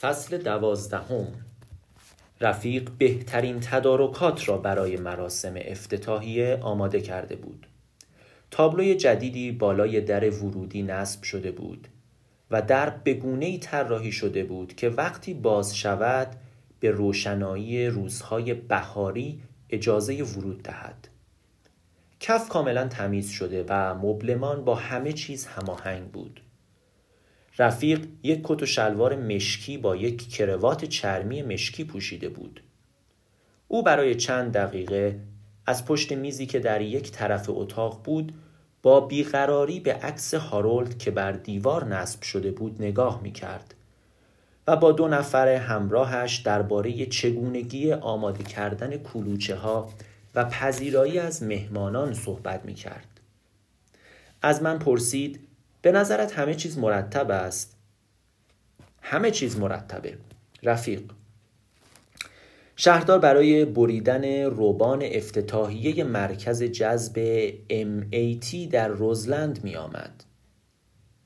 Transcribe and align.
فصل 0.00 0.38
دوازدهم. 0.38 1.26
رفیق 2.40 2.90
بهترین 2.98 3.60
تدارکات 3.60 4.48
را 4.48 4.58
برای 4.58 4.96
مراسم 4.96 5.54
افتتاحیه 5.56 6.58
آماده 6.62 7.00
کرده 7.00 7.36
بود. 7.36 7.66
تابلوی 8.50 8.94
جدیدی 8.94 9.52
بالای 9.52 10.00
در 10.00 10.30
ورودی 10.30 10.82
نصب 10.82 11.22
شده 11.22 11.50
بود 11.50 11.88
و 12.50 12.62
در 12.62 12.90
بگونه 12.90 13.58
طراحی 13.58 14.12
شده 14.12 14.44
بود 14.44 14.74
که 14.74 14.88
وقتی 14.88 15.34
باز 15.34 15.76
شود 15.76 16.36
به 16.80 16.90
روشنایی 16.90 17.86
روزهای 17.86 18.54
بهاری 18.54 19.42
اجازه 19.70 20.22
ورود 20.22 20.62
دهد. 20.62 21.08
کف 22.20 22.48
کاملا 22.48 22.88
تمیز 22.88 23.30
شده 23.30 23.64
و 23.68 23.94
مبلمان 23.94 24.64
با 24.64 24.74
همه 24.74 25.12
چیز 25.12 25.46
هماهنگ 25.46 26.10
بود. 26.10 26.40
رفیق 27.60 28.06
یک 28.22 28.40
کت 28.44 28.62
و 28.62 28.66
شلوار 28.66 29.16
مشکی 29.16 29.78
با 29.78 29.96
یک 29.96 30.30
کروات 30.30 30.84
چرمی 30.84 31.42
مشکی 31.42 31.84
پوشیده 31.84 32.28
بود 32.28 32.62
او 33.68 33.82
برای 33.82 34.14
چند 34.14 34.52
دقیقه 34.52 35.20
از 35.66 35.84
پشت 35.84 36.12
میزی 36.12 36.46
که 36.46 36.58
در 36.58 36.80
یک 36.80 37.10
طرف 37.10 37.46
اتاق 37.48 38.02
بود 38.04 38.34
با 38.82 39.00
بیقراری 39.00 39.80
به 39.80 39.94
عکس 39.94 40.34
هارولد 40.34 40.98
که 40.98 41.10
بر 41.10 41.32
دیوار 41.32 41.84
نصب 41.84 42.22
شده 42.22 42.50
بود 42.50 42.82
نگاه 42.82 43.22
می 43.22 43.32
کرد 43.32 43.74
و 44.66 44.76
با 44.76 44.92
دو 44.92 45.08
نفر 45.08 45.48
همراهش 45.48 46.36
درباره 46.36 47.06
چگونگی 47.06 47.92
آماده 47.92 48.44
کردن 48.44 48.96
کلوچه 48.96 49.56
ها 49.56 49.88
و 50.34 50.44
پذیرایی 50.44 51.18
از 51.18 51.42
مهمانان 51.42 52.14
صحبت 52.14 52.64
می 52.64 52.74
کرد. 52.74 53.20
از 54.42 54.62
من 54.62 54.78
پرسید 54.78 55.49
به 55.82 55.92
نظرت 55.92 56.32
همه 56.32 56.54
چیز 56.54 56.78
مرتب 56.78 57.30
است؟ 57.30 57.76
همه 59.02 59.30
چیز 59.30 59.58
مرتبه 59.58 60.18
رفیق 60.62 61.02
شهردار 62.76 63.18
برای 63.18 63.64
بریدن 63.64 64.42
روبان 64.42 65.02
افتتاحیه 65.02 66.04
مرکز 66.04 66.62
جذب 66.62 67.48
MAT 67.70 68.54
در 68.70 68.88
روزلند 68.88 69.64
می 69.64 69.76
آمد. 69.76 70.24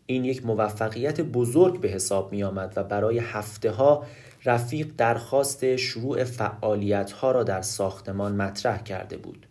این 0.07 0.25
یک 0.25 0.47
موفقیت 0.47 1.21
بزرگ 1.21 1.81
به 1.81 1.89
حساب 1.89 2.33
می 2.33 2.43
آمد 2.43 2.73
و 2.77 2.85
برای 2.85 3.19
هفته 3.19 3.71
ها 3.71 4.07
رفیق 4.45 4.91
درخواست 4.97 5.77
شروع 5.77 6.25
فعالیت 6.25 7.13
ها 7.13 7.33
را 7.33 7.43
در 7.43 7.63
ساختمان 7.63 8.37
مطرح 8.37 8.83
کرده 8.83 9.17
بود. 9.17 9.47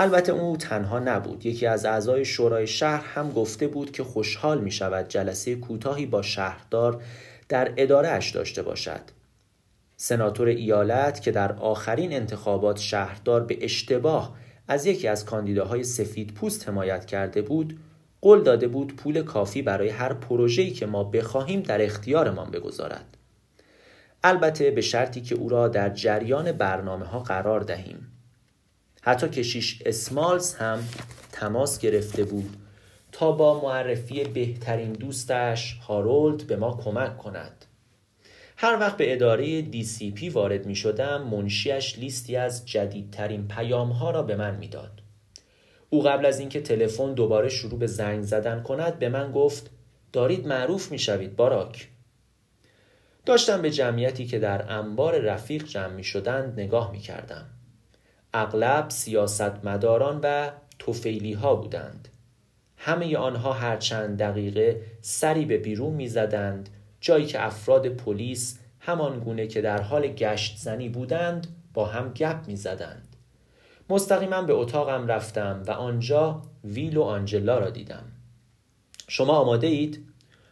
البته 0.00 0.32
او 0.32 0.56
تنها 0.56 0.98
نبود. 0.98 1.46
یکی 1.46 1.66
از 1.66 1.84
اعضای 1.84 2.24
شورای 2.24 2.66
شهر 2.66 3.04
هم 3.06 3.32
گفته 3.32 3.68
بود 3.68 3.92
که 3.92 4.04
خوشحال 4.04 4.60
می 4.60 4.70
شود 4.70 5.08
جلسه 5.08 5.54
کوتاهی 5.54 6.06
با 6.06 6.22
شهردار 6.22 7.02
در 7.48 7.72
اداره 7.76 8.08
اش 8.08 8.30
داشته 8.30 8.62
باشد. 8.62 9.00
سناتور 9.96 10.48
ایالت 10.48 11.22
که 11.22 11.30
در 11.30 11.52
آخرین 11.52 12.12
انتخابات 12.12 12.78
شهردار 12.78 13.44
به 13.44 13.64
اشتباه 13.64 14.36
از 14.68 14.86
یکی 14.86 15.08
از 15.08 15.24
کاندیداهای 15.24 15.84
سفید 15.84 16.34
پوست 16.34 16.68
حمایت 16.68 17.04
کرده 17.04 17.42
بود 17.42 17.78
قول 18.20 18.42
داده 18.42 18.68
بود 18.68 18.96
پول 18.96 19.22
کافی 19.22 19.62
برای 19.62 19.88
هر 19.88 20.12
پروژه‌ای 20.12 20.70
که 20.70 20.86
ما 20.86 21.04
بخواهیم 21.04 21.60
در 21.60 21.84
اختیارمان 21.84 22.50
بگذارد. 22.50 23.16
البته 24.24 24.70
به 24.70 24.80
شرطی 24.80 25.20
که 25.20 25.34
او 25.34 25.48
را 25.48 25.68
در 25.68 25.88
جریان 25.90 26.52
برنامه 26.52 27.06
ها 27.06 27.18
قرار 27.18 27.60
دهیم. 27.60 28.17
حتی 29.02 29.28
کشیش 29.28 29.82
اسمالز 29.86 30.54
هم 30.54 30.88
تماس 31.32 31.78
گرفته 31.78 32.24
بود 32.24 32.56
تا 33.12 33.32
با 33.32 33.60
معرفی 33.60 34.24
بهترین 34.24 34.92
دوستش 34.92 35.78
هارولد 35.78 36.46
به 36.46 36.56
ما 36.56 36.80
کمک 36.84 37.18
کند. 37.18 37.64
هر 38.56 38.78
وقت 38.80 38.96
به 38.96 39.12
اداره 39.12 39.62
پی 40.14 40.28
وارد 40.28 40.66
می 40.66 40.76
شدم 40.76 41.22
منشیش 41.22 41.98
لیستی 41.98 42.36
از 42.36 42.66
جدیدترین 42.66 43.48
پیام 43.48 43.90
ها 43.90 44.10
را 44.10 44.22
به 44.22 44.36
من 44.36 44.56
می‌داد. 44.56 45.02
او 45.90 46.02
قبل 46.02 46.26
از 46.26 46.40
اینکه 46.40 46.60
تلفن 46.60 47.14
دوباره 47.14 47.48
شروع 47.48 47.78
به 47.78 47.86
زنگ 47.86 48.22
زدن 48.22 48.62
کند 48.62 48.98
به 48.98 49.08
من 49.08 49.32
گفت 49.32 49.70
دارید 50.12 50.46
معروف 50.46 50.92
می 50.92 50.98
شوید 50.98 51.36
باراک. 51.36 51.88
داشتم 53.26 53.62
به 53.62 53.70
جمعیتی 53.70 54.26
که 54.26 54.38
در 54.38 54.72
انبار 54.72 55.18
رفیق 55.18 55.64
جمع 55.64 55.92
می 55.92 56.04
شدند 56.04 56.60
نگاه 56.60 56.92
می 56.92 56.98
کردم. 56.98 57.57
اغلب 58.34 58.90
سیاستمداران 58.90 60.20
و 60.22 60.50
توفیلی 60.78 61.32
ها 61.32 61.54
بودند. 61.54 62.08
همه 62.76 63.16
آنها 63.16 63.52
هر 63.52 63.76
چند 63.76 64.18
دقیقه 64.18 64.82
سری 65.00 65.44
به 65.44 65.58
بیرون 65.58 65.94
می‌زدند 65.94 66.68
جایی 67.00 67.26
که 67.26 67.46
افراد 67.46 67.88
پلیس 67.88 68.58
همان 68.80 69.20
گونه 69.20 69.46
که 69.46 69.60
در 69.60 69.82
حال 69.82 70.06
گشت 70.06 70.58
زنی 70.58 70.88
بودند 70.88 71.46
با 71.74 71.86
هم 71.86 72.12
گپ 72.12 72.46
می‌زدند. 72.46 73.16
مستقیما 73.90 74.42
به 74.42 74.52
اتاقم 74.52 75.06
رفتم 75.06 75.62
و 75.66 75.70
آنجا 75.70 76.42
ویل 76.64 76.96
و 76.96 77.02
آنجلا 77.02 77.58
را 77.58 77.70
دیدم. 77.70 78.04
شما 79.08 79.32
آماده 79.32 79.66
اید؟ 79.66 80.04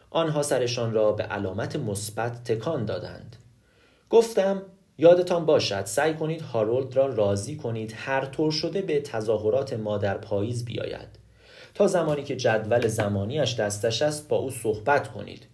آنها 0.09 0.43
سرشان 0.43 0.93
را 0.93 1.11
به 1.11 1.23
علامت 1.23 1.75
مثبت 1.75 2.43
تکان 2.43 2.85
دادند. 2.85 3.35
گفتم 4.09 4.61
یادتان 4.97 5.45
باشد 5.45 5.85
سعی 5.85 6.13
کنید 6.13 6.41
هارولد 6.41 6.95
را 6.95 7.05
راضی 7.07 7.55
کنید 7.55 7.93
هر 7.97 8.25
طور 8.25 8.51
شده 8.51 8.81
به 8.81 9.01
تظاهرات 9.01 9.73
ما 9.73 9.97
در 9.97 10.17
پاییز 10.17 10.65
بیاید. 10.65 11.07
تا 11.73 11.87
زمانی 11.87 12.23
که 12.23 12.35
جدول 12.35 12.87
زمانیش 12.87 13.55
دستش 13.55 14.01
است 14.01 14.27
با 14.27 14.37
او 14.37 14.51
صحبت 14.51 15.07
کنید. 15.07 15.47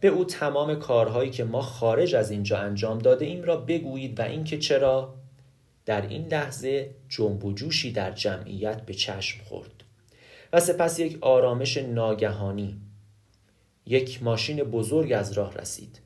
به 0.00 0.08
او 0.08 0.24
تمام 0.24 0.74
کارهایی 0.74 1.30
که 1.30 1.44
ما 1.44 1.62
خارج 1.62 2.14
از 2.14 2.30
اینجا 2.30 2.58
انجام 2.58 2.98
داده 2.98 3.24
ایم 3.24 3.42
را 3.42 3.56
بگویید 3.56 4.20
و 4.20 4.22
اینکه 4.22 4.58
چرا؟ 4.58 5.14
در 5.86 6.06
این 6.06 6.28
لحظه 6.28 6.90
جنب 7.08 7.44
و 7.44 7.52
جوشی 7.52 7.92
در 7.92 8.10
جمعیت 8.10 8.80
به 8.80 8.94
چشم 8.94 9.44
خورد. 9.44 9.84
و 10.52 10.60
سپس 10.60 10.98
یک 10.98 11.18
آرامش 11.20 11.76
ناگهانی 11.76 12.80
یک 13.86 14.22
ماشین 14.22 14.62
بزرگ 14.62 15.12
از 15.12 15.32
راه 15.32 15.54
رسید. 15.54 16.00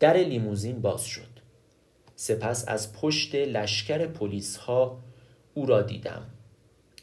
در 0.00 0.16
لیموزین 0.16 0.80
باز 0.80 1.04
شد. 1.04 1.37
سپس 2.20 2.64
از 2.68 2.92
پشت 2.92 3.34
لشکر 3.34 4.06
پلیس 4.06 4.56
ها 4.56 4.98
او 5.54 5.66
را 5.66 5.82
دیدم. 5.82 6.22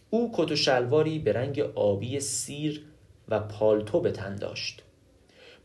او 0.09 0.31
کت 0.33 0.51
و 0.51 0.55
شلواری 0.55 1.19
به 1.19 1.33
رنگ 1.33 1.59
آبی 1.59 2.19
سیر 2.19 2.85
و 3.29 3.39
پالتو 3.39 4.01
به 4.01 4.11
تن 4.11 4.35
داشت. 4.35 4.83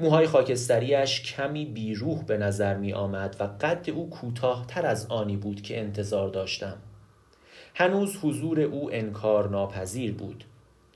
موهای 0.00 0.27
خاکستریش 0.27 1.22
کمی 1.22 1.65
بیروح 1.65 2.25
به 2.25 2.38
نظر 2.38 2.77
می 2.77 2.93
آمد 2.93 3.37
و 3.41 3.44
قد 3.44 3.91
او 3.91 4.11
کوتاهتر 4.11 4.87
از 4.87 5.06
آنی 5.06 5.37
بود 5.37 5.62
که 5.62 5.81
انتظار 5.81 6.28
داشتم. 6.28 6.77
هنوز 7.75 8.17
حضور 8.17 8.61
او 8.61 8.94
انکار 8.94 9.49
ناپذیر 9.49 10.15
بود. 10.15 10.44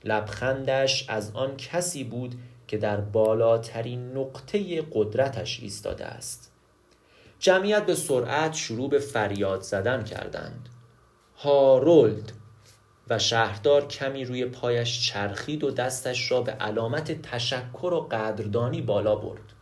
لبخندش 0.03 1.09
از 1.09 1.31
آن 1.31 1.57
کسی 1.57 2.03
بود 2.03 2.35
که 2.67 2.77
در 2.77 3.01
بالاترین 3.01 4.17
نقطه 4.17 4.81
قدرتش 4.81 5.59
ایستاده 5.59 6.05
است. 6.05 6.54
جمعیت 7.45 7.85
به 7.85 7.95
سرعت 7.95 8.53
شروع 8.53 8.89
به 8.89 8.99
فریاد 8.99 9.61
زدن 9.61 10.03
کردند. 10.03 10.69
هارولد 11.37 12.31
و 13.09 13.19
شهردار 13.19 13.87
کمی 13.87 14.25
روی 14.25 14.45
پایش 14.45 15.09
چرخید 15.09 15.63
و 15.63 15.71
دستش 15.71 16.31
را 16.31 16.41
به 16.41 16.51
علامت 16.51 17.21
تشکر 17.21 17.93
و 17.93 18.07
قدردانی 18.11 18.81
بالا 18.81 19.15
برد. 19.15 19.53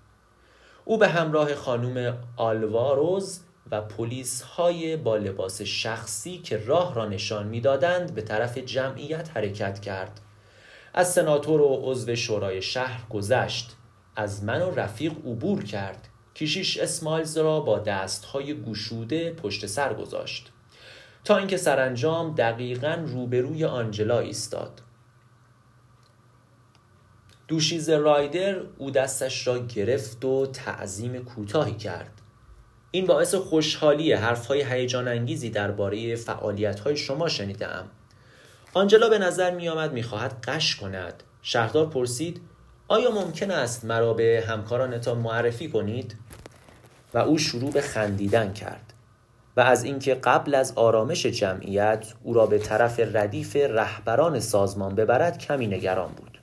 او 0.86 0.98
به 0.98 1.08
همراه 1.08 1.56
خانم 1.56 2.18
آلواروز 2.38 3.40
و 3.72 3.82
پلیس 3.82 4.42
های 4.42 4.98
با 4.98 5.18
لباس 5.18 5.62
شخصی 5.62 6.38
که 6.38 6.58
راه 6.58 6.96
را 6.96 7.06
نشان 7.06 7.48
می‌دادند 7.48 8.16
به 8.16 8.22
طرف 8.22 8.58
جمعیت 8.58 9.38
حرکت 9.38 9.80
کرد. 9.80 10.20
از 10.94 11.14
سناتور 11.14 11.62
و 11.62 11.80
عضو 11.84 12.16
شورای 12.16 12.62
شهر 12.62 13.08
گذشت. 13.10 13.76
از 14.16 14.44
من 14.44 14.62
و 14.62 14.76
رفیق 14.76 15.12
عبور 15.12 15.64
کرد. 15.64 16.10
کشیش 16.36 16.78
اسمایلز 16.78 17.38
را 17.38 17.60
با 17.60 17.80
دستهای 17.80 18.62
گشوده 18.62 19.34
پشت 19.34 19.66
سر 19.66 19.94
گذاشت. 19.94 20.52
تا 21.24 21.38
اینکه 21.38 21.58
سرانجام 21.58 22.36
دقیقا 22.36 23.04
روبروی 23.06 23.66
آنجلا 23.66 24.20
ایستاد. 24.20 24.82
دوشیز 27.48 27.90
رایدر 27.90 28.62
او 28.78 28.92
دستش 28.92 29.48
را 29.48 29.58
گرفت 29.58 30.26
و 30.26 30.48
تعظیم 30.48 31.24
کوتاهی 31.24 31.74
کرد. 31.74 32.22
این 32.92 33.06
باعث 33.06 33.36
خوشحالی 33.36 34.14
حرفهای 34.14 34.64
هیجان 34.64 35.08
انگیزی 35.08 35.50
درباره 35.50 36.16
فعالیت‌های 36.16 36.98
شما 36.98 37.30
شنیدم 37.30 37.90
آنجلا 38.74 39.10
به 39.10 39.20
نظر 39.20 39.56
می 39.56 39.70
آمد 39.70 39.94
می 39.94 40.04
خواهد 40.04 40.42
قش 40.44 40.76
کند. 40.76 41.24
شهردار 41.42 41.90
پرسید 41.90 42.42
آیا 42.88 43.12
ممکن 43.12 43.52
است 43.52 43.86
مرا 43.86 44.14
به 44.14 44.44
همکارانتان 44.48 45.18
معرفی 45.18 45.70
کنید؟ 45.70 46.16
و 47.14 47.18
او 47.18 47.38
شروع 47.38 47.72
به 47.72 47.82
خندیدن 47.82 48.54
کرد 48.54 48.94
و 49.58 49.62
از 49.62 49.84
اینکه 49.84 50.16
قبل 50.16 50.56
از 50.56 50.74
آرامش 50.76 51.26
جمعیت 51.26 52.14
او 52.24 52.34
را 52.34 52.46
به 52.46 52.58
طرف 52.60 53.00
ردیف 53.14 53.56
رهبران 53.56 54.40
سازمان 54.40 54.96
ببرد 54.96 55.38
کمی 55.38 55.68
نگران 55.68 56.12
بود. 56.12 56.42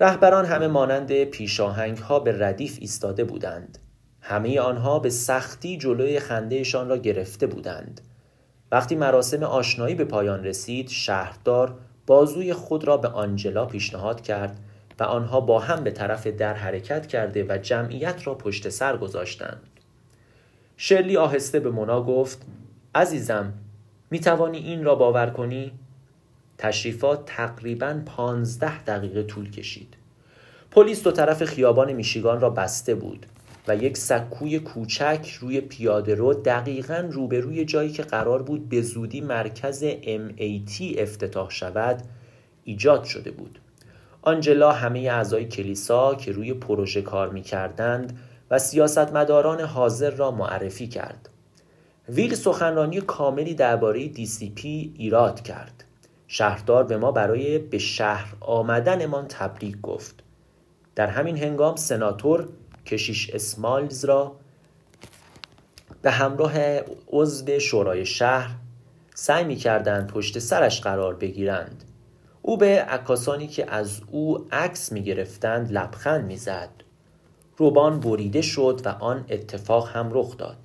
رهبران 0.00 0.44
همه 0.44 0.66
مانند 0.66 1.24
پیشاهنگ 1.24 1.98
ها 1.98 2.20
به 2.20 2.46
ردیف 2.46 2.78
ایستاده 2.80 3.24
بودند. 3.24 3.78
همه 4.20 4.60
آنها 4.60 4.98
به 4.98 5.10
سختی 5.10 5.78
جلوی 5.78 6.20
خندهشان 6.20 6.88
را 6.88 6.96
گرفته 6.96 7.46
بودند. 7.46 8.00
وقتی 8.72 8.94
مراسم 8.94 9.42
آشنایی 9.42 9.94
به 9.94 10.04
پایان 10.04 10.44
رسید 10.44 10.88
شهردار 10.88 11.78
بازوی 12.06 12.52
خود 12.52 12.84
را 12.84 12.96
به 12.96 13.08
آنجلا 13.08 13.66
پیشنهاد 13.66 14.20
کرد 14.20 14.58
و 15.00 15.02
آنها 15.02 15.40
با 15.40 15.58
هم 15.58 15.84
به 15.84 15.90
طرف 15.90 16.26
در 16.26 16.54
حرکت 16.54 17.06
کرده 17.06 17.46
و 17.48 17.58
جمعیت 17.58 18.26
را 18.26 18.34
پشت 18.34 18.68
سر 18.68 18.96
گذاشتند. 18.96 19.62
شرلی 20.76 21.16
آهسته 21.16 21.60
به 21.60 21.70
مونا 21.70 22.02
گفت 22.02 22.42
عزیزم 22.94 23.52
می 24.10 24.20
توانی 24.20 24.58
این 24.58 24.84
را 24.84 24.94
باور 24.94 25.30
کنی؟ 25.30 25.72
تشریفات 26.58 27.24
تقریبا 27.26 28.00
پانزده 28.06 28.84
دقیقه 28.84 29.22
طول 29.22 29.50
کشید. 29.50 29.94
پلیس 30.70 31.02
دو 31.02 31.10
طرف 31.10 31.44
خیابان 31.44 31.92
میشیگان 31.92 32.40
را 32.40 32.50
بسته 32.50 32.94
بود 32.94 33.26
و 33.68 33.76
یک 33.76 33.96
سکوی 33.96 34.58
کوچک 34.58 35.38
روی 35.40 35.60
پیاده 35.60 36.14
رو 36.14 36.34
دقیقا 36.34 37.08
روبروی 37.10 37.64
جایی 37.64 37.92
که 37.92 38.02
قرار 38.02 38.42
بود 38.42 38.68
به 38.68 38.82
زودی 38.82 39.20
مرکز 39.20 39.84
MAT 39.84 40.98
افتتاح 40.98 41.50
شود 41.50 42.02
ایجاد 42.64 43.04
شده 43.04 43.30
بود. 43.30 43.58
آنجلا 44.22 44.72
همه 44.72 45.00
اعضای 45.00 45.44
کلیسا 45.44 46.14
که 46.14 46.32
روی 46.32 46.54
پروژه 46.54 47.02
کار 47.02 47.28
می 47.28 47.42
کردند 47.42 48.18
و 48.50 48.58
سیاستمداران 48.58 49.60
حاضر 49.60 50.10
را 50.10 50.30
معرفی 50.30 50.88
کرد. 50.88 51.28
ویل 52.08 52.34
سخنرانی 52.34 53.00
کاملی 53.00 53.54
درباره 53.54 54.08
پی 54.54 54.94
ایراد 54.96 55.40
کرد. 55.40 55.84
شهردار 56.28 56.84
به 56.84 56.96
ما 56.96 57.12
برای 57.12 57.58
به 57.58 57.78
شهر 57.78 58.34
آمدنمان 58.40 59.28
تبریک 59.28 59.80
گفت. 59.80 60.22
در 60.94 61.06
همین 61.06 61.36
هنگام 61.36 61.76
سناتور 61.76 62.48
کشیش 62.86 63.30
اسمالز 63.30 64.04
را 64.04 64.36
به 66.02 66.10
همراه 66.10 66.52
عضو 67.08 67.58
شورای 67.58 68.06
شهر 68.06 68.50
سعی 69.14 69.44
می 69.44 69.56
کردند 69.56 70.06
پشت 70.06 70.38
سرش 70.38 70.80
قرار 70.80 71.14
بگیرند. 71.14 71.84
او 72.42 72.56
به 72.56 72.82
عکاسانی 72.82 73.46
که 73.46 73.70
از 73.70 74.00
او 74.10 74.46
عکس 74.52 74.92
می 74.92 75.02
گرفتند 75.02 75.72
لبخند 75.72 76.24
می 76.24 76.36
زد 76.36 76.70
روبان 77.56 78.00
بریده 78.00 78.42
شد 78.42 78.80
و 78.84 78.88
آن 78.88 79.24
اتفاق 79.28 79.88
هم 79.88 80.10
رخ 80.12 80.36
داد. 80.36 80.56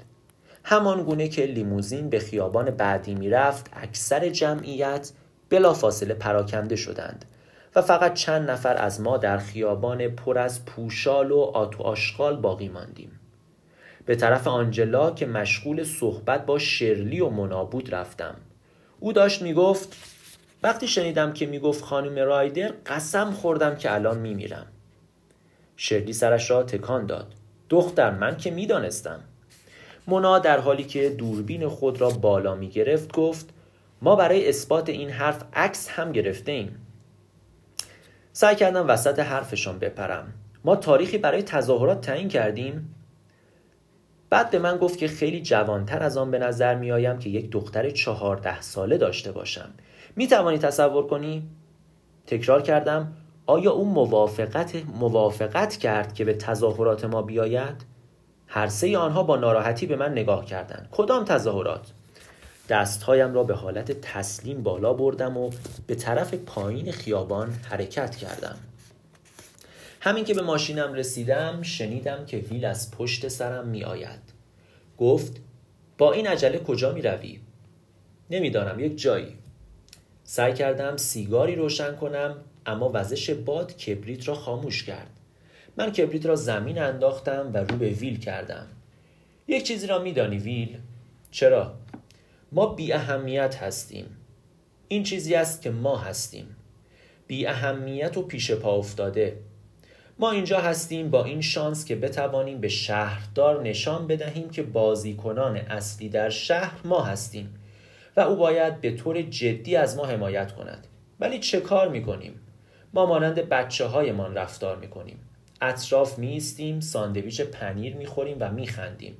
همان 0.63 1.04
گونه 1.04 1.27
که 1.27 1.45
لیموزین 1.45 2.10
به 2.10 2.19
خیابان 2.19 2.72
بعدی 2.72 3.16
می 3.16 3.30
رفت 3.30 3.69
اکثر 3.74 4.30
جمعیت 4.30 5.12
بلافاصله 5.50 6.13
پراکنده 6.13 6.75
شدند 6.75 7.25
و 7.75 7.81
فقط 7.81 8.13
چند 8.13 8.50
نفر 8.51 8.78
از 8.78 9.01
ما 9.01 9.18
در 9.18 9.38
خیابان 9.38 10.07
پر 10.07 10.38
از 10.38 10.66
پوشال 10.66 11.31
و 11.31 11.39
آتو 11.39 11.83
آشغال 11.83 12.36
باقی 12.36 12.69
ماندیم. 12.69 13.19
به 14.06 14.16
طرف 14.16 14.48
آنجلا 14.48 15.12
که 15.12 15.25
مشغول 15.25 15.83
صحبت 15.83 16.45
با 16.45 16.60
شرلی 16.60 17.19
و 17.19 17.30
منابود 17.30 17.95
رفتم. 17.95 18.36
او 19.00 19.13
داشت 19.13 19.42
می‌گفت 19.42 19.98
وقتی 20.66 20.88
شنیدم 20.88 21.34
که 21.34 21.46
می‌گفت 21.46 21.84
خانم 21.84 22.20
رایدر 22.20 22.74
قسم 22.86 23.32
خوردم 23.32 23.76
که 23.76 23.94
الان 23.94 24.18
میمیرم. 24.18 24.68
شرلی 25.78 26.14
سرش 26.14 26.52
را 26.52 26.64
تکان 26.64 27.06
داد. 27.06 27.34
دختر 27.70 28.12
من 28.12 28.38
که 28.38 28.52
می‌دانستم. 28.52 29.20
مونا 30.08 30.40
در 30.40 30.60
حالی 30.60 30.84
که 30.84 31.10
دوربین 31.10 31.68
خود 31.68 32.02
را 32.02 32.10
بالا 32.10 32.56
می 32.56 32.70
گرفت 32.70 33.14
گفت 33.14 33.50
ما 34.02 34.16
برای 34.16 34.50
اثبات 34.50 34.90
این 34.90 35.10
حرف 35.10 35.44
عکس 35.54 35.90
هم 35.90 36.12
گرفته 36.12 36.52
ایم 36.52 36.86
سعی 38.34 38.56
کردم 38.56 38.88
وسط 38.88 39.20
حرفشان 39.20 39.80
بپرم. 39.80 40.34
ما 40.64 40.76
تاریخی 40.76 41.18
برای 41.18 41.44
تظاهرات 41.44 42.02
تعیین 42.02 42.30
کردیم. 42.30 42.96
بعد 44.30 44.50
به 44.50 44.60
من 44.60 44.78
گفت 44.78 44.98
که 44.98 45.08
خیلی 45.08 45.42
جوانتر 45.42 46.04
از 46.04 46.18
آن 46.18 46.32
به 46.32 46.40
نظر 46.40 46.76
می 46.76 46.92
آیم 46.92 47.20
که 47.20 47.30
یک 47.30 47.50
دختر 47.52 47.90
چهارده 47.90 48.62
ساله 48.62 48.98
داشته 48.98 49.32
باشم. 49.32 49.70
می 50.16 50.28
توانی 50.28 50.58
تصور 50.58 51.08
کنی؟ 51.08 51.50
تکرار 52.28 52.62
کردم 52.62 53.14
آیا 53.46 53.72
او 53.72 53.86
موافقت 53.86 54.76
موافقت 55.00 55.78
کرد 55.78 56.14
که 56.14 56.26
به 56.26 56.34
تظاهرات 56.34 57.06
ما 57.06 57.22
بیاید؟ 57.22 57.86
هر 58.48 58.68
سه 58.68 58.98
آنها 58.98 59.24
با 59.24 59.36
ناراحتی 59.36 59.86
به 59.86 59.96
من 59.96 60.12
نگاه 60.12 60.46
کردند. 60.46 60.90
کدام 60.92 61.26
تظاهرات؟ 61.26 61.92
دستهایم 62.70 63.34
را 63.34 63.44
به 63.44 63.54
حالت 63.54 63.92
تسلیم 63.92 64.64
بالا 64.64 64.94
بردم 64.94 65.38
و 65.38 65.50
به 65.88 65.96
طرف 65.96 66.34
پایین 66.34 66.92
خیابان 66.92 67.52
حرکت 67.70 68.16
کردم 68.16 68.56
همین 70.02 70.26
که 70.26 70.34
به 70.34 70.42
ماشینم 70.42 70.94
رسیدم 70.94 71.62
شنیدم 71.62 72.26
که 72.26 72.38
ویل 72.38 72.66
از 72.66 72.92
پشت 72.92 73.28
سرم 73.28 73.68
می 73.68 73.84
آید 73.84 74.20
گفت 74.98 75.42
با 75.98 76.12
این 76.12 76.28
عجله 76.28 76.60
کجا 76.60 76.92
می 76.92 77.02
روی؟ 77.02 77.40
نمی‌دانم 78.30 78.80
یک 78.80 78.98
جایی 78.98 79.38
سعی 80.27 80.54
کردم 80.54 80.98
سیگاری 80.98 81.56
روشن 81.56 81.95
کنم 81.95 82.36
اما 82.66 82.92
وزش 82.94 83.30
باد 83.30 83.77
کبریت 83.77 84.27
را 84.27 84.36
خاموش 84.36 84.83
کرد. 84.83 85.10
من 85.77 85.92
کبریت 85.92 86.25
را 86.25 86.36
زمین 86.36 86.77
انداختم 86.77 87.51
و 87.54 87.57
رو 87.57 87.77
به 87.77 87.89
ویل 87.89 88.19
کردم. 88.19 88.68
یک 89.48 89.63
چیزی 89.63 89.88
را 89.88 90.00
میدانی 90.00 90.38
ویل؟ 90.38 90.77
چرا؟ 91.31 91.74
ما 92.51 92.66
بی 92.66 92.94
اهمیت 92.94 93.56
هستیم. 93.56 94.06
این 94.88 95.04
چیزی 95.04 95.36
است 95.36 95.62
که 95.62 95.69
ما 95.72 95.98
هستیم. 95.98 96.56
بی 97.28 97.48
اهمیت 97.48 98.18
و 98.18 98.21
پیش 98.21 98.51
پا 98.51 98.75
افتاده. 98.75 99.38
ما 100.19 100.31
اینجا 100.31 100.60
هستیم 100.60 101.10
با 101.10 101.24
این 101.24 101.42
شانس 101.42 101.86
که 101.86 101.95
بتوانیم 101.95 102.62
به 102.62 102.68
شهردار 102.68 103.62
نشان 103.63 104.07
بدهیم 104.07 104.50
که 104.50 104.63
بازیکنان 104.63 105.57
اصلی 105.57 106.10
در 106.10 106.30
شهر 106.30 106.80
ما 106.83 107.04
هستیم. 107.04 107.60
و 108.18 108.22
او 108.22 108.36
باید 108.36 108.82
به 108.82 108.92
طور 108.92 109.22
جدی 109.22 109.76
از 109.76 109.98
ما 109.98 110.06
حمایت 110.06 110.52
کند. 110.52 110.88
ولی 111.20 111.40
چه 111.40 111.60
کار 111.60 111.90
می‌کنیم؟ 111.90 112.40
ما 112.94 113.06
مانند 113.06 113.36
بچه 113.36 113.86
هایمان 113.86 114.36
رفتار 114.36 114.78
می‌کنیم. 114.78 115.20
اطراف 115.62 116.20
میستیم 116.20 116.80
ساندویچ 116.80 117.42
پنیر 117.42 117.96
می‌خوریم 117.96 118.38
و 118.40 118.52
میخندیم. 118.52 119.18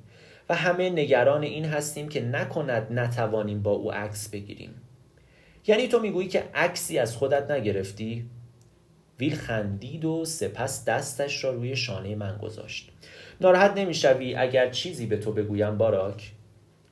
و 0.50 0.56
همه 0.56 0.90
نگران 0.90 1.44
این 1.44 1.66
هستیم 1.66 2.10
که 2.10 2.22
نکند 2.22 3.00
نتوانیم 3.00 3.62
با 3.62 3.72
او 3.72 3.92
عکس 3.92 4.30
بگیریم. 4.30 4.82
یعنی 5.68 5.88
تو 5.88 6.00
می‌گویی 6.00 6.28
که 6.28 6.44
عکسی 6.54 7.00
از 7.00 7.16
خودت 7.16 7.52
نگرفتی؟ 7.52 8.30
ویل 9.20 9.36
خندید 9.36 10.06
و 10.06 10.26
سپس 10.26 10.86
دستش 10.86 11.44
را 11.44 11.52
روی 11.52 11.76
شانه 11.76 12.16
من 12.16 12.38
گذاشت. 12.38 12.92
ناراحت 13.42 13.78
نمی‌شوی 13.78 14.36
اگر 14.36 14.70
چیزی 14.70 15.06
به 15.06 15.18
تو 15.18 15.32
بگویم 15.32 15.78
باراک؟ 15.78 16.32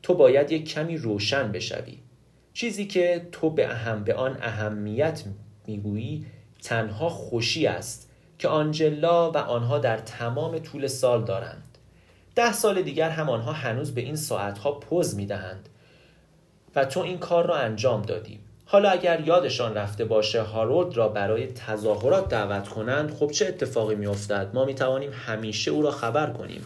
تو 0.04 0.14
باید 0.14 0.52
یک 0.52 0.70
کمی 0.70 0.98
روشن 0.98 1.52
بشوی. 1.52 2.00
چیزی 2.54 2.86
که 2.88 3.28
تو 3.32 3.50
به 3.50 3.68
اهم 3.68 4.04
به 4.04 4.14
آن 4.14 4.38
اهمیت 4.42 5.24
می‌گویی 5.68 6.26
تنها 6.64 7.10
خوشی 7.10 7.68
است 7.68 8.10
که 8.40 8.48
آنجلا 8.48 9.32
و 9.32 9.38
آنها 9.38 9.80
در 9.80 9.98
تمام 9.98 10.60
طول 10.60 10.88
سال 10.88 11.24
دارند. 11.26 11.78
ده 12.36 12.54
سال 12.54 12.82
دیگر 12.82 13.10
هم 13.10 13.30
آنها 13.30 13.52
هنوز 13.52 13.94
به 13.94 14.02
این 14.02 14.16
ساعتها 14.16 14.72
پوز 14.72 15.16
می‌دهند 15.16 15.70
و 16.76 16.86
تو 16.86 17.00
این 17.00 17.18
کار 17.18 17.46
را 17.46 17.56
انجام 17.56 18.02
دادی. 18.02 18.40
حالا 18.66 18.90
اگر 18.90 19.22
یادشان 19.22 19.74
رفته 19.74 20.06
باشه 20.06 20.42
هارولد 20.42 20.98
را 20.98 21.08
برای 21.08 21.48
تظاهرات 21.48 22.30
دعوت 22.30 22.68
کنند 22.68 23.12
خب 23.12 23.32
چه 23.32 23.48
اتفاقی 23.48 23.96
میافتد؟ 23.96 24.50
ما 24.54 24.66
می 24.66 24.76
توانیم 24.76 25.12
همیشه 25.14 25.72
او 25.72 25.82
را 25.82 25.92
خبر 25.92 26.30
کنیم. 26.30 26.66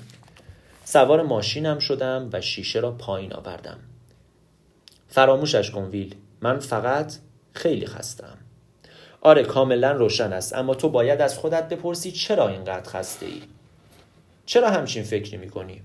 سوار 0.89 1.21
ماشینم 1.21 1.79
شدم 1.79 2.29
و 2.33 2.41
شیشه 2.41 2.79
را 2.79 2.91
پایین 2.91 3.33
آوردم. 3.33 3.79
فراموشش 5.07 5.71
کن 5.71 5.83
ویل 5.83 6.15
من 6.41 6.59
فقط 6.59 7.13
خیلی 7.53 7.85
خستم 7.85 8.37
آره 9.21 9.43
کاملا 9.43 9.91
روشن 9.91 10.33
است 10.33 10.55
اما 10.55 10.75
تو 10.75 10.89
باید 10.89 11.21
از 11.21 11.37
خودت 11.37 11.69
بپرسی 11.69 12.11
چرا 12.11 12.47
اینقدر 12.47 12.89
خسته 12.89 13.25
ای 13.25 13.41
چرا 14.45 14.69
همچین 14.69 15.03
فکری 15.03 15.37
می‌کنی؟ 15.37 15.81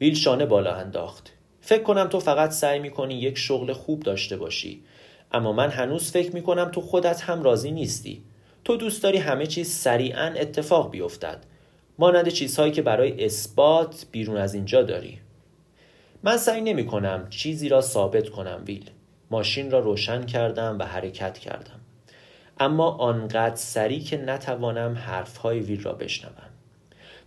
ویل 0.00 0.14
شانه 0.14 0.46
بالا 0.46 0.74
انداخت. 0.74 1.32
فکر 1.60 1.82
کنم 1.82 2.08
تو 2.08 2.20
فقط 2.20 2.50
سعی 2.50 2.78
می‌کنی 2.78 3.14
یک 3.14 3.38
شغل 3.38 3.72
خوب 3.72 4.02
داشته 4.02 4.36
باشی 4.36 4.82
اما 5.32 5.52
من 5.52 5.70
هنوز 5.70 6.10
فکر 6.10 6.34
می‌کنم 6.34 6.70
تو 6.70 6.80
خودت 6.80 7.20
هم 7.20 7.42
راضی 7.42 7.70
نیستی. 7.70 8.22
تو 8.64 8.76
دوست 8.76 9.02
داری 9.02 9.18
همه 9.18 9.46
چیز 9.46 9.70
سریعا 9.70 10.26
اتفاق 10.26 10.90
بیفتد. 10.90 11.51
مانند 11.98 12.28
چیزهایی 12.28 12.72
که 12.72 12.82
برای 12.82 13.24
اثبات 13.24 14.06
بیرون 14.12 14.36
از 14.36 14.54
اینجا 14.54 14.82
داری. 14.82 15.18
من 16.22 16.36
سعی 16.36 16.60
نمی 16.60 16.86
کنم 16.86 17.26
چیزی 17.30 17.68
را 17.68 17.80
ثابت 17.80 18.28
کنم 18.28 18.62
ویل. 18.66 18.90
ماشین 19.30 19.70
را 19.70 19.78
روشن 19.78 20.26
کردم 20.26 20.78
و 20.78 20.84
حرکت 20.84 21.38
کردم. 21.38 21.80
اما 22.60 22.90
آنقدر 22.90 23.56
سریع 23.56 24.02
که 24.02 24.16
نتوانم 24.16 24.94
حرفهای 24.94 25.60
ویل 25.60 25.82
را 25.82 25.92
بشنوم. 25.92 26.48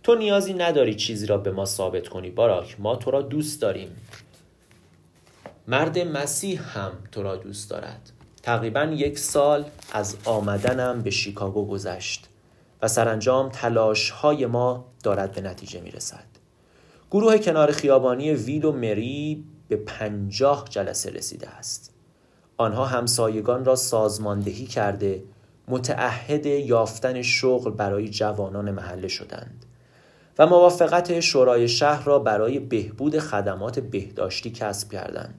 تو 0.02 0.14
نیازی 0.14 0.54
نداری 0.54 0.94
چیزی 0.94 1.26
را 1.26 1.38
به 1.38 1.50
ما 1.50 1.64
ثابت 1.64 2.08
کنی 2.08 2.30
باراک. 2.30 2.76
ما 2.78 2.96
تو 2.96 3.10
را 3.10 3.22
دوست 3.22 3.62
داریم. 3.62 3.96
مرد 5.68 5.98
مسیح 5.98 6.78
هم 6.78 6.92
تو 7.12 7.22
را 7.22 7.36
دوست 7.36 7.70
دارد. 7.70 8.10
تقریبا 8.42 8.84
یک 8.84 9.18
سال 9.18 9.64
از 9.92 10.16
آمدنم 10.24 11.02
به 11.02 11.10
شیکاگو 11.10 11.66
گذشت. 11.66 12.28
و 12.82 12.88
سرانجام 12.88 13.48
تلاش 13.48 14.10
های 14.10 14.46
ما 14.46 14.84
دارد 15.02 15.32
به 15.32 15.40
نتیجه 15.40 15.80
می 15.80 15.90
رسد. 15.90 16.24
گروه 17.10 17.38
کنار 17.38 17.72
خیابانی 17.72 18.32
ویل 18.32 18.64
و 18.64 18.72
مری 18.72 19.44
به 19.68 19.76
پنجاه 19.76 20.64
جلسه 20.70 21.10
رسیده 21.10 21.48
است 21.48 21.94
آنها 22.56 22.84
همسایگان 22.84 23.64
را 23.64 23.76
سازماندهی 23.76 24.66
کرده 24.66 25.22
متعهد 25.68 26.46
یافتن 26.46 27.22
شغل 27.22 27.70
برای 27.70 28.08
جوانان 28.08 28.70
محله 28.70 29.08
شدند 29.08 29.66
و 30.38 30.46
موافقت 30.46 31.20
شورای 31.20 31.68
شهر 31.68 32.04
را 32.04 32.18
برای 32.18 32.58
بهبود 32.58 33.18
خدمات 33.18 33.80
بهداشتی 33.80 34.50
کسب 34.50 34.92
کردند. 34.92 35.38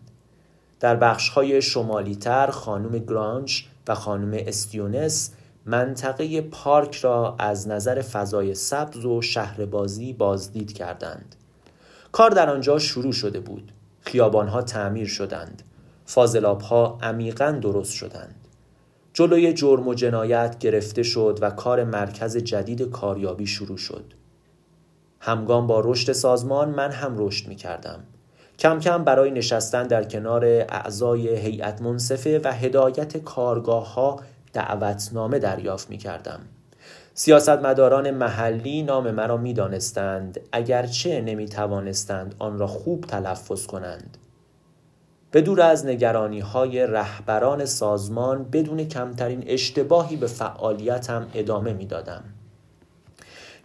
در 0.80 0.96
بخشهای 0.96 1.62
شمالیتر 1.62 2.48
خانم 2.48 2.98
گرانج 2.98 3.66
و 3.88 3.96
خانم 3.96 4.34
استیونس 4.34 5.32
منطقه 5.68 6.42
پارک 6.42 6.96
را 6.96 7.36
از 7.40 7.68
نظر 7.68 8.02
فضای 8.02 8.56
سبز 8.56 9.06
و 9.06 9.22
شهربازی 9.22 10.14
بازدید 10.14 10.74
کردند. 10.74 11.36
کار 12.12 12.30
در 12.30 12.50
آنجا 12.50 12.80
شروع 12.80 13.12
شده 13.12 13.40
بود. 13.40 13.72
خیابانها 14.02 14.62
تعمیر 14.62 15.08
شدند. 15.08 15.64
فاضلابها 16.06 16.98
عمیقا 17.02 17.52
درست 17.52 17.94
شدند. 17.94 18.36
جلوی 19.14 19.54
جرم 19.54 19.88
و 19.88 19.94
جنایت 19.94 20.60
گرفته 20.60 21.04
شد 21.04 21.40
و 21.42 21.50
کار 21.50 21.84
مرکز 21.84 22.38
جدید 22.38 22.82
کاریابی 22.82 23.48
شروع 23.48 23.78
شد. 23.78 24.14
همگام 25.20 25.68
با 25.68 25.80
رشد 25.80 26.12
سازمان 26.12 26.70
من 26.70 26.92
هم 26.92 27.16
رشد 27.18 27.48
می 27.48 27.56
کردم. 27.56 28.04
کم 28.60 28.80
کم 28.80 29.04
برای 29.04 29.32
نشستن 29.32 29.88
در 29.88 30.04
کنار 30.04 30.46
اعضای 30.46 31.38
هیئت 31.38 31.82
منصفه 31.82 32.42
و 32.44 32.54
هدایت 32.54 33.18
کارگاه 33.18 33.94
ها 33.94 34.20
دعوتنامه 34.58 35.40
دریافت 35.40 35.90
می 35.90 35.98
کردم. 35.98 36.40
سیاستمداران 37.14 38.12
محلی 38.12 38.84
نام 38.84 39.12
مرا 39.12 39.38
می 39.38 39.54
دانستند 39.54 40.40
اگرچه 40.52 41.22
نمی 41.22 41.46
توانستند 41.46 42.36
آن 42.40 42.60
را 42.60 42.68
خوب 42.68 43.04
تلفظ 43.04 43.66
کنند. 43.66 44.18
به 45.32 45.42
دور 45.42 45.62
از 45.62 45.86
نگرانی 45.86 46.40
های 46.40 46.88
رهبران 46.88 47.66
سازمان 47.66 48.44
بدون 48.44 48.88
کمترین 48.88 49.44
اشتباهی 49.48 50.16
به 50.16 50.28
فعالیتم 50.28 51.28
ادامه 51.34 51.74
می 51.74 51.86
دادم. 51.86 52.24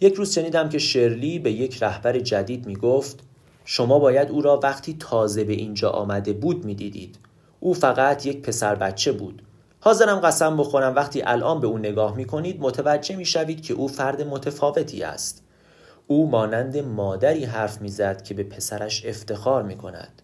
یک 0.00 0.14
روز 0.14 0.34
شنیدم 0.34 0.68
که 0.68 0.78
شرلی 0.78 1.38
به 1.38 1.52
یک 1.52 1.82
رهبر 1.82 2.18
جدید 2.18 2.66
می 2.66 2.76
گفت 2.76 3.20
شما 3.64 3.99
باید 3.99 4.30
او 4.30 4.42
را 4.42 4.61
وقتی 4.62 4.96
تازه 5.00 5.44
به 5.44 5.52
اینجا 5.52 5.90
آمده 5.90 6.32
بود 6.32 6.64
می 6.64 6.75
دیدید. 6.75 7.18
او 7.61 7.75
فقط 7.75 8.26
یک 8.26 8.42
پسر 8.42 8.75
بچه 8.75 9.12
بود. 9.12 9.42
حاضرم 9.84 10.20
قسم 10.20 10.56
بخورم 10.56 10.94
وقتی 10.94 11.22
الان 11.22 11.60
به 11.60 11.66
او 11.66 11.78
نگاه 11.78 12.16
می 12.16 12.24
کنید 12.24 12.60
متوجه 12.60 13.16
می 13.16 13.24
شوید 13.24 13.62
که 13.62 13.74
او 13.74 13.88
فرد 13.88 14.22
متفاوتی 14.22 15.02
است. 15.02 15.44
او 16.06 16.30
مانند 16.30 16.76
مادری 16.76 17.44
حرف 17.44 17.80
می‌زد 17.80 18.22
که 18.22 18.34
به 18.34 18.44
پسرش 18.44 19.06
افتخار 19.06 19.62
می 19.62 19.76
کند. 19.76 20.22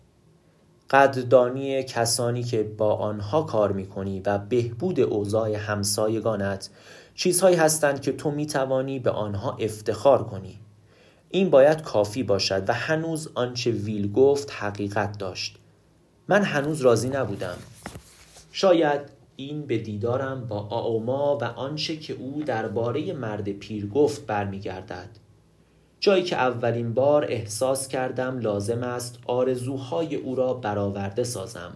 قدردانی 0.90 1.82
کسانی 1.82 2.42
که 2.42 2.62
با 2.62 2.94
آنها 2.94 3.42
کار 3.42 3.72
می 3.72 3.86
کنی 3.86 4.20
و 4.20 4.38
بهبود 4.38 5.00
اوضاع 5.00 5.54
همسایگانت 5.54 6.70
چیزهایی 7.14 7.56
هستند 7.56 8.00
که 8.00 8.12
تو 8.12 8.30
می 8.30 8.46
توانی 8.46 8.98
به 8.98 9.10
آنها 9.10 9.56
افتخار 9.60 10.24
کنی 10.24 10.58
این 11.30 11.50
باید 11.50 11.82
کافی 11.82 12.22
باشد 12.22 12.68
و 12.68 12.72
هنوز 12.72 13.30
آنچه 13.34 13.70
ویل 13.70 14.12
گفت 14.12 14.52
حقیقت 14.52 15.18
داشت 15.18 15.58
من 16.28 16.42
هنوز 16.42 16.80
راضی 16.80 17.08
نبودم 17.08 17.56
شاید 18.52 19.17
این 19.40 19.66
به 19.66 19.78
دیدارم 19.78 20.46
با 20.48 20.60
آوما 20.60 21.38
و 21.40 21.44
آنچه 21.44 21.96
که 21.96 22.12
او 22.14 22.42
درباره 22.42 23.12
مرد 23.12 23.48
پیر 23.48 23.86
گفت 23.86 24.26
برمیگردد. 24.26 25.08
جایی 26.00 26.22
که 26.22 26.36
اولین 26.36 26.94
بار 26.94 27.24
احساس 27.28 27.88
کردم 27.88 28.38
لازم 28.38 28.82
است 28.82 29.18
آرزوهای 29.26 30.16
او 30.16 30.34
را 30.34 30.54
برآورده 30.54 31.24
سازم. 31.24 31.72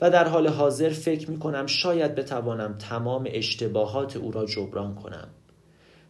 و 0.00 0.10
در 0.10 0.28
حال 0.28 0.48
حاضر 0.48 0.88
فکر 0.88 1.30
می 1.30 1.38
کنم 1.38 1.66
شاید 1.66 2.14
بتوانم 2.14 2.78
تمام 2.78 3.24
اشتباهات 3.26 4.16
او 4.16 4.32
را 4.32 4.46
جبران 4.46 4.94
کنم. 4.94 5.28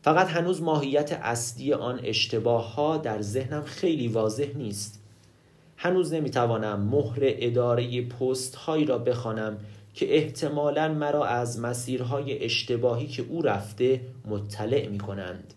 فقط 0.02 0.28
هنوز 0.28 0.62
ماهیت 0.62 1.12
اصلی 1.22 1.72
آن 1.72 2.00
اشتباه 2.02 2.74
ها 2.74 2.96
در 2.96 3.22
ذهنم 3.22 3.62
خیلی 3.62 4.08
واضح 4.08 4.48
نیست. 4.56 5.02
هنوز 5.76 6.12
نمی‌توانم 6.12 6.80
مهر 6.80 7.20
اداره 7.22 8.02
پست 8.08 8.54
هایی 8.54 8.84
را 8.84 8.98
بخوانم 8.98 9.58
که 9.94 10.16
احتمالا 10.16 10.88
مرا 10.88 11.26
از 11.26 11.60
مسیرهای 11.60 12.44
اشتباهی 12.44 13.06
که 13.06 13.24
او 13.28 13.42
رفته 13.42 14.00
مطلع 14.24 14.88
می 14.88 14.98
کنند 14.98 15.54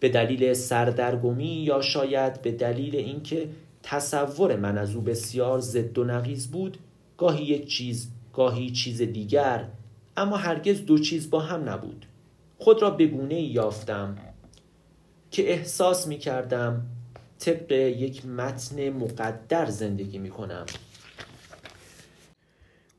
به 0.00 0.08
دلیل 0.08 0.54
سردرگمی 0.54 1.44
یا 1.44 1.80
شاید 1.80 2.42
به 2.42 2.52
دلیل 2.52 2.96
اینکه 2.96 3.48
تصور 3.82 4.56
من 4.56 4.78
از 4.78 4.94
او 4.94 5.00
بسیار 5.00 5.60
ضد 5.60 5.98
و 5.98 6.04
نقیز 6.04 6.50
بود 6.50 6.78
گاهی 7.18 7.44
یک 7.44 7.66
چیز 7.66 8.08
گاهی 8.32 8.70
چیز 8.70 9.02
دیگر 9.02 9.68
اما 10.16 10.36
هرگز 10.36 10.84
دو 10.84 10.98
چیز 10.98 11.30
با 11.30 11.40
هم 11.40 11.68
نبود. 11.68 12.06
خود 12.58 12.82
را 12.82 12.90
به 12.90 13.06
گونه 13.06 13.40
یافتم 13.40 14.16
که 15.30 15.52
احساس 15.52 16.06
می 16.06 16.18
کردم 16.18 16.86
طبق 17.38 17.72
یک 17.72 18.26
متن 18.26 18.90
مقدر 18.90 19.66
زندگی 19.66 20.18
می 20.18 20.30
کنم 20.30 20.66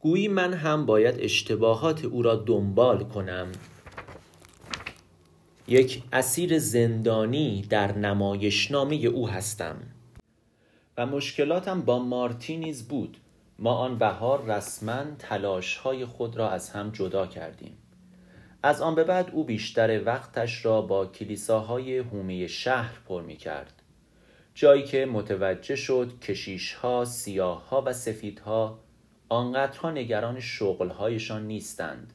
گویی 0.05 0.27
من 0.27 0.53
هم 0.53 0.85
باید 0.85 1.15
اشتباهات 1.19 2.05
او 2.05 2.21
را 2.21 2.35
دنبال 2.35 3.03
کنم. 3.03 3.51
یک 5.67 6.03
اسیر 6.13 6.59
زندانی 6.59 7.65
در 7.69 7.97
نمایشنامه 7.97 8.95
او 8.95 9.29
هستم. 9.29 9.75
و 10.97 11.05
مشکلاتم 11.05 11.81
با 11.81 11.99
مارتینیز 11.99 12.87
بود. 12.87 13.17
ما 13.59 13.73
آن 13.73 13.97
بهار 13.97 14.45
رسما 14.45 15.03
های 15.83 16.05
خود 16.05 16.37
را 16.37 16.49
از 16.49 16.69
هم 16.69 16.89
جدا 16.89 17.27
کردیم. 17.27 17.77
از 18.63 18.81
آن 18.81 18.95
به 18.95 19.03
بعد 19.03 19.29
او 19.33 19.43
بیشتر 19.43 20.03
وقتش 20.05 20.65
را 20.65 20.81
با 20.81 21.05
کلیساهای 21.05 21.97
هومه 21.97 22.47
شهر 22.47 22.93
پر 23.07 23.21
می 23.21 23.35
کرد 23.35 23.81
جایی 24.55 24.83
که 24.83 25.05
متوجه 25.05 25.75
شد 25.75 26.19
کشیشها، 26.19 27.05
سیاهها 27.05 27.83
و 27.85 27.93
سفیدها 27.93 28.84
آنقدرها 29.29 29.91
نگران 29.91 30.39
شغلهایشان 30.39 31.47
نیستند 31.47 32.13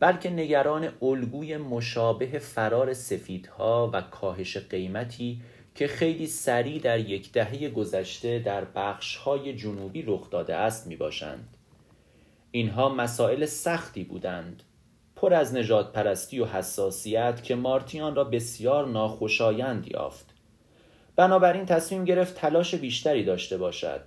بلکه 0.00 0.30
نگران 0.30 0.92
الگوی 1.02 1.56
مشابه 1.56 2.38
فرار 2.38 2.92
سفیدها 2.92 3.90
و 3.92 4.00
کاهش 4.00 4.56
قیمتی 4.56 5.40
که 5.74 5.86
خیلی 5.86 6.26
سریع 6.26 6.80
در 6.80 6.98
یک 6.98 7.32
دهه 7.32 7.68
گذشته 7.68 8.38
در 8.38 8.64
بخشهای 8.64 9.56
جنوبی 9.56 10.02
رخ 10.02 10.30
داده 10.30 10.56
است 10.56 10.86
می 10.86 10.96
باشند. 10.96 11.56
اینها 12.50 12.88
مسائل 12.88 13.46
سختی 13.46 14.04
بودند 14.04 14.62
پر 15.16 15.34
از 15.34 15.54
نجات 15.54 15.92
پرستی 15.92 16.40
و 16.40 16.46
حساسیت 16.46 17.42
که 17.42 17.54
مارتیان 17.54 18.14
را 18.14 18.24
بسیار 18.24 18.86
ناخوشایند 18.86 19.88
یافت 19.88 20.34
بنابراین 21.16 21.66
تصمیم 21.66 22.04
گرفت 22.04 22.34
تلاش 22.34 22.74
بیشتری 22.74 23.24
داشته 23.24 23.58
باشد 23.58 24.00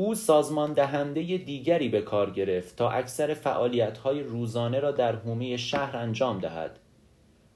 او 0.00 0.14
سازمان 0.14 0.72
دهنده 0.72 1.20
دیگری 1.22 1.88
به 1.88 2.00
کار 2.00 2.30
گرفت 2.30 2.76
تا 2.76 2.90
اکثر 2.90 3.34
فعالیت 3.34 3.98
های 3.98 4.22
روزانه 4.22 4.80
را 4.80 4.90
در 4.90 5.16
حومه 5.16 5.56
شهر 5.56 5.96
انجام 5.96 6.40
دهد 6.40 6.78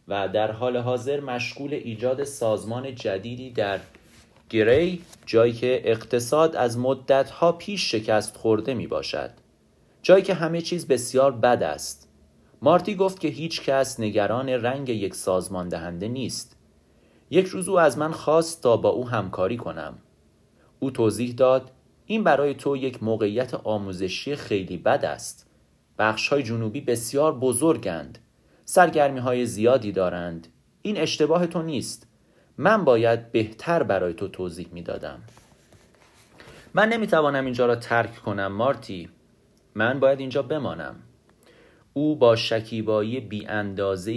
و 0.09 0.29
در 0.29 0.53
حال 0.53 0.77
حاضر 0.77 1.21
مشغول 1.21 1.75
ایجاد 1.75 2.25
سازمان 2.25 2.95
جدیدی 2.95 3.51
در 3.51 3.81
گری 4.51 5.03
جایی 5.27 5.53
که 5.53 5.83
اقتصاد 5.85 6.57
از 6.57 6.79
مدتها 6.79 7.53
پیش 7.53 7.91
شکست 7.91 8.37
خورده 8.37 8.75
می 8.75 8.87
باشد 8.87 9.31
جایی 10.03 10.23
که 10.23 10.35
همه 10.35 10.61
چیز 10.61 10.89
بسیار 10.89 11.33
بد 11.33 11.63
است. 11.63 12.09
مارتی 12.63 12.95
گفت 12.95 13.21
که 13.21 13.29
هیچ 13.29 13.63
کس 13.63 14.01
نگران 14.01 14.49
رنگ 14.49 14.89
یک 14.89 15.15
سازمان 15.15 15.69
دهنده 15.69 16.09
نیست. 16.09 16.57
یک 17.31 17.47
روز 17.47 17.69
او 17.69 17.81
از 17.81 17.99
من 17.99 18.13
خواست 18.13 18.63
تا 18.63 18.77
با 18.77 18.89
او 18.89 19.09
همکاری 19.09 19.57
کنم. 19.57 19.99
او 20.81 20.91
توضیح 20.91 21.35
داد 21.35 21.71
این 22.07 22.25
برای 22.25 22.55
تو 22.55 22.77
یک 22.77 23.03
موقعیت 23.03 23.55
آموزشی 23.55 24.37
خیلی 24.37 24.77
بد 24.77 25.05
است. 25.05 25.47
بخش 25.99 26.29
های 26.29 26.43
جنوبی 26.43 26.81
بسیار 26.81 27.39
بزرگند. 27.39 28.19
سرگرمی 28.65 29.21
های 29.21 29.47
زیادی 29.47 29.93
دارند. 29.93 30.49
این 30.83 30.97
اشتباه 30.97 31.47
تو 31.47 31.63
نیست. 31.63 32.07
من 32.59 32.85
باید 32.85 33.33
بهتر 33.33 33.83
برای 33.83 34.15
تو 34.15 34.29
توضیح 34.29 34.69
می 34.73 34.83
دادم 34.83 35.23
من 36.75 36.89
نمی 36.89 37.07
توانم 37.07 37.45
اینجا 37.45 37.67
را 37.67 37.77
ترک 37.77 38.17
کنم 38.17 38.53
مارتی. 38.53 39.09
من 39.75 40.01
باید 40.01 40.21
اینجا 40.21 40.43
بمانم. 40.43 40.97
او 41.93 42.17
با 42.17 42.37
شکیبایی 42.37 43.21
بی 43.21 43.47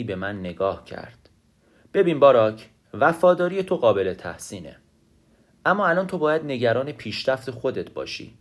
به 0.03 0.15
من 0.15 0.39
نگاه 0.39 0.85
کرد. 0.85 1.29
ببین 1.93 2.19
باراک 2.19 2.69
وفاداری 2.93 3.63
تو 3.63 3.75
قابل 3.75 4.13
تحسینه. 4.13 4.75
اما 5.65 5.87
الان 5.87 6.07
تو 6.07 6.17
باید 6.17 6.45
نگران 6.45 6.91
پیشرفت 6.91 7.51
خودت 7.51 7.91
باشی. 7.91 8.33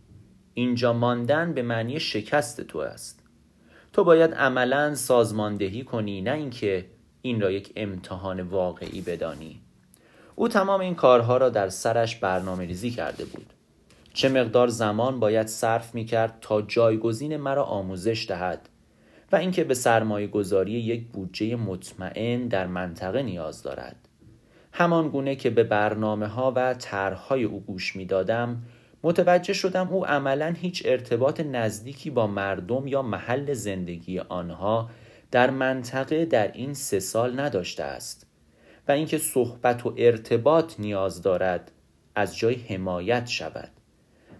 اینجا 0.53 0.93
ماندن 0.93 1.53
به 1.53 1.61
معنی 1.61 1.99
شکست 1.99 2.61
تو 2.61 2.79
است. 2.79 3.19
تو 3.93 4.03
باید 4.03 4.33
عملا 4.33 4.95
سازماندهی 4.95 5.83
کنی 5.83 6.21
نه 6.21 6.31
اینکه 6.31 6.85
این 7.21 7.41
را 7.41 7.51
یک 7.51 7.73
امتحان 7.75 8.41
واقعی 8.41 9.01
بدانی. 9.01 9.61
او 10.35 10.47
تمام 10.47 10.81
این 10.81 10.95
کارها 10.95 11.37
را 11.37 11.49
در 11.49 11.69
سرش 11.69 12.15
برنامه 12.15 12.65
ریزی 12.65 12.91
کرده 12.91 13.25
بود. 13.25 13.53
چه 14.13 14.29
مقدار 14.29 14.67
زمان 14.67 15.19
باید 15.19 15.47
صرف 15.47 15.95
می 15.95 16.05
کرد 16.05 16.37
تا 16.41 16.61
جایگزین 16.61 17.37
مرا 17.37 17.63
آموزش 17.63 18.25
دهد 18.29 18.69
و 19.31 19.35
اینکه 19.35 19.63
به 19.63 19.73
سرمایه 19.73 20.27
گذاری 20.27 20.71
یک 20.71 21.07
بودجه 21.07 21.55
مطمئن 21.55 22.47
در 22.47 22.67
منطقه 22.67 23.23
نیاز 23.23 23.63
دارد. 23.63 24.04
همان 24.77 25.09
گونه 25.09 25.35
که 25.35 25.49
به 25.49 25.63
برنامه 25.63 26.27
ها 26.27 26.53
و 26.55 26.73
طرحهای 26.73 27.43
او 27.43 27.59
گوش 27.59 27.95
می 27.95 28.05
دادم 28.05 28.63
متوجه 29.03 29.53
شدم 29.53 29.87
او 29.87 30.07
عملا 30.07 30.53
هیچ 30.57 30.83
ارتباط 30.85 31.39
نزدیکی 31.39 32.09
با 32.09 32.27
مردم 32.27 32.87
یا 32.87 33.01
محل 33.01 33.53
زندگی 33.53 34.19
آنها 34.19 34.89
در 35.31 35.49
منطقه 35.49 36.25
در 36.25 36.51
این 36.51 36.73
سه 36.73 36.99
سال 36.99 37.39
نداشته 37.39 37.83
است 37.83 38.27
و 38.87 38.91
اینکه 38.91 39.17
صحبت 39.17 39.85
و 39.85 39.93
ارتباط 39.97 40.79
نیاز 40.79 41.21
دارد 41.21 41.71
از 42.15 42.37
جای 42.37 42.55
حمایت 42.55 43.27
شود. 43.27 43.71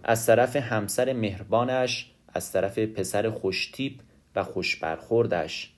از 0.04 0.26
طرف 0.26 0.56
همسر 0.56 1.12
مهربانش 1.12 2.10
از 2.34 2.52
طرف 2.52 2.78
پسر 2.78 3.30
خوشتیپ 3.30 4.00
و 4.36 4.42
خوشبرخوردش. 4.42 5.72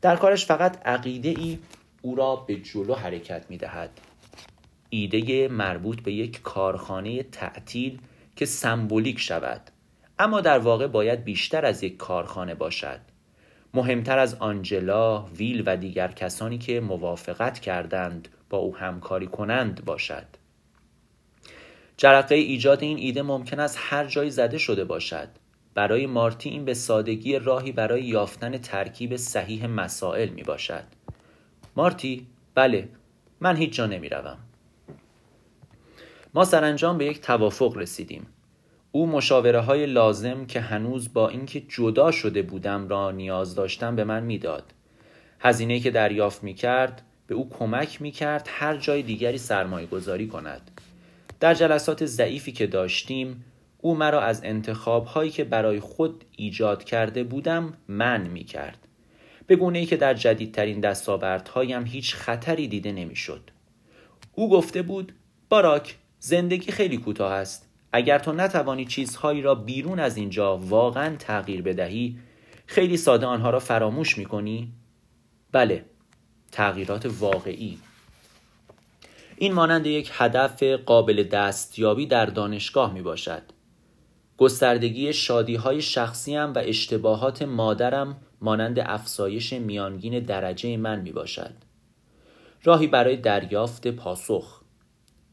در 0.00 0.16
کارش 0.16 0.46
فقط 0.46 0.86
عقیده 0.86 1.28
ای 1.28 1.58
او 2.04 2.14
را 2.14 2.36
به 2.36 2.56
جلو 2.56 2.94
حرکت 2.94 3.46
می 3.48 3.56
دهد 3.56 4.00
ایده 4.90 5.48
مربوط 5.48 6.00
به 6.00 6.12
یک 6.12 6.42
کارخانه 6.42 7.22
تعطیل 7.22 7.98
که 8.36 8.46
سمبولیک 8.46 9.18
شود. 9.20 9.70
اما 10.18 10.40
در 10.40 10.58
واقع 10.58 10.86
باید 10.86 11.24
بیشتر 11.24 11.66
از 11.66 11.82
یک 11.82 11.96
کارخانه 11.96 12.54
باشد. 12.54 13.00
مهمتر 13.74 14.18
از 14.18 14.34
آنجلا، 14.34 15.24
ویل 15.24 15.62
و 15.66 15.76
دیگر 15.76 16.08
کسانی 16.08 16.58
که 16.58 16.80
موافقت 16.80 17.58
کردند 17.58 18.28
با 18.50 18.58
او 18.58 18.76
همکاری 18.76 19.26
کنند 19.26 19.84
باشد. 19.84 20.26
جرقه 21.96 22.34
ایجاد 22.34 22.82
این 22.82 22.98
ایده 22.98 23.22
ممکن 23.22 23.60
است 23.60 23.78
هر 23.80 24.04
جایی 24.04 24.30
زده 24.30 24.58
شده 24.58 24.84
باشد. 24.84 25.28
برای 25.74 26.06
مارتی 26.06 26.48
این 26.48 26.64
به 26.64 26.74
سادگی 26.74 27.38
راهی 27.38 27.72
برای 27.72 28.04
یافتن 28.04 28.58
ترکیب 28.58 29.16
صحیح 29.16 29.66
مسائل 29.66 30.28
می 30.28 30.42
باشد 30.42 30.84
مارتی 31.76 32.26
بله 32.54 32.88
من 33.40 33.56
هیچ 33.56 33.72
جا 33.72 33.86
نمی 33.86 34.08
روم. 34.08 34.38
ما 36.34 36.44
سرانجام 36.44 36.98
به 36.98 37.06
یک 37.06 37.20
توافق 37.20 37.76
رسیدیم 37.76 38.26
او 38.92 39.06
مشاوره 39.06 39.60
های 39.60 39.86
لازم 39.86 40.46
که 40.46 40.60
هنوز 40.60 41.12
با 41.12 41.28
اینکه 41.28 41.60
جدا 41.60 42.10
شده 42.10 42.42
بودم 42.42 42.88
را 42.88 43.10
نیاز 43.10 43.54
داشتم 43.54 43.96
به 43.96 44.04
من 44.04 44.22
می‌داد. 44.22 44.74
هزینه 45.40 45.80
که 45.80 45.90
دریافت 45.90 46.42
می 46.42 46.54
کرد 46.54 47.02
به 47.26 47.34
او 47.34 47.50
کمک 47.50 48.02
می 48.02 48.10
کرد 48.10 48.48
هر 48.50 48.76
جای 48.76 49.02
دیگری 49.02 49.38
سرمایه 49.38 49.86
گذاری 49.86 50.26
کند. 50.28 50.70
در 51.40 51.54
جلسات 51.54 52.04
ضعیفی 52.06 52.52
که 52.52 52.66
داشتیم 52.66 53.44
او 53.78 53.94
مرا 53.94 54.20
از 54.20 54.40
انتخاب 54.44 55.06
هایی 55.06 55.30
که 55.30 55.44
برای 55.44 55.80
خود 55.80 56.24
ایجاد 56.36 56.84
کرده 56.84 57.24
بودم 57.24 57.72
من 57.88 58.26
می 58.26 58.44
کرد. 58.44 58.83
به 59.46 59.56
گونه 59.56 59.78
ای 59.78 59.86
که 59.86 59.96
در 59.96 60.14
جدیدترین 60.14 60.80
دستاوردهایم 60.80 61.84
هیچ 61.84 62.14
خطری 62.14 62.68
دیده 62.68 62.92
نمی‌شد. 62.92 63.50
او 64.32 64.50
گفته 64.50 64.82
بود 64.82 65.12
باراک 65.48 65.96
زندگی 66.18 66.72
خیلی 66.72 66.96
کوتاه 66.96 67.32
است 67.32 67.68
اگر 67.92 68.18
تو 68.18 68.32
نتوانی 68.32 68.84
چیزهایی 68.84 69.42
را 69.42 69.54
بیرون 69.54 70.00
از 70.00 70.16
اینجا 70.16 70.56
واقعا 70.56 71.16
تغییر 71.16 71.62
بدهی 71.62 72.18
خیلی 72.66 72.96
ساده 72.96 73.26
آنها 73.26 73.50
را 73.50 73.58
فراموش 73.58 74.18
می 74.18 74.24
کنی؟ 74.24 74.72
بله 75.52 75.84
تغییرات 76.52 77.06
واقعی 77.18 77.78
این 79.36 79.52
مانند 79.52 79.86
یک 79.86 80.10
هدف 80.14 80.62
قابل 80.62 81.22
دستیابی 81.22 82.06
در 82.06 82.26
دانشگاه 82.26 82.92
می 82.92 83.02
باشد 83.02 83.42
گستردگی 84.38 85.12
شادی 85.12 85.54
های 85.54 85.82
شخصیم 85.82 86.54
و 86.54 86.58
اشتباهات 86.58 87.42
مادرم 87.42 88.16
مانند 88.44 88.78
افزایش 88.78 89.52
میانگین 89.52 90.20
درجه 90.20 90.76
من 90.76 91.00
می 91.00 91.12
باشد 91.12 91.54
راهی 92.64 92.86
برای 92.86 93.16
دریافت 93.16 93.88
پاسخ 93.88 94.60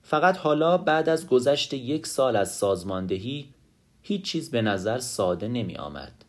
فقط 0.02 0.38
حالا 0.38 0.78
بعد 0.78 1.10
از 1.10 1.28
گذشت 1.28 1.74
یک 1.74 2.08
سال 2.08 2.36
از 2.36 2.56
سازماندهی 2.56 3.54
هیچ 4.02 4.22
چیز 4.22 4.52
به 4.52 4.62
نظر 4.62 5.00
ساده 5.00 5.48
نمی 5.48 5.76
آمد. 5.76 6.26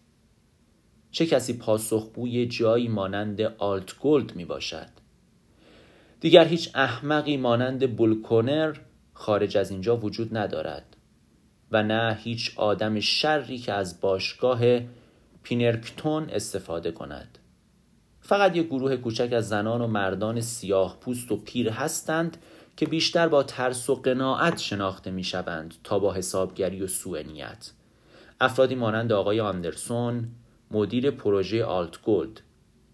چه 1.11 1.27
کسی 1.27 1.59
پاسخگوی 1.59 2.47
جایی 2.47 2.89
مانند 2.89 3.41
آلت 3.41 3.99
گولد 3.99 4.37
می 4.37 4.45
باشد؟ 4.45 4.89
دیگر 6.21 6.45
هیچ 6.45 6.71
احمقی 6.75 7.37
مانند 7.37 7.97
بولکونر 7.97 8.77
خارج 9.13 9.57
از 9.57 9.71
اینجا 9.71 9.97
وجود 9.97 10.37
ندارد 10.37 10.97
و 11.71 11.83
نه 11.83 12.19
هیچ 12.23 12.53
آدم 12.57 13.01
شری 13.01 13.59
که 13.59 13.73
از 13.73 14.01
باشگاه 14.01 14.61
پینکرتون 15.43 16.31
استفاده 16.31 16.93
کند. 16.93 17.39
فقط 18.21 18.57
یک 18.57 18.67
گروه 18.67 18.97
کوچک 18.97 19.33
از 19.33 19.49
زنان 19.49 19.81
و 19.81 19.87
مردان 19.87 20.41
سیاه 20.41 21.01
پوست 21.01 21.33
و 21.33 21.37
پیر 21.37 21.71
هستند 21.71 22.37
که 22.77 22.87
بیشتر 22.87 23.29
با 23.29 23.43
ترس 23.43 23.91
و 23.91 23.95
قناعت 23.95 24.59
شناخته 24.59 25.11
می 25.11 25.25
شوند 25.25 25.75
تا 25.85 25.99
با 25.99 26.13
حسابگری 26.13 26.83
و 26.83 26.87
سوء 26.87 27.23
نیت. 27.23 27.71
افرادی 28.41 28.75
مانند 28.75 29.13
آقای 29.13 29.41
آندرسون 29.41 30.29
مدیر 30.71 31.11
پروژه 31.11 31.65
آلتگلد 31.65 32.41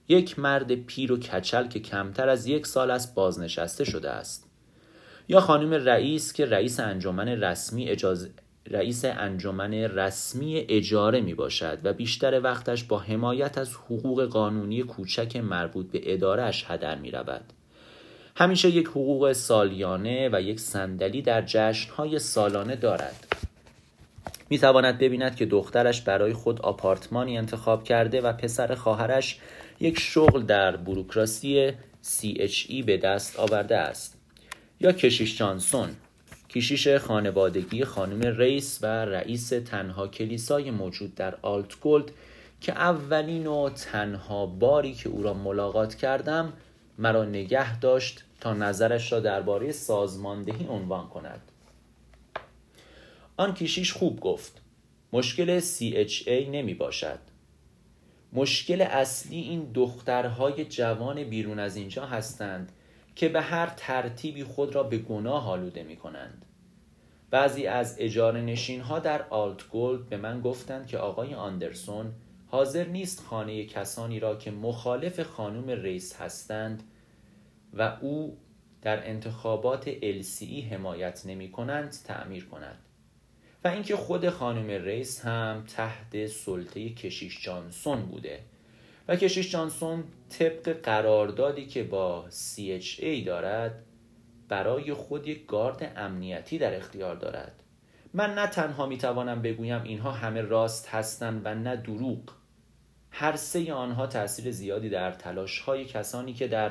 یک 0.08 0.38
مرد 0.38 0.74
پیر 0.74 1.12
و 1.12 1.16
کچل 1.16 1.68
که 1.68 1.80
کمتر 1.80 2.28
از 2.28 2.46
یک 2.46 2.66
سال 2.66 2.90
است 2.90 3.14
بازنشسته 3.14 3.84
شده 3.84 4.10
است. 4.10 4.50
یا 5.28 5.40
خانم 5.40 5.74
ریس 5.74 6.32
که 6.32 6.46
رئیس 6.46 6.80
انجمن 6.80 7.28
رسمی 7.28 7.88
اجازه 7.88 8.30
رئیس 8.70 9.04
انجمن 9.04 9.74
رسمی 9.74 10.64
اجاره 10.68 11.20
می 11.20 11.34
باشد 11.34 11.78
و 11.84 11.92
بیشتر 11.92 12.40
وقتش 12.40 12.84
با 12.84 12.98
حمایت 12.98 13.58
از 13.58 13.74
حقوق 13.74 14.24
قانونی 14.24 14.82
کوچک 14.82 15.36
مربوط 15.36 15.90
به 15.90 16.00
ادارش 16.04 16.64
هدر 16.68 16.98
می 16.98 17.10
رود. 17.10 17.44
همیشه 18.36 18.68
یک 18.68 18.86
حقوق 18.86 19.32
سالیانه 19.32 20.30
و 20.32 20.42
یک 20.42 20.60
صندلی 20.60 21.22
در 21.22 21.42
جشنهای 21.42 22.18
سالانه 22.18 22.76
دارد 22.76 23.26
می 24.50 24.58
تواند 24.58 24.98
ببیند 24.98 25.36
که 25.36 25.46
دخترش 25.46 26.00
برای 26.00 26.32
خود 26.32 26.60
آپارتمانی 26.60 27.38
انتخاب 27.38 27.84
کرده 27.84 28.20
و 28.20 28.32
پسر 28.32 28.74
خواهرش 28.74 29.38
یک 29.80 30.00
شغل 30.00 30.42
در 30.42 30.76
بروکراسی 30.76 31.72
CHE 32.04 32.84
به 32.86 32.96
دست 32.96 33.38
آورده 33.38 33.76
است 33.76 34.18
یا 34.80 34.92
کشیش 34.92 35.38
جانسون 35.38 35.88
کشیش 36.50 36.88
خانوادگی 36.88 37.84
خانم 37.84 38.20
ریس 38.38 38.78
و 38.82 38.86
رئیس 38.86 39.48
تنها 39.48 40.08
کلیسای 40.08 40.70
موجود 40.70 41.14
در 41.14 41.34
آلت 41.42 41.80
گولد 41.80 42.10
که 42.60 42.72
اولین 42.72 43.46
و 43.46 43.70
تنها 43.70 44.46
باری 44.46 44.94
که 44.94 45.08
او 45.08 45.22
را 45.22 45.34
ملاقات 45.34 45.94
کردم 45.94 46.52
مرا 46.98 47.24
نگه 47.24 47.80
داشت 47.80 48.24
تا 48.40 48.54
نظرش 48.54 49.12
را 49.12 49.20
درباره 49.20 49.72
سازماندهی 49.72 50.66
عنوان 50.66 51.08
کند. 51.08 51.40
آن 53.36 53.54
کشیش 53.54 53.92
خوب 53.92 54.20
گفت 54.20 54.60
مشکل 55.12 55.60
CHA 55.60 56.28
نمی 56.28 56.74
باشد. 56.74 57.18
مشکل 58.32 58.80
اصلی 58.80 59.40
این 59.40 59.72
دخترهای 59.74 60.64
جوان 60.64 61.24
بیرون 61.24 61.58
از 61.58 61.76
اینجا 61.76 62.06
هستند 62.06 62.72
که 63.18 63.28
به 63.28 63.40
هر 63.40 63.72
ترتیبی 63.76 64.44
خود 64.44 64.74
را 64.74 64.82
به 64.82 64.98
گناه 64.98 65.50
آلوده 65.50 65.82
می 65.82 65.96
کنند 65.96 66.44
بعضی 67.30 67.66
از 67.66 67.96
اجاره 67.98 68.40
نشین 68.40 68.80
ها 68.80 68.98
در 68.98 69.22
آلت 69.22 69.68
گولد 69.68 70.08
به 70.08 70.16
من 70.16 70.40
گفتند 70.40 70.86
که 70.86 70.98
آقای 70.98 71.34
آندرسون 71.34 72.12
حاضر 72.46 72.84
نیست 72.84 73.20
خانه 73.20 73.64
کسانی 73.64 74.20
را 74.20 74.36
که 74.36 74.50
مخالف 74.50 75.20
خانم 75.20 75.70
ریس 75.70 76.16
هستند 76.16 76.82
و 77.74 77.96
او 78.00 78.38
در 78.82 79.08
انتخابات 79.08 79.90
LCE 80.00 80.64
حمایت 80.72 81.26
نمی 81.26 81.52
کنند 81.52 81.90
تعمیر 81.90 82.44
کند. 82.44 82.78
و 83.64 83.68
اینکه 83.68 83.96
خود 83.96 84.28
خانم 84.28 84.70
ریس 84.84 85.24
هم 85.24 85.64
تحت 85.76 86.26
سلطه 86.26 86.90
کشیش 86.90 87.44
جانسون 87.44 88.02
بوده. 88.02 88.40
و 89.08 89.16
کشیش 89.16 89.50
جانسون 89.50 90.04
طبق 90.28 90.68
قراردادی 90.82 91.66
که 91.66 91.84
با 91.84 92.24
CHA 92.30 93.26
دارد 93.26 93.84
برای 94.48 94.94
خود 94.94 95.26
یک 95.26 95.46
گارد 95.46 95.92
امنیتی 95.96 96.58
در 96.58 96.76
اختیار 96.76 97.16
دارد. 97.16 97.62
من 98.14 98.34
نه 98.34 98.46
تنها 98.46 98.86
می 98.86 98.98
توانم 98.98 99.42
بگویم 99.42 99.82
اینها 99.82 100.10
همه 100.10 100.42
راست 100.42 100.88
هستند 100.88 101.42
و 101.44 101.54
نه 101.54 101.76
دروغ. 101.76 102.20
هر 103.10 103.36
سه 103.36 103.72
آنها 103.72 104.06
تاثیر 104.06 104.50
زیادی 104.52 104.88
در 104.88 105.12
تلاش 105.12 105.60
های 105.60 105.84
کسانی 105.84 106.34
که 106.34 106.48
در 106.48 106.70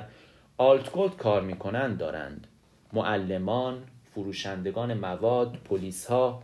آلتگولد 0.58 1.18
کار 1.18 1.42
می 1.42 1.56
کنند 1.56 1.98
دارند. 1.98 2.48
معلمان، 2.94 3.84
فروشندگان 4.16 4.94
مواد، 4.94 5.58
پلیس 5.66 6.06
ها 6.06 6.44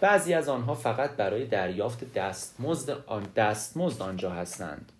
بعضی 0.00 0.34
از 0.34 0.48
آنها 0.48 0.74
فقط 0.74 1.10
برای 1.10 1.46
دریافت 1.46 2.14
دستمزد 2.14 2.90
آن 3.06 3.26
دستمزد 3.36 4.02
آنجا 4.02 4.30
هستند. 4.30 4.92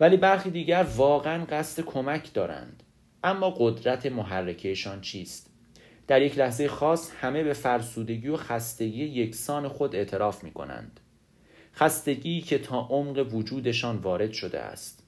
ولی 0.00 0.16
برخی 0.16 0.50
دیگر 0.50 0.86
واقعا 0.96 1.44
قصد 1.44 1.82
کمک 1.82 2.34
دارند 2.34 2.82
اما 3.24 3.54
قدرت 3.58 4.06
محرکهشان 4.06 5.00
چیست 5.00 5.50
در 6.10 6.22
یک 6.22 6.38
لحظه 6.38 6.68
خاص 6.68 7.12
همه 7.20 7.42
به 7.42 7.52
فرسودگی 7.52 8.28
و 8.28 8.36
خستگی 8.36 9.04
یکسان 9.04 9.68
خود 9.68 9.96
اعتراف 9.96 10.44
می 10.44 10.50
کنند. 10.50 11.00
خستگی 11.74 12.40
که 12.40 12.58
تا 12.58 12.80
عمق 12.90 13.34
وجودشان 13.34 13.96
وارد 13.96 14.32
شده 14.32 14.60
است. 14.60 15.06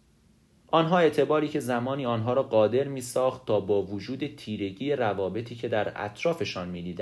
آنها 0.67 0.99
اعتباری 0.99 1.49
که 1.49 1.61
زمانی 1.61 2.07
آنها 2.07 2.33
را 2.33 2.43
قادر 2.43 2.89
می 2.89 3.01
ساخت 3.01 3.47
تا 3.47 3.61
با 3.61 3.83
وجود 3.83 4.37
تیرگی 4.37 4.93
روابطی 4.93 5.55
که 5.55 5.69
در 5.69 5.93
اطرافشان 6.05 6.69
می 6.69 6.97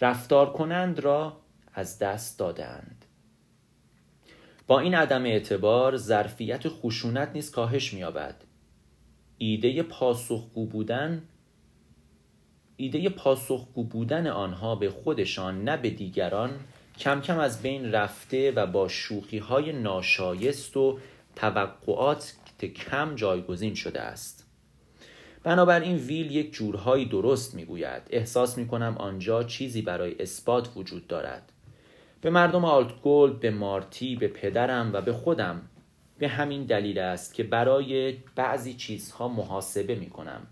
رفتار 0.00 0.52
کنند 0.52 1.00
را 1.00 1.36
از 1.74 1.98
دست 1.98 2.38
دادند. 2.38 2.97
با 4.68 4.80
این 4.80 4.94
عدم 4.94 5.24
اعتبار 5.24 5.96
ظرفیت 5.96 6.68
خشونت 6.68 7.30
نیز 7.34 7.50
کاهش 7.50 7.94
می‌یابد. 7.94 8.44
ایده 9.38 9.82
پاسخگو 9.82 10.66
بودن 10.66 11.22
ایده 12.76 13.08
پاسخگو 13.08 13.84
بودن 13.84 14.26
آنها 14.26 14.74
به 14.74 14.90
خودشان 14.90 15.64
نه 15.64 15.76
به 15.76 15.90
دیگران 15.90 16.50
کم 16.98 17.20
کم 17.20 17.38
از 17.38 17.62
بین 17.62 17.92
رفته 17.92 18.52
و 18.52 18.66
با 18.66 18.88
شوخی 18.88 19.38
های 19.38 19.72
ناشایست 19.72 20.76
و 20.76 20.98
توقعات 21.36 22.34
کم 22.60 23.14
جایگزین 23.14 23.74
شده 23.74 24.00
است. 24.00 24.46
بنابراین 25.42 25.96
ویل 25.96 26.30
یک 26.30 26.52
جورهایی 26.52 27.04
درست 27.04 27.54
می‌گوید. 27.54 28.02
احساس 28.10 28.58
می 28.58 28.68
کنم 28.68 28.96
آنجا 28.98 29.42
چیزی 29.42 29.82
برای 29.82 30.22
اثبات 30.22 30.70
وجود 30.76 31.06
دارد. 31.06 31.52
به 32.20 32.30
مردم 32.30 32.64
آلتگولد 32.64 33.40
به 33.40 33.50
مارتی 33.50 34.16
به 34.16 34.28
پدرم 34.28 34.90
و 34.92 35.00
به 35.00 35.12
خودم. 35.12 35.62
به 36.18 36.28
همین 36.28 36.64
دلیل 36.64 36.98
است 36.98 37.34
که 37.34 37.42
برای 37.42 38.12
بعضی 38.36 38.74
چیزها 38.74 39.28
محاسبه 39.28 39.94
می 39.94 40.10
کنم 40.10 40.46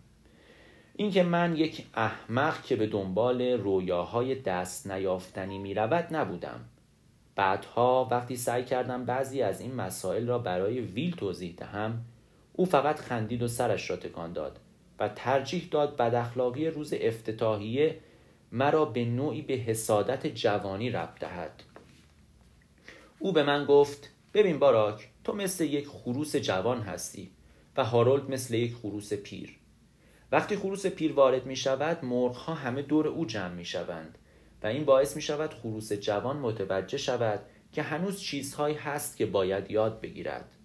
اینکه 0.96 1.22
من 1.22 1.56
یک 1.56 1.86
احمق 1.94 2.62
که 2.62 2.76
به 2.76 2.86
دنبال 2.86 3.42
رویاهای 3.42 4.34
دست 4.34 4.90
نیافتنی 4.90 5.58
می 5.58 5.74
رود 5.74 6.06
نبودم. 6.10 6.60
بعدها 7.36 8.08
وقتی 8.10 8.36
سعی 8.36 8.64
کردم 8.64 9.04
بعضی 9.04 9.42
از 9.42 9.60
این 9.60 9.74
مسائل 9.74 10.26
را 10.26 10.38
برای 10.38 10.80
ویل 10.80 11.16
توضیح 11.16 11.54
دهم 11.56 12.04
او 12.52 12.64
فقط 12.64 13.00
خندید 13.00 13.42
و 13.42 13.48
سرش 13.48 13.90
را 13.90 13.96
تکان 13.96 14.32
داد 14.32 14.60
و 14.98 15.08
ترجیح 15.08 15.68
داد 15.70 15.96
بد 15.96 16.14
اخلاقی 16.14 16.68
روز 16.68 16.94
افتتاحیه 17.00 17.98
مرا 18.52 18.84
به 18.84 19.04
نوعی 19.04 19.42
به 19.42 19.54
حسادت 19.54 20.26
جوانی 20.26 20.90
ربط 20.90 21.18
دهد. 21.18 21.62
او 23.18 23.32
به 23.32 23.42
من 23.42 23.64
گفت 23.64 24.10
ببین 24.34 24.58
باراک 24.58 25.08
تو 25.24 25.32
مثل 25.32 25.64
یک 25.64 25.88
خروس 25.88 26.36
جوان 26.36 26.80
هستی 26.80 27.30
و 27.76 27.84
هارولد 27.84 28.30
مثل 28.30 28.54
یک 28.54 28.74
خروس 28.74 29.12
پیر. 29.12 29.58
وقتی 30.32 30.56
خروس 30.56 30.86
پیر 30.86 31.12
وارد 31.12 31.46
می 31.46 31.56
شود 31.56 32.04
مرغ 32.04 32.50
همه 32.50 32.82
دور 32.82 33.08
او 33.08 33.26
جمع 33.26 33.54
می 33.54 33.64
شوند 33.64 34.18
و 34.62 34.66
این 34.66 34.84
باعث 34.84 35.16
می 35.16 35.22
شود 35.22 35.54
خروس 35.54 35.92
جوان 35.92 36.36
متوجه 36.36 36.98
شود 36.98 37.40
که 37.72 37.82
هنوز 37.82 38.20
چیزهایی 38.20 38.74
هست 38.74 39.16
که 39.16 39.26
باید 39.26 39.70
یاد 39.70 40.00
بگیرد. 40.00 40.56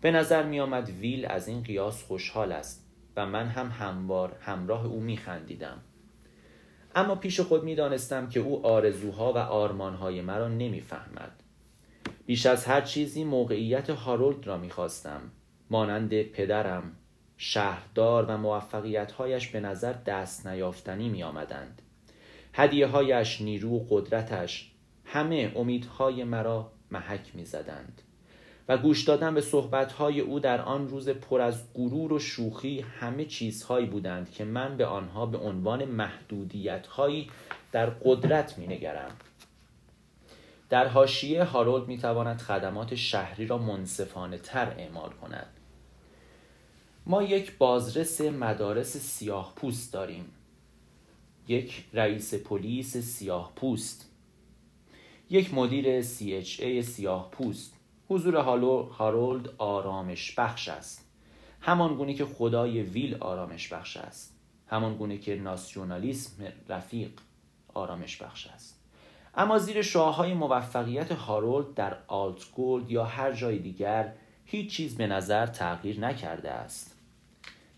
به 0.00 0.10
نظر 0.10 0.42
می 0.42 0.60
آمد 0.60 0.88
ویل 0.88 1.26
از 1.26 1.48
این 1.48 1.62
قیاس 1.62 2.02
خوشحال 2.02 2.52
است 2.52 2.86
و 3.16 3.26
من 3.26 3.48
هم 3.48 3.68
هموار 3.68 4.36
همراه 4.40 4.86
او 4.86 5.00
می 5.00 5.16
خندیدم. 5.16 5.82
اما 6.94 7.14
پیش 7.14 7.40
خود 7.40 7.64
می 7.64 7.74
دانستم 7.74 8.28
که 8.28 8.40
او 8.40 8.66
آرزوها 8.66 9.32
و 9.32 9.38
آرمانهای 9.38 10.20
مرا 10.20 10.48
نمی‌فهمد. 10.48 11.42
بیش 12.26 12.46
از 12.46 12.64
هر 12.64 12.80
چیزی 12.80 13.24
موقعیت 13.24 13.90
هارولد 13.90 14.46
را 14.46 14.58
می‌خواستم 14.58 15.20
مانند 15.70 16.22
پدرم 16.22 16.96
شهردار 17.36 18.24
و 18.24 18.36
موفقیتهایش 18.36 19.48
به 19.48 19.60
نظر 19.60 19.92
دست 19.92 20.46
نیافتنی 20.46 21.08
می 21.08 21.22
آمدند. 21.22 21.82
هدیه 22.52 22.86
هایش، 22.86 23.40
نیرو 23.40 23.86
قدرتش 23.90 24.72
همه 25.04 25.52
امیدهای 25.56 26.24
مرا 26.24 26.72
محک 26.90 27.30
می 27.34 27.44
زدند. 27.44 28.02
و 28.70 28.76
گوش 28.76 29.02
دادن 29.02 29.34
به 29.34 29.40
صحبتهای 29.40 30.20
او 30.20 30.40
در 30.40 30.60
آن 30.60 30.88
روز 30.88 31.08
پر 31.08 31.40
از 31.40 31.74
غرور 31.74 32.12
و 32.12 32.18
شوخی 32.18 32.80
همه 32.80 33.24
چیزهایی 33.24 33.86
بودند 33.86 34.30
که 34.30 34.44
من 34.44 34.76
به 34.76 34.86
آنها 34.86 35.26
به 35.26 35.38
عنوان 35.38 35.84
محدودیتهایی 35.84 37.30
در 37.72 37.90
قدرت 37.90 38.58
می 38.58 38.66
نگرم. 38.66 39.10
در 40.68 40.88
حاشیه 40.88 41.44
هارولد 41.44 41.88
می 41.88 41.98
تواند 41.98 42.40
خدمات 42.40 42.94
شهری 42.94 43.46
را 43.46 43.58
منصفانه 43.58 44.38
تر 44.38 44.74
اعمال 44.78 45.10
کند. 45.10 45.46
ما 47.06 47.22
یک 47.22 47.58
بازرس 47.58 48.20
مدارس 48.20 48.96
سیاه 48.96 49.52
پوست 49.56 49.92
داریم. 49.92 50.24
یک 51.48 51.84
رئیس 51.92 52.34
پلیس 52.34 52.96
سیاه 52.96 53.52
پوست 53.56 54.10
یک 55.30 55.54
مدیر 55.54 56.02
CHA 56.02 56.80
سیاه 56.80 57.30
پوست 57.30 57.79
حضور 58.10 58.36
هارولد 58.98 59.50
آرامش 59.58 60.34
بخش 60.38 60.68
است. 60.68 61.10
همان 61.60 61.94
گونه 61.94 62.14
که 62.14 62.24
خدای 62.24 62.82
ویل 62.82 63.16
آرامش 63.20 63.72
بخش 63.72 63.96
است. 63.96 64.36
همان 64.66 64.96
گونه 64.96 65.18
که 65.18 65.36
ناسیونالیسم 65.36 66.44
رفیق 66.68 67.10
آرامش 67.74 68.22
بخش 68.22 68.46
است. 68.46 68.80
اما 69.34 69.58
زیر 69.58 69.82
شاههای 69.82 70.34
موفقیت 70.34 71.12
هارولد 71.12 71.74
در 71.74 71.96
آلتگولد 72.06 72.90
یا 72.90 73.04
هر 73.04 73.32
جای 73.32 73.58
دیگر 73.58 74.12
هیچ 74.44 74.70
چیز 74.70 74.96
به 74.96 75.06
نظر 75.06 75.46
تغییر 75.46 76.00
نکرده 76.00 76.50
است. 76.50 76.96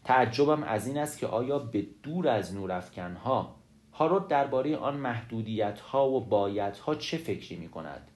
تعجبم 0.04 0.62
از 0.62 0.86
این 0.86 0.98
است 0.98 1.18
که 1.18 1.26
آیا 1.26 1.58
به 1.58 1.86
دور 2.02 2.28
از 2.28 2.54
نورافکنها 2.54 3.54
هارولد 3.92 4.28
درباره 4.28 4.76
آن 4.76 4.96
محدودیت 4.96 5.80
ها 5.80 6.08
و 6.10 6.20
بایت 6.20 6.78
ها 6.78 6.94
چه 6.94 7.16
فکری 7.16 7.56
می 7.56 7.68
کند 7.68 8.12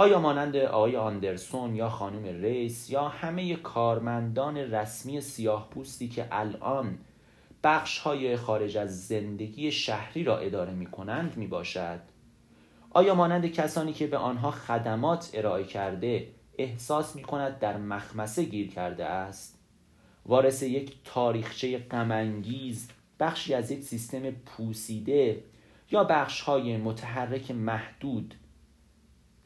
آیا 0.00 0.20
مانند 0.20 0.56
آقای 0.56 0.96
آندرسون 0.96 1.76
یا 1.76 1.88
خانم 1.88 2.24
ریس 2.24 2.90
یا 2.90 3.08
همه 3.08 3.56
کارمندان 3.56 4.56
رسمی 4.56 5.20
سیاه 5.20 5.70
پوستی 5.70 6.08
که 6.08 6.28
الان 6.32 6.98
بخش 7.64 7.98
های 7.98 8.36
خارج 8.36 8.76
از 8.76 9.06
زندگی 9.06 9.72
شهری 9.72 10.24
را 10.24 10.38
اداره 10.38 10.72
می 10.72 10.86
کنند 10.86 11.36
می 11.36 11.46
باشد؟ 11.46 12.00
آیا 12.90 13.14
مانند 13.14 13.46
کسانی 13.46 13.92
که 13.92 14.06
به 14.06 14.16
آنها 14.16 14.50
خدمات 14.50 15.30
ارائه 15.34 15.64
کرده 15.64 16.28
احساس 16.58 17.16
می 17.16 17.22
کند 17.22 17.58
در 17.58 17.76
مخمسه 17.76 18.44
گیر 18.44 18.70
کرده 18.70 19.04
است؟ 19.04 19.58
وارث 20.26 20.62
یک 20.62 20.96
تاریخچه 21.04 21.78
غمانگیز 21.78 22.88
بخشی 23.20 23.54
از 23.54 23.70
یک 23.70 23.82
سیستم 23.82 24.30
پوسیده 24.30 25.44
یا 25.90 26.04
بخش 26.04 26.40
های 26.40 26.76
متحرک 26.76 27.50
محدود 27.50 28.34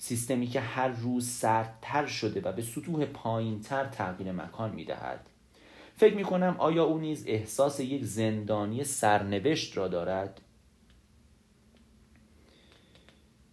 سیستمی 0.02 0.46
که 0.46 0.60
هر 0.60 0.88
روز 0.88 1.28
سردتر 1.28 2.06
شده 2.06 2.40
و 2.40 2.52
به 2.52 2.62
سطوح 2.62 3.04
پایینتر 3.04 3.84
تغییر 3.84 4.32
مکان 4.32 4.70
می 4.70 4.84
دهد. 4.84 5.26
فکر 5.96 6.14
می 6.14 6.24
کنم 6.24 6.56
آیا 6.58 6.84
او 6.84 6.98
نیز 6.98 7.24
احساس 7.26 7.80
یک 7.80 8.04
زندانی 8.04 8.84
سرنوشت 8.84 9.76
را 9.76 9.88
دارد؟ 9.88 10.40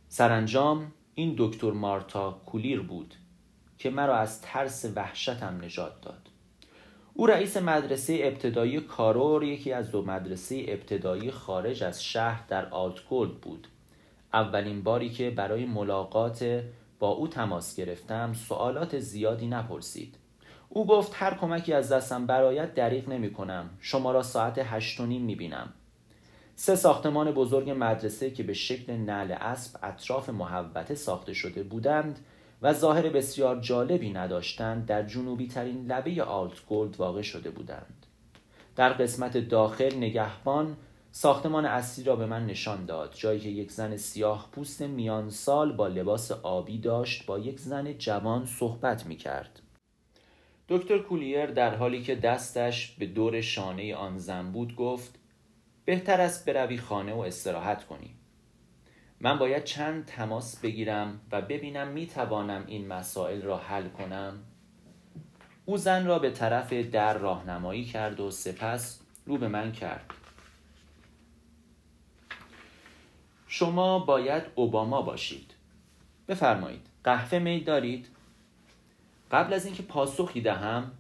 سرانجام 0.08 0.92
این 1.16 1.36
دکتر 1.38 1.72
مارتا 1.72 2.42
کولیر 2.46 2.82
بود 2.82 3.16
که 3.78 3.90
مرا 3.90 4.18
از 4.18 4.42
ترس 4.42 4.86
وحشتم 4.96 5.62
نجات 5.64 6.02
داد 6.02 6.30
او 7.14 7.28
رئیس 7.28 7.58
مدرسه 7.58 8.20
ابتدایی 8.24 8.80
کارور 8.80 9.44
یکی 9.44 9.72
از 9.72 9.92
دو 9.92 10.06
مدرسه 10.06 10.66
ابتدایی 10.68 11.32
خارج 11.32 11.84
از 11.84 12.04
شهر 12.04 12.48
در 12.48 12.70
آلتگولد 12.70 13.42
بود 13.42 13.68
اولین 14.34 14.84
باری 14.84 15.10
که 15.10 15.30
برای 15.30 15.66
ملاقات 15.66 16.64
با 17.00 17.10
او 17.10 17.28
تماس 17.28 17.76
گرفتم 17.76 18.34
سوالات 18.34 19.00
زیادی 19.00 19.48
نپرسید. 19.48 20.16
او 20.70 20.88
گفت 20.88 21.12
هر 21.16 21.34
کمکی 21.34 21.74
از 21.74 21.92
دستم 21.92 22.26
برایت 22.26 22.74
دریغ 22.74 23.10
نمی 23.10 23.34
کنم 23.34 23.70
شما 23.80 24.12
را 24.12 24.24
ساعت 24.24 24.58
هشت 24.58 25.00
و 25.00 25.06
نیم 25.06 25.22
می 25.22 25.36
بینم 25.36 25.74
سه 26.56 26.76
ساختمان 26.76 27.32
بزرگ 27.32 27.70
مدرسه 27.78 28.32
که 28.32 28.44
به 28.44 28.54
شکل 28.54 28.94
نعل 28.94 29.32
اسب 29.32 29.80
اطراف 29.84 30.30
محوطه 30.30 30.96
ساخته 30.96 31.34
شده 31.34 31.64
بودند 31.64 32.20
و 32.62 32.74
ظاهر 32.74 33.10
بسیار 33.10 33.60
جالبی 33.60 34.10
نداشتند 34.10 34.86
در 34.86 35.04
جنوبی 35.04 35.48
ترین 35.48 35.92
لبه 35.92 36.24
آلت 36.24 36.66
گولد 36.66 36.96
واقع 36.98 37.22
شده 37.22 37.52
بودند. 37.52 38.06
در 38.76 38.94
قسمت 38.94 39.38
داخل 39.38 39.98
نگهبان 39.98 40.78
ساختمان 41.12 41.66
اصلی 41.66 42.04
را 42.04 42.16
به 42.16 42.26
من 42.26 42.46
نشان 42.46 42.86
داد 42.86 43.16
جایی 43.18 43.40
که 43.40 43.50
یک 43.50 43.72
زن 43.72 43.98
سیاه 43.98 44.50
پوست 44.52 44.82
میان 44.82 45.30
سال 45.30 45.72
با 45.72 45.88
لباس 45.88 46.32
آبی 46.32 46.78
داشت 46.78 47.26
با 47.26 47.40
یک 47.40 47.60
زن 47.60 47.94
جوان 47.94 48.46
صحبت 48.46 49.06
می 49.06 49.16
کرد. 49.16 49.62
دکتر 50.70 50.98
کولیر 50.98 51.46
در 51.46 51.76
حالی 51.76 52.02
که 52.02 52.16
دستش 52.16 52.92
به 52.92 53.06
دور 53.06 53.42
شانه 53.42 53.96
آن 53.96 54.18
زن 54.18 54.52
بود 54.52 54.76
گفت 54.76 55.20
بهتر 55.86 56.22
است 56.22 56.50
بروی 56.50 56.78
خانه 56.78 57.14
و 57.14 57.20
استراحت 57.20 57.86
کنی. 57.86 58.16
من 59.20 59.40
باید 59.40 59.64
چند 59.64 60.06
تماس 60.06 60.60
بگیرم 60.60 61.22
و 61.32 61.42
ببینم 61.42 61.88
می 61.88 62.08
توانم 62.08 62.64
این 62.68 62.88
مسائل 62.88 63.42
را 63.42 63.58
حل 63.58 63.88
کنم. 63.90 64.40
او 65.66 65.78
زن 65.78 66.06
را 66.06 66.20
به 66.20 66.32
طرف 66.32 66.74
در 66.74 67.18
راهنمایی 67.18 67.86
کرد 67.86 68.20
و 68.20 68.32
سپس 68.32 69.02
رو 69.26 69.38
به 69.38 69.48
من 69.48 69.72
کرد. 69.72 70.14
شما 73.52 74.00
باید 74.00 74.44
اوباما 74.56 75.02
باشید. 75.02 75.54
بفرمایید. 76.28 76.82
قهوه 77.04 77.40
میل 77.40 77.64
دارید؟ 77.64 78.08
قبل 79.32 79.54
از 79.54 79.66
اینکه 79.66 79.84
پاسخی 79.84 80.42
دهم 80.42 80.92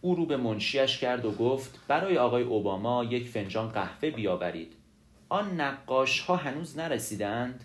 او 0.00 0.14
رو 0.14 0.26
به 0.26 0.36
منشیش 0.36 0.98
کرد 0.98 1.24
و 1.24 1.32
گفت 1.32 1.80
برای 1.88 2.18
آقای 2.18 2.42
اوباما 2.42 3.04
یک 3.04 3.28
فنجان 3.28 3.68
قهوه 3.68 4.10
بیاورید. 4.10 4.72
آن 5.28 5.60
نقاش 5.60 6.20
ها 6.20 6.36
هنوز 6.36 6.78
نرسیدند. 6.78 7.64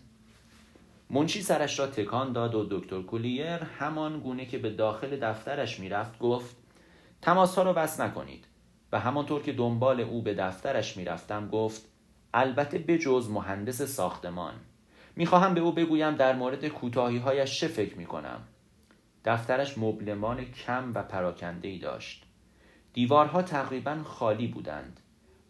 منشی 1.10 1.42
سرش 1.42 1.80
را 1.80 1.88
تکان 1.88 2.34
داد 2.34 2.56
و 2.56 2.68
دکتر 2.72 3.02
کولیر 3.02 3.64
همان 3.80 4.20
گونه 4.20 4.46
که 4.46 4.58
به 4.58 4.70
داخل 4.70 5.20
دفترش 5.20 5.80
می‌رفت 5.80 6.20
گفت 6.20 6.56
تماس 7.22 7.56
ها 7.56 7.64
را 7.64 7.74
بس 7.74 8.00
نکنید. 8.00 8.46
و 8.92 9.00
همانطور 9.00 9.42
که 9.42 9.54
دنبال 9.54 10.00
او 10.00 10.22
به 10.22 10.34
دفترش 10.34 10.98
می‌رفتم 10.98 11.50
گفت 11.50 11.82
البته 12.34 12.78
بجز 12.78 13.30
مهندس 13.30 13.82
ساختمان. 13.82 14.54
می‌خواهم 15.16 15.54
به 15.54 15.62
او 15.62 15.72
بگویم 15.72 16.16
در 16.16 16.36
مورد 16.36 16.68
کوتاهی 16.68 17.18
هایش 17.18 17.60
چه 17.60 17.68
فکر 17.68 17.98
می‌کنم. 17.98 18.42
دفترش 19.26 19.78
مبلمان 19.78 20.46
کم 20.46 20.92
و 20.96 21.04
پراکنده 21.04 21.68
ای 21.68 21.78
داشت. 21.78 22.26
دیوارها 22.94 23.42
تقریبا 23.42 23.98
خالی 24.04 24.48
بودند 24.48 25.00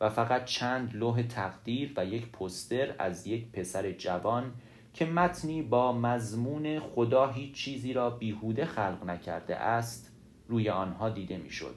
و 0.01 0.09
فقط 0.09 0.45
چند 0.45 0.95
لوح 0.95 1.21
تقدیر 1.21 1.93
و 1.97 2.05
یک 2.05 2.31
پستر 2.31 2.95
از 2.99 3.27
یک 3.27 3.51
پسر 3.51 3.91
جوان 3.91 4.53
که 4.93 5.05
متنی 5.05 5.61
با 5.61 5.93
مضمون 5.93 6.79
خدا 6.79 7.27
هیچ 7.27 7.55
چیزی 7.55 7.93
را 7.93 8.09
بیهوده 8.09 8.65
خلق 8.65 9.03
نکرده 9.05 9.55
است 9.55 10.11
روی 10.47 10.69
آنها 10.69 11.09
دیده 11.09 11.37
می‌شد. 11.37 11.75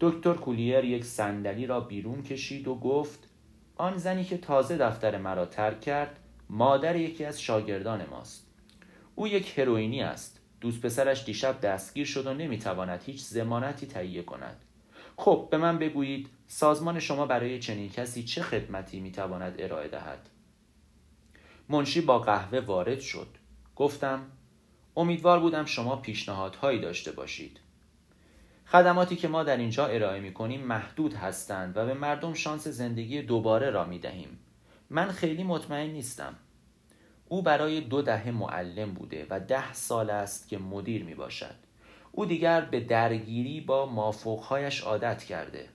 دکتر 0.00 0.32
کولیر 0.32 0.84
یک 0.84 1.04
صندلی 1.04 1.66
را 1.66 1.80
بیرون 1.80 2.22
کشید 2.22 2.68
و 2.68 2.74
گفت 2.74 3.28
آن 3.76 3.96
زنی 3.96 4.24
که 4.24 4.38
تازه 4.38 4.76
دفتر 4.76 5.18
مرا 5.18 5.46
ترک 5.46 5.80
کرد 5.80 6.20
مادر 6.50 6.96
یکی 6.96 7.24
از 7.24 7.42
شاگردان 7.42 8.06
ماست. 8.10 8.46
او 9.14 9.28
یک 9.28 9.58
هروئینی 9.58 10.02
است. 10.02 10.40
دوست 10.60 10.80
پسرش 10.80 11.24
دیشب 11.24 11.60
دستگیر 11.60 12.06
شد 12.06 12.26
و 12.26 12.34
نمی‌تواند 12.34 13.02
هیچ 13.06 13.20
زمانتی 13.20 13.86
تهیه 13.86 14.22
کند. 14.22 14.56
خب 15.16 15.48
به 15.50 15.58
من 15.58 15.78
بگویید 15.78 16.28
سازمان 16.46 17.00
شما 17.00 17.26
برای 17.26 17.58
چنین 17.58 17.90
کسی 17.90 18.22
چه 18.22 18.42
خدمتی 18.42 19.00
می‌تواند 19.00 19.54
ارائه 19.58 19.88
دهد؟ 19.88 20.28
منشی 21.68 22.00
با 22.00 22.18
قهوه 22.18 22.60
وارد 22.60 23.00
شد. 23.00 23.28
گفتم 23.76 24.26
امیدوار 24.96 25.40
بودم 25.40 25.64
شما 25.64 25.96
پیشنهادهایی 25.96 26.80
داشته 26.80 27.12
باشید. 27.12 27.60
خدماتی 28.66 29.16
که 29.16 29.28
ما 29.28 29.42
در 29.42 29.56
اینجا 29.56 29.86
ارائه 29.86 30.20
می 30.20 30.32
کنیم 30.32 30.60
محدود 30.60 31.14
هستند 31.14 31.76
و 31.76 31.86
به 31.86 31.94
مردم 31.94 32.34
شانس 32.34 32.68
زندگی 32.68 33.22
دوباره 33.22 33.70
را 33.70 33.84
می 33.84 33.98
دهیم. 33.98 34.38
من 34.90 35.10
خیلی 35.10 35.44
مطمئن 35.44 35.90
نیستم. 35.90 36.34
او 37.28 37.42
برای 37.42 37.80
دو 37.80 38.02
دهه 38.02 38.30
معلم 38.30 38.94
بوده 38.94 39.26
و 39.30 39.40
ده 39.40 39.72
سال 39.72 40.10
است 40.10 40.48
که 40.48 40.58
مدیر 40.58 41.04
می 41.04 41.14
باشد. 41.14 41.54
او 42.12 42.26
دیگر 42.26 42.60
به 42.60 42.80
درگیری 42.80 43.60
با 43.60 43.86
مافوقهایش 43.86 44.80
عادت 44.80 45.24
کرده. 45.24 45.68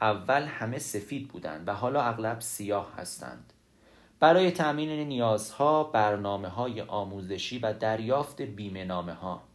اول 0.00 0.42
همه 0.42 0.78
سفید 0.78 1.28
بودند 1.28 1.68
و 1.68 1.72
حالا 1.72 2.02
اغلب 2.02 2.40
سیاه 2.40 2.94
هستند. 2.96 3.52
برای 4.20 4.50
تأمین 4.50 5.08
نیازها 5.08 5.84
برنامه 5.84 6.48
های 6.48 6.80
آموزشی 6.80 7.58
و 7.58 7.72
دریافت 7.72 8.42
بیمه 8.42 8.84
نامه 8.84 9.12
ها 9.12 9.47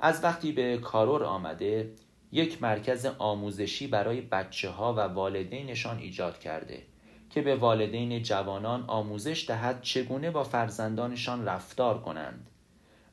از 0.00 0.24
وقتی 0.24 0.52
به 0.52 0.78
کارور 0.78 1.24
آمده 1.24 1.90
یک 2.32 2.62
مرکز 2.62 3.06
آموزشی 3.18 3.86
برای 3.86 4.20
بچه 4.20 4.70
ها 4.70 4.94
و 4.94 5.00
والدینشان 5.00 5.98
ایجاد 5.98 6.38
کرده 6.38 6.82
که 7.30 7.42
به 7.42 7.56
والدین 7.56 8.22
جوانان 8.22 8.84
آموزش 8.86 9.44
دهد 9.48 9.82
چگونه 9.82 10.30
با 10.30 10.44
فرزندانشان 10.44 11.46
رفتار 11.46 12.00
کنند. 12.00 12.50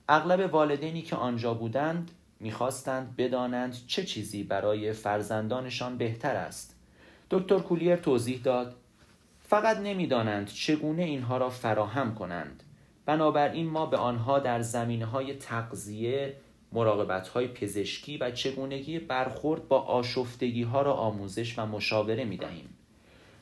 اغلب 0.09 0.53
والدینی 0.53 1.01
که 1.01 1.15
آنجا 1.15 1.53
بودند 1.53 2.11
می‌خواستند 2.39 3.15
بدانند 3.15 3.75
چه 3.87 4.03
چیزی 4.03 4.43
برای 4.43 4.93
فرزندانشان 4.93 5.97
بهتر 5.97 6.35
است. 6.35 6.75
دکتر 7.31 7.59
کولیر 7.59 7.95
توضیح 7.95 8.41
داد 8.43 8.75
فقط 9.43 9.77
نمی‌دانند 9.77 10.47
چگونه 10.47 11.03
اینها 11.03 11.37
را 11.37 11.49
فراهم 11.49 12.15
کنند. 12.15 12.63
بنابراین 13.05 13.67
ما 13.67 13.85
به 13.85 13.97
آنها 13.97 14.39
در 14.39 14.61
زمینه 14.61 15.05
های 15.05 15.33
تغذیه 15.33 16.35
مراقبت 16.71 17.27
های 17.27 17.47
پزشکی 17.47 18.17
و 18.17 18.31
چگونگی 18.31 18.99
برخورد 18.99 19.67
با 19.67 19.81
آشفتگی 19.81 20.63
ها 20.63 20.81
را 20.81 20.93
آموزش 20.93 21.59
و 21.59 21.65
مشاوره 21.65 22.25
می 22.25 22.37
دهیم. 22.37 22.69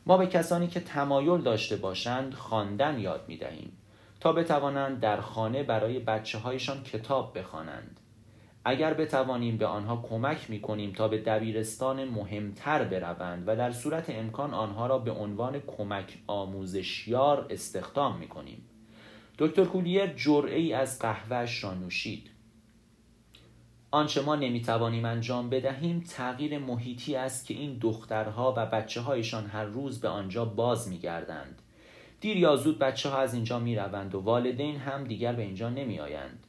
ما 0.05 0.17
به 0.17 0.27
کسانی 0.27 0.67
که 0.67 0.79
تمایل 0.79 1.41
داشته 1.41 1.75
باشند 1.75 2.33
خواندن 2.33 2.99
یاد 2.99 3.25
می 3.27 3.38
دهیم 3.38 3.77
تا 4.19 4.33
بتوانند 4.33 4.99
در 4.99 5.21
خانه 5.21 5.63
برای 5.63 5.99
بچه 5.99 6.38
هایشان 6.38 6.83
کتاب 6.83 7.38
بخوانند. 7.38 7.99
اگر 8.65 8.93
بتوانیم 8.93 9.57
به 9.57 9.65
آنها 9.65 10.05
کمک 10.09 10.49
می 10.49 10.61
کنیم 10.61 10.93
تا 10.93 11.07
به 11.07 11.17
دبیرستان 11.17 12.03
مهمتر 12.03 12.83
بروند 12.83 13.43
و 13.47 13.55
در 13.55 13.71
صورت 13.71 14.09
امکان 14.09 14.53
آنها 14.53 14.88
را 14.88 14.97
به 14.97 15.11
عنوان 15.11 15.59
کمک 15.59 16.17
آموزشیار 16.27 17.47
استخدام 17.49 18.17
می 18.17 18.27
کنیم. 18.27 18.65
دکتر 19.38 19.65
کولیر 19.65 20.05
جرعه 20.05 20.59
ای 20.59 20.73
از 20.73 20.99
قهوهش 20.99 21.63
را 21.63 21.73
نوشید. 21.73 22.35
آنچه 23.95 24.21
ما 24.21 24.36
نمی‌توانیم 24.36 25.05
انجام 25.05 25.49
بدهیم 25.49 26.03
تغییر 26.10 26.60
محیطی 26.60 27.15
است 27.15 27.47
که 27.47 27.53
این 27.53 27.77
دخترها 27.77 28.53
و 28.58 28.65
بچه 28.65 29.01
هایشان 29.01 29.45
هر 29.45 29.63
روز 29.63 30.01
به 30.01 30.08
آنجا 30.08 30.45
باز 30.45 30.89
میگردند. 30.89 31.62
دیر 32.21 32.38
یا 32.38 32.55
زود 32.55 32.79
بچه 32.79 33.10
ها 33.10 33.17
از 33.17 33.34
اینجا 33.34 33.60
می 33.60 33.75
روند 33.75 34.15
و 34.15 34.19
والدین 34.19 34.77
هم 34.77 35.03
دیگر 35.03 35.34
به 35.34 35.41
اینجا 35.41 35.69
نمی 35.69 35.99
آیند. 35.99 36.47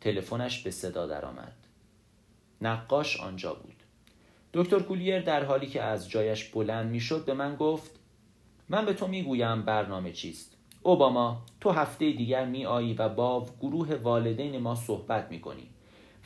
تلفنش 0.00 0.62
به 0.62 0.70
صدا 0.70 1.06
درآمد. 1.06 1.56
نقاش 2.60 3.20
آنجا 3.20 3.54
بود. 3.54 3.82
دکتر 4.54 4.78
کولیر 4.78 5.20
در 5.20 5.44
حالی 5.44 5.66
که 5.66 5.82
از 5.82 6.10
جایش 6.10 6.44
بلند 6.44 6.90
می‌شد 6.90 7.24
به 7.24 7.34
من 7.34 7.56
گفت 7.56 8.00
من 8.68 8.86
به 8.86 8.94
تو 8.94 9.06
می‌گویم 9.06 9.62
برنامه 9.62 10.12
چیست 10.12 10.56
اوباما 10.82 11.42
تو 11.60 11.70
هفته 11.70 12.12
دیگر 12.12 12.44
می 12.44 12.66
آیی 12.66 12.94
و 12.94 13.08
با 13.08 13.46
گروه 13.60 13.94
والدین 13.94 14.58
ما 14.58 14.74
صحبت 14.74 15.30
می 15.30 15.40
کنی 15.40 15.73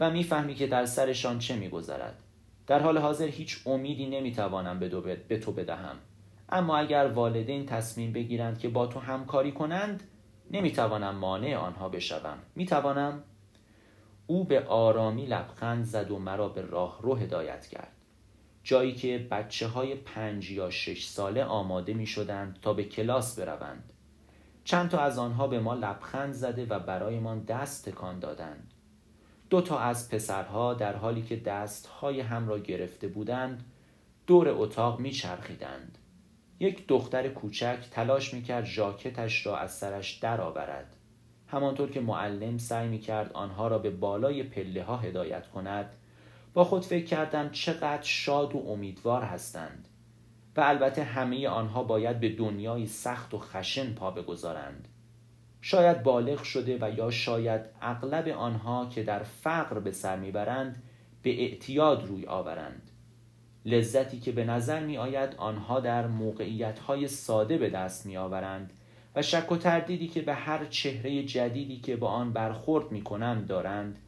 و 0.00 0.10
می‌فهمی 0.10 0.54
که 0.54 0.66
در 0.66 0.86
سرشان 0.86 1.38
چه 1.38 1.56
میگذرد. 1.56 2.22
در 2.66 2.80
حال 2.80 2.98
حاضر 2.98 3.26
هیچ 3.26 3.66
امیدی 3.66 4.06
نمی‌توانم 4.06 4.78
به 5.28 5.38
تو 5.38 5.52
بدهم. 5.52 5.96
اما 6.48 6.78
اگر 6.78 7.06
والدین 7.06 7.66
تصمیم 7.66 8.12
بگیرند 8.12 8.58
که 8.58 8.68
با 8.68 8.86
تو 8.86 9.00
همکاری 9.00 9.52
کنند 9.52 10.02
نمی‌توانم 10.50 11.14
مانع 11.14 11.56
آنها 11.56 11.88
بشوم. 11.88 12.38
می‌توانم 12.54 13.22
او 14.26 14.44
به 14.44 14.64
آرامی 14.64 15.26
لبخند 15.26 15.84
زد 15.84 16.10
و 16.10 16.18
مرا 16.18 16.48
به 16.48 16.62
راه 16.62 16.98
رو 17.02 17.14
هدایت 17.14 17.66
کرد. 17.66 17.92
جایی 18.62 18.94
که 18.94 19.28
بچه 19.30 19.66
های 19.66 19.94
پنج 19.94 20.50
یا 20.50 20.70
شش 20.70 21.06
ساله 21.06 21.44
آماده 21.44 21.94
می 21.94 22.06
شدند 22.06 22.58
تا 22.62 22.74
به 22.74 22.84
کلاس 22.84 23.38
بروند. 23.38 23.92
چند 24.64 24.90
تا 24.90 24.98
از 24.98 25.18
آنها 25.18 25.46
به 25.46 25.60
ما 25.60 25.74
لبخند 25.74 26.32
زده 26.32 26.66
و 26.66 26.78
برایمان 26.78 27.44
دست 27.44 27.88
تکان 27.88 28.18
دادند. 28.18 28.72
دو 29.50 29.60
تا 29.60 29.78
از 29.78 30.10
پسرها 30.10 30.74
در 30.74 30.96
حالی 30.96 31.22
که 31.22 31.36
دستهای 31.36 32.20
هم 32.20 32.48
را 32.48 32.58
گرفته 32.58 33.08
بودند 33.08 33.64
دور 34.26 34.48
اتاق 34.48 35.00
میچرخیدند. 35.00 35.98
یک 36.60 36.86
دختر 36.86 37.28
کوچک 37.28 37.78
تلاش 37.90 38.34
می‌کرد 38.34 38.64
ژاکتش 38.64 39.46
را 39.46 39.58
از 39.58 39.76
سرش 39.76 40.12
درآورد. 40.18 40.96
همانطور 41.46 41.90
که 41.90 42.00
معلم 42.00 42.58
سعی 42.58 42.88
می‌کرد 42.88 43.32
آنها 43.32 43.68
را 43.68 43.78
به 43.78 43.90
بالای 43.90 44.42
پله 44.42 44.82
ها 44.82 44.96
هدایت 44.96 45.48
کند 45.48 45.96
با 46.54 46.64
خود 46.64 46.84
فکر 46.84 47.04
کردم 47.04 47.50
چقدر 47.50 48.02
شاد 48.02 48.54
و 48.54 48.58
امیدوار 48.68 49.22
هستند. 49.22 49.88
و 50.56 50.60
البته 50.60 51.02
همه 51.02 51.48
آنها 51.48 51.82
باید 51.82 52.20
به 52.20 52.28
دنیای 52.28 52.86
سخت 52.86 53.34
و 53.34 53.38
خشن 53.38 53.94
پا 53.94 54.10
بگذارند. 54.10 54.87
شاید 55.60 56.02
بالغ 56.02 56.42
شده 56.42 56.78
و 56.80 56.90
یا 56.98 57.10
شاید 57.10 57.60
اغلب 57.82 58.28
آنها 58.28 58.86
که 58.86 59.02
در 59.02 59.22
فقر 59.22 59.78
به 59.78 59.92
سر 59.92 60.16
می‌برند 60.16 60.82
به 61.22 61.42
اعتیاد 61.42 62.06
روی 62.06 62.26
آورند. 62.26 62.90
لذتی 63.64 64.20
که 64.20 64.32
به 64.32 64.44
نظر 64.44 64.86
می 64.86 64.98
آید 64.98 65.34
آنها 65.36 65.80
در 65.80 66.06
موقعیت 66.06 66.78
های 66.78 67.08
ساده 67.08 67.58
به 67.58 67.70
دست 67.70 68.06
می 68.06 68.16
آورند 68.16 68.72
و 69.16 69.22
شک 69.22 69.52
و 69.52 69.56
تردیدی 69.56 70.08
که 70.08 70.22
به 70.22 70.34
هر 70.34 70.64
چهره 70.64 71.22
جدیدی 71.22 71.80
که 71.80 71.96
با 71.96 72.08
آن 72.08 72.32
برخورد 72.32 72.92
می 72.92 73.02
کنند 73.02 73.46
دارند 73.46 73.98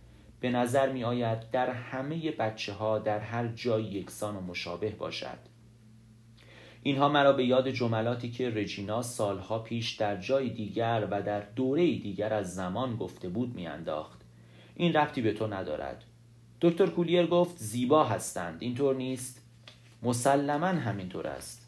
به 0.41 0.51
نظر 0.51 0.93
می 0.93 1.05
آید 1.05 1.51
در 1.51 1.71
همه 1.71 2.31
بچه 2.31 2.73
ها 2.73 2.99
در 2.99 3.19
هر 3.19 3.47
جای 3.47 3.85
یکسان 3.85 4.37
و 4.37 4.41
مشابه 4.41 4.91
باشد. 4.91 5.50
اینها 6.83 7.09
مرا 7.09 7.33
به 7.33 7.45
یاد 7.45 7.71
جملاتی 7.71 8.31
که 8.31 8.51
رجینا 8.51 9.03
سالها 9.03 9.59
پیش 9.59 9.91
در 9.91 10.17
جای 10.17 10.49
دیگر 10.49 11.09
و 11.11 11.23
در 11.23 11.41
دوره 11.41 11.99
دیگر 11.99 12.35
از 12.35 12.55
زمان 12.55 12.97
گفته 12.97 13.29
بود 13.29 13.55
میانداخت. 13.55 14.21
این 14.77 14.93
ربطی 14.93 15.23
به 15.23 15.33
تو 15.33 15.47
ندارد. 15.47 16.05
دکتر 16.61 16.87
کولیر 16.87 17.27
گفت 17.27 17.59
زیبا 17.59 18.05
هستند. 18.05 18.57
اینطور 18.61 18.95
نیست. 18.95 19.43
مسلما 20.03 20.67
همینطور 20.67 21.27
است. 21.27 21.67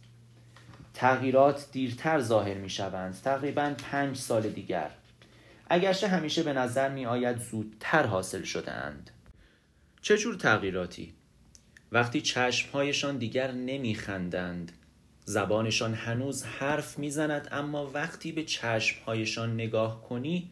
تغییرات 0.94 1.68
دیرتر 1.72 2.20
ظاهر 2.20 2.54
می 2.54 2.70
شوند 2.70 3.20
تقریبا 3.24 3.74
پنج 3.90 4.16
سال 4.16 4.42
دیگر. 4.42 4.90
اگرچه 5.70 6.08
همیشه 6.08 6.42
به 6.42 6.52
نظر 6.52 6.88
می 6.88 7.06
آید 7.06 7.38
زودتر 7.38 8.06
حاصل 8.06 8.42
شده 8.42 8.72
اند 8.72 9.10
چه 10.02 10.18
جور 10.18 10.34
تغییراتی؟ 10.34 11.12
وقتی 11.92 12.20
چشمهایشان 12.20 13.18
دیگر 13.18 13.52
نمی 13.52 13.94
خندند 13.94 14.72
زبانشان 15.24 15.94
هنوز 15.94 16.42
حرف 16.42 16.98
می‌زند 16.98 17.48
اما 17.52 17.90
وقتی 17.94 18.32
به 18.32 18.44
چشمهایشان 18.44 19.54
نگاه 19.54 20.02
کنی 20.02 20.50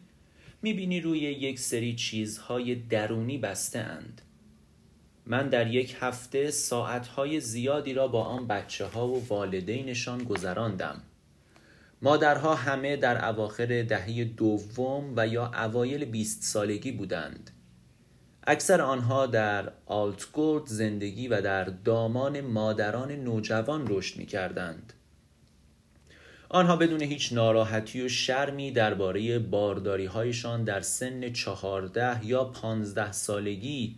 می‌بینی 0.61 1.01
روی 1.01 1.19
یک 1.19 1.59
سری 1.59 1.95
چیزهای 1.95 2.75
درونی 2.75 3.37
بسته 3.37 3.79
اند 3.79 4.21
من 5.25 5.49
در 5.49 5.67
یک 5.67 5.95
هفته 5.99 6.51
ساعتهای 6.51 7.39
زیادی 7.39 7.93
را 7.93 8.07
با 8.07 8.23
آن 8.23 8.47
بچه 8.47 8.85
ها 8.85 9.07
و 9.07 9.27
والدینشان 9.27 10.23
گذراندم. 10.23 11.01
مادرها 12.01 12.55
همه 12.55 12.95
در 12.95 13.29
اواخر 13.29 13.83
دهه 13.83 14.23
دوم 14.23 15.13
و 15.15 15.27
یا 15.27 15.51
اوایل 15.53 16.05
بیست 16.05 16.43
سالگی 16.43 16.91
بودند. 16.91 17.51
اکثر 18.47 18.81
آنها 18.81 19.25
در 19.25 19.71
آلتگورد 19.85 20.65
زندگی 20.65 21.27
و 21.27 21.41
در 21.41 21.63
دامان 21.63 22.41
مادران 22.41 23.11
نوجوان 23.11 23.85
رشد 23.89 24.17
می 24.17 24.25
کردند. 24.25 24.93
آنها 26.49 26.75
بدون 26.75 27.01
هیچ 27.01 27.33
ناراحتی 27.33 28.01
و 28.01 28.09
شرمی 28.09 28.71
درباره 28.71 29.39
بارداری 29.39 30.05
هایشان 30.05 30.63
در 30.63 30.81
سن 30.81 31.33
چهارده 31.33 32.25
یا 32.25 32.43
پانزده 32.43 33.11
سالگی 33.11 33.95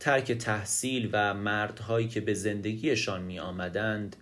ترک 0.00 0.32
تحصیل 0.32 1.08
و 1.12 1.34
مردهایی 1.34 2.08
که 2.08 2.20
به 2.20 2.34
زندگیشان 2.34 3.22
می 3.22 3.38
آمدند 3.38 4.16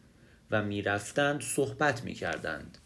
و 0.51 0.63
می 0.63 0.83
رفتند 0.83 1.41
صحبت 1.41 2.05
می 2.05 2.15
کردند. 2.15 2.79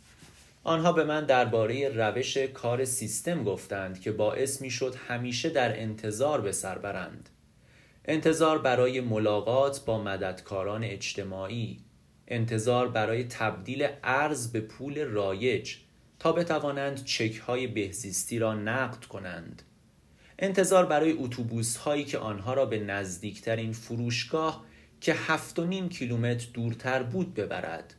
آنها 0.64 0.92
به 0.92 1.05
من 1.05 1.25
درباره 1.25 1.88
روش 1.88 2.38
کار 2.38 2.85
سیستم 2.85 3.44
گفتند 3.44 4.01
که 4.01 4.12
باعث 4.12 4.61
می 4.62 4.70
شد 4.70 4.94
همیشه 5.09 5.49
در 5.49 5.81
انتظار 5.81 6.40
به 6.40 6.53
سر 6.53 6.79
برند. 6.79 7.29
انتظار 8.05 8.59
برای 8.59 9.01
ملاقات 9.01 9.85
با 9.85 10.03
مددکاران 10.03 10.85
اجتماعی. 10.85 11.81
انتظار 12.29 12.88
برای 12.88 13.25
تبدیل 13.25 13.88
ارز 14.05 14.53
به 14.53 14.61
پول 14.61 15.05
رایج 15.05 15.77
تا 16.18 16.33
بتوانند 16.33 17.05
چک 17.05 17.37
های 17.37 17.66
بهزیستی 17.66 18.38
را 18.38 18.55
نقد 18.55 19.05
کنند. 19.05 19.62
انتظار 20.38 20.87
برای 20.87 21.12
اتوبوس 21.12 21.77
هایی 21.77 22.05
که 22.05 22.18
آنها 22.18 22.55
را 22.55 22.66
به 22.66 22.79
نزدیکترین 22.79 23.73
فروشگاه 23.73 24.64
که 25.01 25.14
هفت 25.14 25.59
و 25.59 25.64
نیم 25.64 25.88
کیلومتر 25.88 26.46
دورتر 26.55 27.03
بود 27.03 27.35
ببرد. 27.35 27.94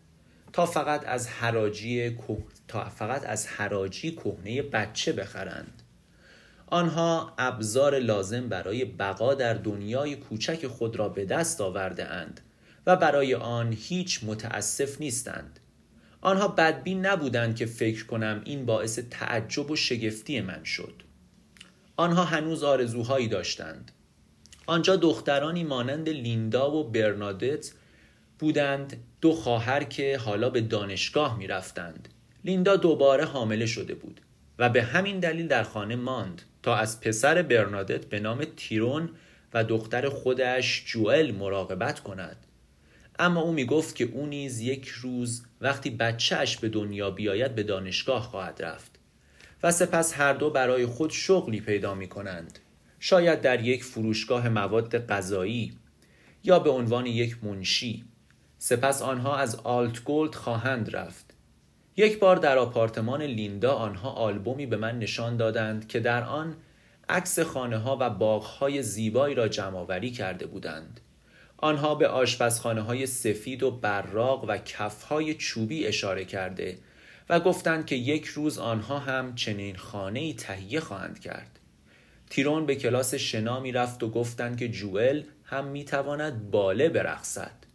تا 0.54 0.66
فقط 0.66 1.04
از 1.08 1.28
حراجی 1.28 2.18
تا 2.68 2.90
فقط 2.90 3.26
از 3.26 3.48
حراجی 3.48 4.12
کهنه 4.12 4.62
بچه 4.62 5.14
بخرند. 5.14 5.82
آنها 6.68 7.34
ابزار 7.38 8.00
لازم 8.00 8.50
برای 8.50 8.86
بقا 8.86 9.34
در 9.34 9.54
دنیای 9.54 10.16
کوچک 10.16 10.68
خود 10.68 10.96
را 10.96 11.10
به 11.10 11.26
دست 11.26 11.62
آورده 11.62 12.06
اند 12.06 12.42
و 12.88 12.96
برای 12.96 13.36
آن 13.36 13.78
هیچ 13.80 14.24
متاسف 14.24 15.02
نیستند. 15.02 15.60
آنها 16.22 16.48
بدبین 16.48 17.06
نبودند 17.06 17.56
که 17.56 17.66
فکر 17.66 18.06
کنم 18.06 18.42
این 18.46 18.66
باعث 18.66 19.00
تعجب 19.10 19.72
و 19.72 19.76
شگفتی 19.76 20.42
من 20.42 20.64
شد. 20.64 20.94
آنها 21.98 22.24
هنوز 22.24 22.64
آرزوهایی 22.64 23.28
داشتند. 23.28 23.92
آنجا 24.66 24.96
دخترانی 24.96 25.64
مانند 25.64 26.10
لیندا 26.10 26.72
و 26.72 26.92
برنادت 26.92 27.72
بودند 28.41 29.04
دو 29.21 29.32
خواهر 29.32 29.84
که 29.84 30.17
حالا 30.17 30.49
به 30.49 30.62
دانشگاه 30.62 31.38
می 31.38 31.47
رفتند. 31.47 32.10
لیندا 32.45 32.75
دوباره 32.75 33.25
حامله 33.25 33.65
شده 33.65 33.95
بود 33.95 34.21
و 34.60 34.69
به 34.69 34.84
همین 34.84 35.19
دلیل 35.19 35.47
در 35.47 35.63
خانه 35.63 35.95
ماند 35.95 36.41
تا 36.63 36.75
از 36.75 37.01
پسر 37.01 37.41
برنادت 37.41 38.06
به 38.06 38.19
نام 38.19 38.45
تیرون 38.58 39.10
و 39.54 39.63
دختر 39.63 40.10
خودش 40.10 40.84
جوئل 40.86 41.32
مراقبت 41.32 41.99
کند. 41.99 42.38
اما 43.19 43.41
او 43.41 43.51
می 43.51 43.65
گفت 43.65 43.95
که 43.95 44.10
او 44.13 44.25
نیز 44.25 44.60
یک 44.60 44.88
روز 44.88 45.43
وقتی 45.62 45.89
بچهش 45.89 46.58
به 46.58 46.69
دنیا 46.69 47.12
بیاید 47.12 47.56
به 47.56 47.63
دانشگاه 47.63 48.21
خواهد 48.21 48.62
رفت 48.62 48.99
و 49.63 49.71
سپس 49.71 50.13
هر 50.13 50.34
دو 50.34 50.49
برای 50.49 50.86
خود 50.86 51.12
شغلی 51.12 51.62
پیدا 51.62 51.95
می 51.95 52.08
کنند 52.08 52.60
شاید 52.99 53.41
در 53.41 53.65
یک 53.65 53.84
فروشگاه 53.84 54.49
مواد 54.49 55.08
غذایی 55.08 55.73
یا 56.43 56.60
به 56.60 56.69
عنوان 56.69 57.06
یک 57.06 57.43
منشی. 57.43 58.11
سپس 58.63 59.02
آنها 59.02 59.38
از 59.38 59.56
آلت 59.56 60.04
گولد 60.04 60.36
خواهند 60.36 60.95
رفت. 60.95 61.26
یک 61.97 62.19
بار 62.19 62.36
در 62.36 62.58
آپارتمان 62.58 63.21
لیندا 63.21 63.74
آنها 63.74 64.10
آلبومی 64.10 64.65
به 64.65 64.78
من 64.78 65.00
نشان 65.00 65.38
دادند 65.38 65.88
که 65.88 66.00
در 66.00 66.24
آن 66.24 66.56
عکس 67.10 67.39
خانه 67.39 67.78
ها 67.78 67.97
و 68.00 68.10
باغ 68.10 68.43
های 68.43 68.84
زیبایی 68.84 69.36
را 69.36 69.47
جمعآوری 69.47 70.12
کرده 70.12 70.47
بودند. 70.47 71.00
آنها 71.58 71.95
به 71.95 72.08
آشپزخانه 72.08 72.82
های 72.82 73.06
سفید 73.06 73.63
و 73.63 73.71
براق 73.71 74.45
و 74.47 74.58
کف 74.58 75.04
های 75.04 75.34
چوبی 75.34 75.86
اشاره 75.88 76.26
کرده 76.26 76.78
و 77.30 77.39
گفتند 77.39 77.86
که 77.86 77.95
یک 77.95 78.26
روز 78.26 78.60
آنها 78.60 79.00
هم 79.00 79.36
چنین 79.36 79.76
خانه 79.76 80.19
ای 80.19 80.34
تهیه 80.34 80.80
خواهند 80.80 81.19
کرد. 81.19 81.60
تیرون 82.30 82.65
به 82.65 82.76
کلاس 82.76 83.15
شنا 83.15 83.60
می 83.60 83.71
رفت 83.71 84.04
و 84.04 84.10
گفتند 84.10 84.58
که 84.58 84.69
جوئل 84.69 85.21
هم 85.43 85.67
می 85.67 85.86
تواند 85.86 86.52
باله 86.52 86.89
برقصد. 86.89 87.70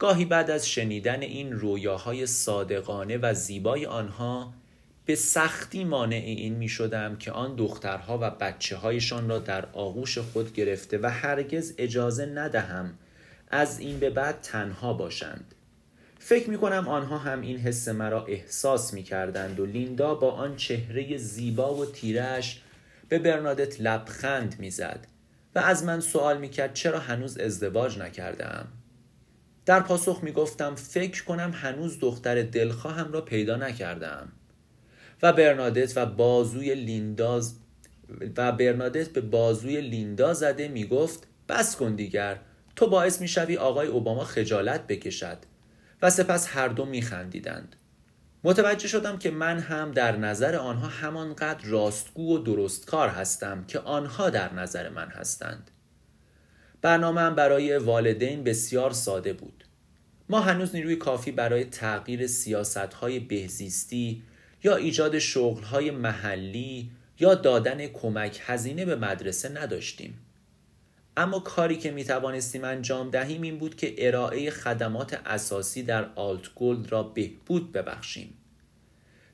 گاهی 0.00 0.24
بعد 0.24 0.50
از 0.50 0.68
شنیدن 0.68 1.22
این 1.22 1.52
رویاهای 1.52 2.26
صادقانه 2.26 3.18
و 3.18 3.34
زیبای 3.34 3.86
آنها 3.86 4.54
به 5.06 5.14
سختی 5.14 5.84
مانع 5.84 6.16
این 6.16 6.54
می 6.54 6.68
شدم 6.68 7.16
که 7.16 7.32
آن 7.32 7.56
دخترها 7.56 8.18
و 8.22 8.30
بچه 8.30 8.76
هایشان 8.76 9.28
را 9.28 9.38
در 9.38 9.66
آغوش 9.66 10.18
خود 10.18 10.52
گرفته 10.52 10.98
و 11.02 11.10
هرگز 11.10 11.74
اجازه 11.78 12.26
ندهم 12.26 12.94
از 13.48 13.78
این 13.78 13.98
به 13.98 14.10
بعد 14.10 14.40
تنها 14.40 14.92
باشند. 14.92 15.54
فکر 16.18 16.50
می 16.50 16.58
کنم 16.58 16.88
آنها 16.88 17.18
هم 17.18 17.40
این 17.40 17.58
حس 17.58 17.88
مرا 17.88 18.26
احساس 18.26 18.94
می 18.94 19.02
کردند 19.02 19.60
و 19.60 19.66
لیندا 19.66 20.14
با 20.14 20.30
آن 20.30 20.56
چهره 20.56 21.16
زیبا 21.16 21.74
و 21.74 21.86
تیرش 21.86 22.62
به 23.08 23.18
برنادت 23.18 23.80
لبخند 23.80 24.56
می‌زد 24.58 25.06
و 25.54 25.58
از 25.58 25.84
من 25.84 26.00
سوال 26.00 26.38
می 26.38 26.48
کرد 26.48 26.74
چرا 26.74 26.98
هنوز 26.98 27.38
ازدواج 27.38 27.98
نکردم 27.98 28.68
در 29.66 29.80
پاسخ 29.80 30.20
می 30.22 30.32
گفتم 30.32 30.74
فکر 30.74 31.24
کنم 31.24 31.52
هنوز 31.54 31.98
دختر 32.00 32.42
دلخواهم 32.42 33.12
را 33.12 33.20
پیدا 33.20 33.56
نکردم 33.56 34.32
و 35.22 35.32
برنادت 35.32 35.92
و 35.96 36.06
بازوی 36.06 36.74
لینداز 36.74 37.54
و 38.36 38.52
برنادت 38.52 39.08
به 39.08 39.20
بازوی 39.20 39.80
لیندا 39.80 40.34
زده 40.34 40.68
می 40.68 40.86
گفت 40.86 41.26
بس 41.48 41.76
کن 41.76 41.94
دیگر 41.94 42.40
تو 42.76 42.86
باعث 42.86 43.20
می 43.20 43.28
شوی 43.28 43.56
آقای 43.56 43.88
اوباما 43.88 44.24
خجالت 44.24 44.86
بکشد 44.86 45.38
و 46.02 46.10
سپس 46.10 46.48
هر 46.56 46.68
دو 46.68 46.84
می 46.84 47.02
خندیدند. 47.02 47.76
متوجه 48.44 48.88
شدم 48.88 49.18
که 49.18 49.30
من 49.30 49.58
هم 49.58 49.92
در 49.92 50.16
نظر 50.16 50.56
آنها 50.56 50.88
همانقدر 50.88 51.66
راستگو 51.66 52.36
و 52.36 52.38
درستکار 52.38 53.08
هستم 53.08 53.64
که 53.64 53.78
آنها 53.78 54.30
در 54.30 54.54
نظر 54.54 54.88
من 54.88 55.08
هستند. 55.08 55.70
برنامه 56.82 57.30
برای 57.30 57.76
والدین 57.76 58.44
بسیار 58.44 58.90
ساده 58.90 59.32
بود. 59.32 59.64
ما 60.28 60.40
هنوز 60.40 60.74
نیروی 60.74 60.96
کافی 60.96 61.32
برای 61.32 61.64
تغییر 61.64 62.26
سیاست 62.26 62.76
های 62.76 63.18
بهزیستی 63.18 64.22
یا 64.64 64.76
ایجاد 64.76 65.18
شغل 65.18 65.62
های 65.62 65.90
محلی 65.90 66.90
یا 67.20 67.34
دادن 67.34 67.86
کمک 67.86 68.40
هزینه 68.44 68.84
به 68.84 68.96
مدرسه 68.96 69.48
نداشتیم. 69.48 70.18
اما 71.16 71.38
کاری 71.40 71.76
که 71.76 71.90
می 71.90 72.04
توانستیم 72.04 72.64
انجام 72.64 73.10
دهیم 73.10 73.42
این 73.42 73.58
بود 73.58 73.76
که 73.76 73.94
ارائه 73.98 74.50
خدمات 74.50 75.20
اساسی 75.26 75.82
در 75.82 76.04
آلت 76.14 76.54
گولد 76.54 76.92
را 76.92 77.02
بهبود 77.02 77.72
ببخشیم. 77.72 78.34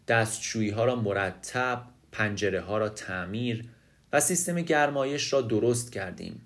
دستشویی 0.08 0.70
ها 0.70 0.84
را 0.84 0.96
مرتب، 0.96 1.82
پنجره 2.12 2.60
ها 2.60 2.78
را 2.78 2.88
تعمیر 2.88 3.64
و 4.12 4.20
سیستم 4.20 4.60
گرمایش 4.60 5.32
را 5.32 5.40
درست 5.40 5.92
کردیم. 5.92 6.45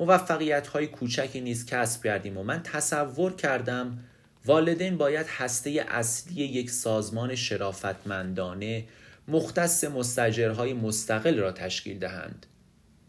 موفقیت 0.00 0.66
های 0.66 0.86
کوچکی 0.86 1.40
نیز 1.40 1.66
کسب 1.66 2.04
کردیم 2.04 2.38
و 2.38 2.42
من 2.42 2.62
تصور 2.62 3.32
کردم 3.32 3.98
والدین 4.46 4.96
باید 4.96 5.26
هسته 5.26 5.84
اصلی 5.88 6.44
یک 6.44 6.70
سازمان 6.70 7.34
شرافتمندانه 7.34 8.84
مختص 9.28 9.84
مستجرهای 9.84 10.72
مستقل 10.72 11.38
را 11.38 11.52
تشکیل 11.52 11.98
دهند. 11.98 12.46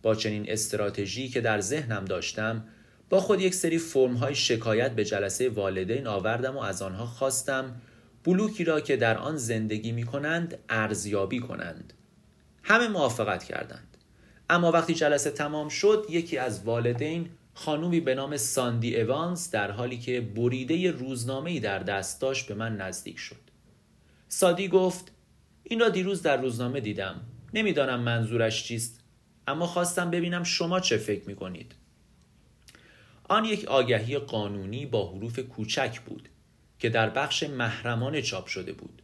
با 0.02 0.16
چنین 0.16 0.46
استراتژی 0.48 1.30
که 1.30 1.42
در 1.42 1.62
ذهنم 1.62 2.06
داشتم 2.06 2.64
با 3.10 3.20
خود 3.20 3.42
یک 3.42 3.56
سری 3.56 3.78
فرم 3.78 4.14
های 4.14 4.36
شکایت 4.36 4.92
به 4.92 5.06
جلسه 5.06 5.50
والدین 5.50 6.08
آوردم 6.08 6.58
و 6.58 6.60
از 6.60 6.82
آنها 6.82 7.06
خواستم 7.06 7.82
بلوکی 8.24 8.64
را 8.64 8.82
که 8.82 8.98
در 8.98 9.18
آن 9.18 9.38
زندگی 9.38 9.92
می 9.92 10.04
کنند 10.04 10.58
ارزیابی 10.70 11.40
کنند. 11.40 11.94
همه 12.64 12.88
موافقت 12.88 13.44
کردند. 13.44 13.91
اما 14.52 14.72
وقتی 14.72 14.94
جلسه 14.94 15.32
تمام 15.32 15.70
شد 15.70 16.06
یکی 16.10 16.38
از 16.38 16.64
والدین 16.64 17.30
خانومی 17.54 18.00
به 18.00 18.16
نام 18.16 18.38
ساندی 18.38 19.02
اوانز 19.02 19.52
در 19.52 19.72
حالی 19.72 19.98
که 19.98 20.22
بریده 20.22 20.92
روزنامه‌ای 20.92 21.60
در 21.60 21.80
دست 21.80 22.22
داشت 22.22 22.48
به 22.48 22.54
من 22.54 22.78
نزدیک 22.78 23.20
شد. 23.20 23.36
سادی 24.28 24.68
گفت 24.68 25.12
این 25.64 25.80
را 25.80 25.90
دیروز 25.90 26.22
در 26.22 26.42
روزنامه 26.42 26.80
دیدم. 26.80 27.22
نمی‌دانم 27.54 28.00
منظورش 28.00 28.64
چیست 28.64 29.00
اما 29.48 29.68
خواستم 29.68 30.12
ببینم 30.12 30.44
شما 30.44 30.80
چه 30.80 30.98
فکر 30.98 31.28
می 31.28 31.36
کنید. 31.36 31.76
آن 33.30 33.46
یک 33.46 33.66
آگهی 33.66 34.18
قانونی 34.18 34.86
با 34.86 35.12
حروف 35.12 35.40
کوچک 35.40 36.00
بود 36.00 36.30
که 36.80 36.90
در 36.90 37.10
بخش 37.10 37.44
محرمانه 37.44 38.22
چاپ 38.22 38.48
شده 38.48 38.74
بود 38.74 39.02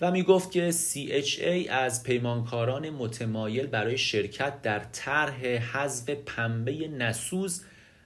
و 0.00 0.10
می 0.10 0.22
گفت 0.22 0.50
که 0.50 0.72
CHA 0.72 1.70
از 1.70 2.02
پیمانکاران 2.02 2.90
متمایل 2.90 3.66
برای 3.66 3.98
شرکت 3.98 4.62
در 4.62 4.78
طرح 4.78 5.46
حذف 5.46 6.10
پنبه 6.10 6.88
نسوز 6.88 7.64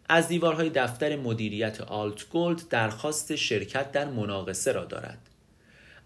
از 0.09 0.29
دیوارهای 0.29 0.71
دفتر 0.71 1.17
مدیریت 1.17 1.81
آلت 1.81 2.29
گولد 2.29 2.69
درخواست 2.69 3.37
شرکت 3.37 3.93
در 3.93 4.05
مناقصه 4.05 4.73
را 4.73 4.85
دارد. 4.85 5.19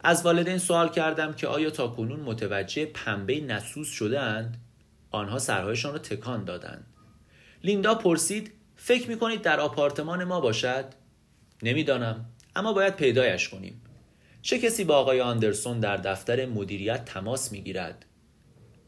از 0.00 0.26
والدین 0.26 0.58
سوال 0.58 0.88
کردم 0.88 1.32
که 1.32 1.46
آیا 1.46 1.70
تا 1.70 1.88
کنون 1.88 2.20
متوجه 2.20 2.86
پنبه 2.86 3.40
نسوز 3.40 3.88
شده 3.88 4.20
اند؟ 4.20 4.56
آنها 5.10 5.38
سرهایشان 5.38 5.92
را 5.92 5.98
تکان 5.98 6.44
دادند. 6.44 6.86
لیندا 7.64 7.94
پرسید 7.94 8.52
فکر 8.76 9.08
می 9.08 9.18
کنید 9.18 9.42
در 9.42 9.60
آپارتمان 9.60 10.24
ما 10.24 10.40
باشد؟ 10.40 10.84
نمی‌دانم 11.62 12.24
اما 12.56 12.72
باید 12.72 12.96
پیدایش 12.96 13.48
کنیم. 13.48 13.82
چه 14.46 14.58
کسی 14.58 14.84
با 14.84 14.96
آقای 14.96 15.20
آندرسون 15.20 15.80
در 15.80 15.96
دفتر 15.96 16.46
مدیریت 16.46 17.04
تماس 17.04 17.52
می 17.52 17.62
گیرد؟ 17.62 18.04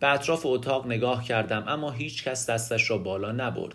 به 0.01 0.13
اطراف 0.13 0.47
اتاق 0.47 0.87
نگاه 0.87 1.25
کردم 1.25 1.65
اما 1.69 1.91
هیچ 1.91 2.25
کس 2.25 2.51
دستش 2.51 2.91
را 2.91 2.99
بالا 2.99 3.33
نبرد. 3.33 3.75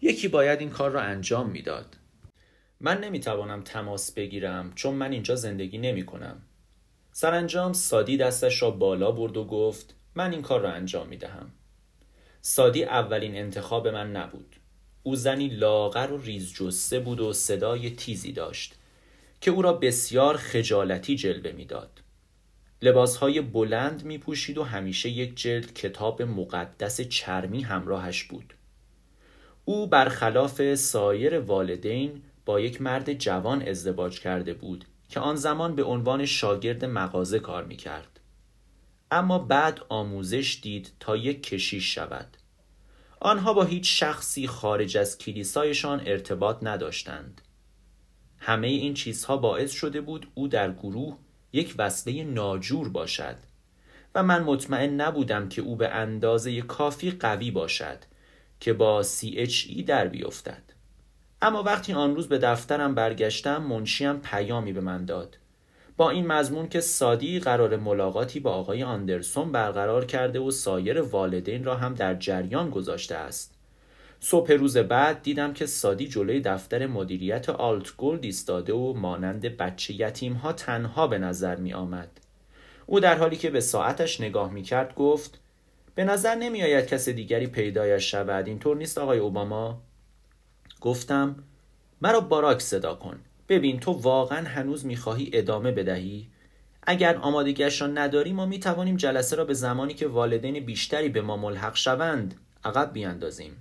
یکی 0.00 0.28
باید 0.28 0.60
این 0.60 0.70
کار 0.70 0.90
را 0.90 1.00
انجام 1.00 1.50
می‌داد. 1.50 1.96
من 2.80 3.00
نمی 3.00 3.20
توانم 3.20 3.62
تماس 3.62 4.12
بگیرم 4.12 4.72
چون 4.74 4.94
من 4.94 5.12
اینجا 5.12 5.36
زندگی 5.36 5.78
نمی 5.78 6.06
کنم. 6.06 6.42
سرانجام 7.12 7.72
سادی 7.72 8.16
دستش 8.16 8.62
را 8.62 8.70
بالا 8.70 9.10
برد 9.10 9.36
و 9.36 9.44
گفت 9.44 9.94
من 10.14 10.32
این 10.32 10.42
کار 10.42 10.60
را 10.60 10.72
انجام 10.72 11.08
می 11.08 11.16
دهم. 11.16 11.50
سادی 12.40 12.84
اولین 12.84 13.36
انتخاب 13.36 13.88
من 13.88 14.12
نبود. 14.12 14.56
او 15.02 15.16
زنی 15.16 15.48
لاغر 15.48 16.12
و 16.12 16.18
ریز 16.18 16.54
جسه 16.54 17.00
بود 17.00 17.20
و 17.20 17.32
صدای 17.32 17.90
تیزی 17.90 18.32
داشت 18.32 18.77
که 19.40 19.50
او 19.50 19.62
را 19.62 19.72
بسیار 19.72 20.36
خجالتی 20.36 21.16
جلوه 21.16 21.52
می‌داد. 21.52 22.02
لباسهای 22.82 23.40
بلند 23.40 24.04
می 24.04 24.18
پوشید 24.18 24.58
و 24.58 24.64
همیشه 24.64 25.08
یک 25.08 25.36
جلد 25.36 25.74
کتاب 25.74 26.22
مقدس 26.22 27.00
چرمی 27.00 27.62
همراهش 27.62 28.24
بود. 28.24 28.54
او 29.64 29.86
برخلاف 29.86 30.74
سایر 30.74 31.38
والدین 31.38 32.22
با 32.44 32.60
یک 32.60 32.82
مرد 32.82 33.12
جوان 33.12 33.62
ازدواج 33.62 34.20
کرده 34.20 34.54
بود 34.54 34.84
که 35.08 35.20
آن 35.20 35.36
زمان 35.36 35.74
به 35.74 35.84
عنوان 35.84 36.26
شاگرد 36.26 36.84
مغازه 36.84 37.38
کار 37.38 37.64
می 37.64 37.76
کرد. 37.76 38.20
اما 39.10 39.38
بعد 39.38 39.80
آموزش 39.88 40.58
دید 40.62 40.92
تا 41.00 41.16
یک 41.16 41.42
کشیش 41.42 41.94
شود. 41.94 42.36
آنها 43.20 43.52
با 43.52 43.64
هیچ 43.64 44.00
شخصی 44.00 44.46
خارج 44.46 44.96
از 44.96 45.18
کلیسایشان 45.18 46.02
ارتباط 46.06 46.56
نداشتند. 46.62 47.40
همه 48.38 48.66
این 48.66 48.94
چیزها 48.94 49.36
باعث 49.36 49.72
شده 49.72 50.00
بود 50.00 50.28
او 50.34 50.48
در 50.48 50.72
گروه 50.72 51.16
یک 51.52 51.74
وصله 51.78 52.24
ناجور 52.24 52.88
باشد 52.88 53.36
و 54.14 54.22
من 54.22 54.42
مطمئن 54.42 55.00
نبودم 55.00 55.48
که 55.48 55.62
او 55.62 55.76
به 55.76 55.88
اندازه 55.88 56.62
کافی 56.62 57.10
قوی 57.10 57.50
باشد 57.50 57.98
که 58.60 58.72
با 58.72 59.02
CHE 59.02 59.82
در 59.86 60.08
بیفتد. 60.08 60.62
اما 61.42 61.62
وقتی 61.62 61.92
آن 61.92 62.14
روز 62.14 62.28
به 62.28 62.38
دفترم 62.38 62.94
برگشتم 62.94 63.62
منشیم 63.62 64.16
پیامی 64.16 64.72
به 64.72 64.80
من 64.80 65.04
داد 65.04 65.38
با 65.96 66.10
این 66.10 66.26
مضمون 66.26 66.68
که 66.68 66.80
سادی 66.80 67.40
قرار 67.40 67.76
ملاقاتی 67.76 68.40
با 68.40 68.52
آقای 68.52 68.82
آندرسون 68.82 69.52
برقرار 69.52 70.04
کرده 70.04 70.40
و 70.40 70.50
سایر 70.50 71.00
والدین 71.00 71.64
را 71.64 71.76
هم 71.76 71.94
در 71.94 72.14
جریان 72.14 72.70
گذاشته 72.70 73.14
است 73.14 73.57
صبح 74.20 74.52
روز 74.52 74.76
بعد 74.76 75.22
دیدم 75.22 75.52
که 75.52 75.66
سادی 75.66 76.08
جلوی 76.08 76.40
دفتر 76.40 76.86
مدیریت 76.86 77.48
آلت 77.48 77.96
گولد 77.96 78.24
ایستاده 78.24 78.72
و 78.72 78.92
مانند 78.92 79.42
بچه 79.42 79.94
یتیم 80.00 80.32
ها 80.32 80.52
تنها 80.52 81.06
به 81.06 81.18
نظر 81.18 81.56
می 81.56 81.72
آمد. 81.72 82.08
او 82.86 83.00
در 83.00 83.18
حالی 83.18 83.36
که 83.36 83.50
به 83.50 83.60
ساعتش 83.60 84.20
نگاه 84.20 84.52
می 84.52 84.62
کرد 84.62 84.94
گفت 84.94 85.40
به 85.94 86.04
نظر 86.04 86.34
نمی 86.34 86.62
آید 86.62 86.86
کس 86.86 87.08
دیگری 87.08 87.46
پیدایش 87.46 88.10
شود 88.10 88.46
اینطور 88.46 88.76
نیست 88.76 88.98
آقای 88.98 89.18
اوباما؟ 89.18 89.82
گفتم 90.80 91.36
مرا 92.02 92.20
باراک 92.20 92.60
صدا 92.60 92.94
کن 92.94 93.20
ببین 93.48 93.80
تو 93.80 93.92
واقعا 93.92 94.48
هنوز 94.48 94.86
می‌خواهی 94.86 95.30
ادامه 95.32 95.72
بدهی 95.72 96.28
اگر 96.82 97.16
آمادگیش 97.16 97.80
را 97.80 97.86
نداری 97.86 98.32
ما 98.32 98.46
می‌توانیم 98.46 98.96
جلسه 98.96 99.36
را 99.36 99.44
به 99.44 99.54
زمانی 99.54 99.94
که 99.94 100.06
والدین 100.06 100.64
بیشتری 100.64 101.08
به 101.08 101.20
ما 101.20 101.36
ملحق 101.36 101.76
شوند 101.76 102.34
عقب 102.64 102.92
بیاندازیم 102.92 103.56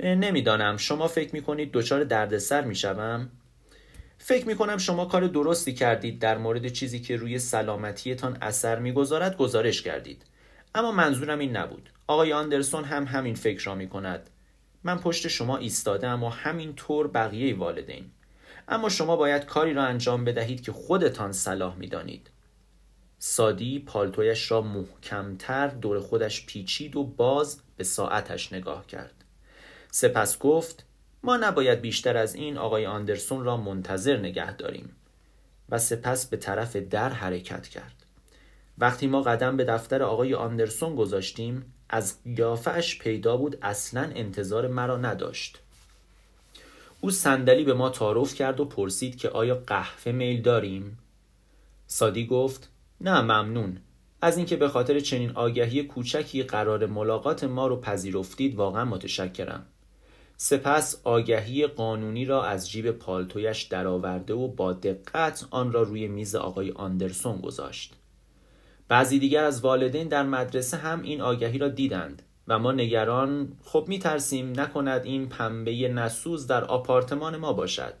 نمی‌دانم. 0.00 0.76
شما 0.76 1.08
فکر 1.08 1.34
می‌کنید 1.34 1.72
دچار 1.72 2.04
دردسر 2.04 2.64
می‌شوم؟ 2.64 3.30
فکر 4.18 4.46
می‌کنم 4.46 4.78
شما 4.78 5.04
کار 5.04 5.26
درستی 5.26 5.72
کردید. 5.74 6.18
در 6.18 6.38
مورد 6.38 6.68
چیزی 6.68 7.00
که 7.00 7.16
روی 7.16 7.38
سلامتیتان 7.38 8.38
اثر 8.40 8.78
می‌گذارد 8.78 9.36
گزارش 9.36 9.82
کردید. 9.82 10.24
اما 10.74 10.92
منظورم 10.92 11.38
این 11.38 11.56
نبود. 11.56 11.90
آقای 12.06 12.32
آندرسون 12.32 12.84
هم 12.84 13.04
همین 13.04 13.34
فکر 13.34 13.64
را 13.64 13.74
می‌کند. 13.74 14.30
من 14.84 14.98
پشت 14.98 15.28
شما 15.28 15.56
ایستادم 15.56 16.24
و 16.24 16.28
همین 16.28 16.74
طور 16.74 17.08
بقیه 17.08 17.56
والدین. 17.56 18.10
اما 18.68 18.88
شما 18.88 19.16
باید 19.16 19.44
کاری 19.44 19.74
را 19.74 19.82
انجام 19.82 20.24
بدهید 20.24 20.60
که 20.60 20.72
خودتان 20.72 21.32
صلاح 21.32 21.76
می‌دانید. 21.76 22.30
سادی 23.18 23.78
پالتویش 23.78 24.50
را 24.50 24.60
محکمتر 24.60 25.68
دور 25.68 26.00
خودش 26.00 26.46
پیچید 26.46 26.96
و 26.96 27.04
باز 27.04 27.60
به 27.76 27.84
ساعتش 27.84 28.52
نگاه 28.52 28.86
کرد. 28.86 29.21
سپس 29.94 30.38
گفت 30.38 30.84
ما 31.22 31.36
نباید 31.36 31.80
بیشتر 31.80 32.16
از 32.16 32.34
این 32.34 32.58
آقای 32.58 32.86
آندرسون 32.86 33.44
را 33.44 33.56
منتظر 33.56 34.16
نگه 34.16 34.56
داریم. 34.56 34.96
و 35.68 35.78
سپس 35.78 36.26
به 36.26 36.36
طرف 36.36 36.76
در 36.76 37.08
حرکت 37.08 37.68
کرد. 37.68 38.06
وقتی 38.78 39.06
ما 39.06 39.22
قدم 39.22 39.56
به 39.56 39.64
دفتر 39.64 40.02
آقای 40.02 40.34
آندرسون 40.34 40.96
گذاشتیم 40.96 41.74
از 41.88 42.22
قیافش 42.24 42.98
پیدا 42.98 43.36
بود 43.36 43.58
اصلا 43.62 44.10
انتظار 44.14 44.68
مرا 44.68 44.96
نداشت. 44.96 45.58
او 47.00 47.10
صندلی 47.10 47.64
به 47.64 47.74
ما 47.74 47.90
تعارف 47.90 48.34
کرد 48.34 48.60
و 48.60 48.64
پرسید 48.64 49.16
که 49.16 49.28
آیا 49.28 49.54
قهوه 49.66 50.12
میل 50.12 50.42
داریم؟ 50.42 50.98
سادی 51.86 52.26
گفت 52.26 52.70
نه 53.00 53.20
ممنون. 53.20 53.78
از 54.22 54.36
اینکه 54.36 54.56
به 54.56 54.68
خاطر 54.68 55.00
چنین 55.00 55.30
آگهی 55.30 55.82
کوچکی 55.82 56.42
قرار 56.42 56.86
ملاقات 56.86 57.44
ما 57.44 57.66
رو 57.66 57.80
پذیرفتید 57.80 58.54
واقعا 58.54 58.84
متشکرم. 58.84 59.66
سپس 60.44 61.00
آگهی 61.04 61.66
قانونی 61.66 62.24
را 62.24 62.44
از 62.44 62.70
جیب 62.70 62.90
پالتویش 62.90 63.62
درآورده 63.62 64.34
و 64.34 64.48
با 64.48 64.72
دقت 64.72 65.46
آن 65.50 65.72
را 65.72 65.82
روی 65.82 66.08
میز 66.08 66.34
آقای 66.34 66.70
آندرسون 66.70 67.40
گذاشت. 67.40 67.94
بعضی 68.88 69.18
دیگر 69.18 69.44
از 69.44 69.60
والدین 69.60 70.08
در 70.08 70.22
مدرسه 70.22 70.76
هم 70.76 71.02
این 71.02 71.20
آگهی 71.20 71.58
را 71.58 71.68
دیدند 71.68 72.22
و 72.48 72.58
ما 72.58 72.72
نگران 72.72 73.52
خب 73.64 73.84
می 73.88 73.98
ترسیم 73.98 74.60
نکند 74.60 75.04
این 75.04 75.28
پنبه 75.28 75.88
نسوز 75.88 76.46
در 76.46 76.64
آپارتمان 76.64 77.36
ما 77.36 77.52
باشد. 77.52 77.94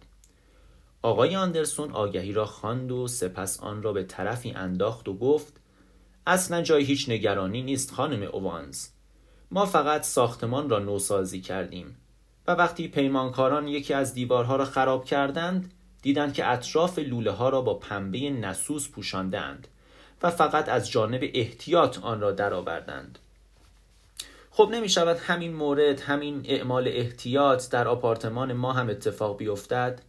آقای 1.02 1.36
آندرسون 1.36 1.92
آگهی 1.92 2.32
را 2.32 2.46
خواند 2.46 2.92
و 2.92 3.08
سپس 3.08 3.60
آن 3.60 3.82
را 3.82 3.92
به 3.92 4.04
طرفی 4.04 4.50
انداخت 4.50 5.08
و 5.08 5.14
گفت 5.14 5.60
اصلا 6.26 6.62
جای 6.62 6.84
هیچ 6.84 7.08
نگرانی 7.08 7.62
نیست 7.62 7.90
خانم 7.90 8.22
اوانز 8.22 8.88
ما 9.50 9.66
فقط 9.66 10.02
ساختمان 10.02 10.70
را 10.70 10.78
نوسازی 10.78 11.40
کردیم. 11.40 11.96
و 12.46 12.52
وقتی 12.52 12.88
پیمانکاران 12.88 13.68
یکی 13.68 13.94
از 13.94 14.14
دیوارها 14.14 14.56
را 14.56 14.64
خراب 14.64 15.04
کردند 15.04 15.72
دیدند 16.02 16.34
که 16.34 16.46
اطراف 16.46 16.98
لوله 16.98 17.30
ها 17.30 17.48
را 17.48 17.60
با 17.60 17.74
پنبه 17.74 18.30
نسوز 18.30 18.90
پوشاندند 18.90 19.68
و 20.22 20.30
فقط 20.30 20.68
از 20.68 20.90
جانب 20.90 21.30
احتیاط 21.34 21.98
آن 21.98 22.20
را 22.20 22.32
درآوردند. 22.32 23.18
خب 24.50 24.68
نمی 24.72 24.88
شود 24.88 25.16
همین 25.16 25.54
مورد 25.54 26.00
همین 26.00 26.42
اعمال 26.44 26.88
احتیاط 26.88 27.70
در 27.70 27.88
آپارتمان 27.88 28.52
ما 28.52 28.72
هم 28.72 28.88
اتفاق 28.88 29.36
بیفتد؟ 29.36 30.02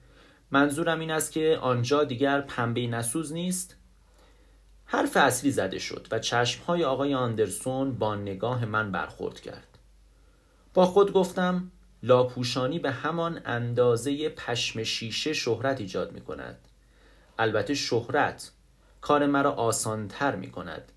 منظورم 0.51 0.99
این 0.99 1.11
است 1.11 1.31
که 1.31 1.57
آنجا 1.61 2.03
دیگر 2.03 2.41
پنبه 2.41 2.87
نسوز 2.87 3.33
نیست؟ 3.33 3.75
حرف 4.85 5.17
اصلی 5.17 5.51
زده 5.51 5.79
شد 5.79 6.07
و 6.11 6.19
چشمهای 6.19 6.83
آقای 6.83 7.13
آندرسون 7.13 7.95
با 7.95 8.15
نگاه 8.15 8.65
من 8.65 8.91
برخورد 8.91 9.39
کرد. 9.39 9.77
با 10.73 10.85
خود 10.85 11.13
گفتم 11.13 11.71
لاپوشانی 12.03 12.79
به 12.79 12.91
همان 12.91 13.41
اندازه 13.45 14.29
پشم 14.29 14.83
شیشه 14.83 15.33
شهرت 15.33 15.81
ایجاد 15.81 16.11
می 16.11 16.21
کند 16.21 16.57
البته 17.39 17.73
شهرت 17.73 18.51
کار 19.01 19.25
مرا 19.25 19.51
آسانتر 19.51 20.35
می 20.35 20.51
کند 20.51 20.91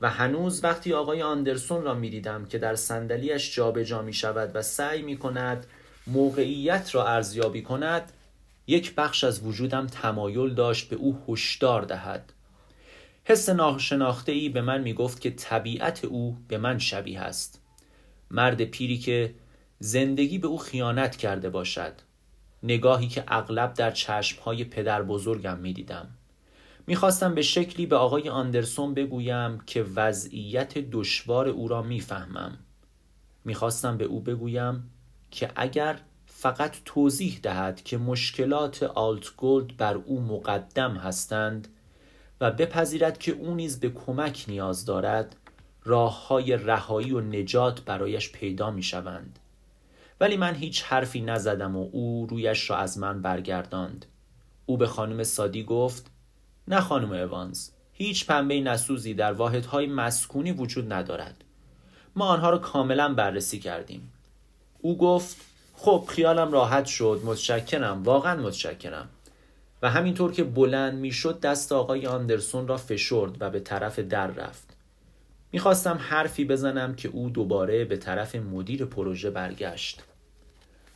و 0.00 0.10
هنوز 0.10 0.64
وقتی 0.64 0.92
آقای 0.92 1.22
آندرسون 1.22 1.82
را 1.82 1.94
می 1.94 2.10
دیدم 2.10 2.44
که 2.44 2.58
در 2.58 2.74
صندلیاش 2.74 3.56
جابجا 3.56 4.02
می 4.02 4.12
شود 4.12 4.50
و 4.56 4.62
سعی 4.62 5.02
می 5.02 5.16
کند 5.16 5.66
موقعیت 6.06 6.94
را 6.94 7.06
ارزیابی 7.06 7.62
کند 7.62 8.12
یک 8.66 8.94
بخش 8.94 9.24
از 9.24 9.46
وجودم 9.46 9.86
تمایل 9.86 10.54
داشت 10.54 10.88
به 10.88 10.96
او 10.96 11.18
هشدار 11.28 11.82
دهد. 11.82 12.32
حس 13.24 13.48
ناشناخته 13.48 14.32
ای 14.32 14.48
به 14.48 14.60
من 14.60 14.80
می 14.80 14.94
گفت 14.94 15.20
که 15.20 15.30
طبیعت 15.30 16.04
او 16.04 16.36
به 16.48 16.58
من 16.58 16.78
شبیه 16.78 17.20
است. 17.20 17.60
مرد 18.30 18.64
پیری 18.64 18.98
که 18.98 19.34
زندگی 19.78 20.38
به 20.38 20.48
او 20.48 20.58
خیانت 20.58 21.16
کرده 21.16 21.50
باشد. 21.50 21.92
نگاهی 22.62 23.08
که 23.08 23.24
اغلب 23.28 23.74
در 23.74 23.90
چشمهای 23.90 24.64
پدر 24.64 25.02
بزرگم 25.02 25.58
می 25.58 25.72
دیدم 25.72 26.08
می‌خواستم 26.86 27.34
به 27.34 27.42
شکلی 27.42 27.86
به 27.86 27.96
آقای 27.96 28.28
آندرسون 28.28 28.94
بگویم 28.94 29.60
که 29.60 29.82
وضعیت 29.82 30.78
دشوار 30.78 31.48
او 31.48 31.68
را 31.68 31.82
می‌فهمم. 31.82 32.58
می‌خواستم 33.44 33.96
به 33.96 34.04
او 34.04 34.20
بگویم 34.20 34.90
که 35.30 35.50
اگر 35.56 36.00
فقط 36.26 36.76
توضیح 36.84 37.38
دهد 37.42 37.82
که 37.82 37.98
مشکلات 37.98 38.82
آلت 38.82 39.36
گولد 39.36 39.76
بر 39.76 39.94
او 39.94 40.20
مقدم 40.20 40.96
هستند 40.96 41.68
و 42.40 42.50
بپذیرد 42.50 43.18
که 43.18 43.32
او 43.32 43.54
نیز 43.54 43.80
به 43.80 43.90
کمک 43.90 44.44
نیاز 44.48 44.84
دارد 44.84 45.36
راه 45.84 46.26
های 46.26 46.56
رهایی 46.56 47.12
و 47.12 47.20
نجات 47.20 47.80
برایش 47.80 48.32
پیدا 48.32 48.70
می 48.70 48.82
شوند. 48.82 49.38
ولی 50.20 50.36
من 50.36 50.54
هیچ 50.54 50.82
حرفی 50.82 51.20
نزدم 51.20 51.76
و 51.76 51.88
او 51.92 52.26
رویش 52.30 52.70
را 52.70 52.76
از 52.76 52.98
من 52.98 53.22
برگرداند. 53.22 54.06
او 54.66 54.76
به 54.76 54.86
خانم 54.86 55.22
سادی 55.22 55.64
گفت 55.64 56.10
نه 56.68 56.80
خانم 56.80 57.12
اوانز 57.12 57.70
هیچ 57.92 58.26
پنبه 58.26 58.60
نسوزی 58.60 59.14
در 59.14 59.32
واحدهای 59.32 59.86
مسکونی 59.86 60.52
وجود 60.52 60.92
ندارد. 60.92 61.44
ما 62.16 62.26
آنها 62.26 62.50
را 62.50 62.58
کاملا 62.58 63.14
بررسی 63.14 63.58
کردیم. 63.58 64.12
او 64.78 64.98
گفت 64.98 65.36
خب 65.76 66.04
خیالم 66.08 66.52
راحت 66.52 66.86
شد 66.86 67.20
متشکرم 67.24 68.02
واقعا 68.02 68.42
متشکرم. 68.42 69.08
و 69.82 69.90
همینطور 69.90 70.32
که 70.32 70.44
بلند 70.44 70.94
می‌شد 70.94 71.40
دست 71.40 71.72
آقای 71.72 72.06
آندرسون 72.06 72.68
را 72.68 72.76
فشرد 72.76 73.42
و 73.42 73.50
به 73.50 73.60
طرف 73.60 73.98
در 73.98 74.26
رفت. 74.26 74.75
می‌خواستم 75.52 75.98
حرفی 76.00 76.44
بزنم 76.44 76.94
که 76.94 77.08
او 77.08 77.30
دوباره 77.30 77.84
به 77.84 77.96
طرف 77.96 78.34
مدیر 78.34 78.84
پروژه 78.84 79.30
برگشت. 79.30 80.02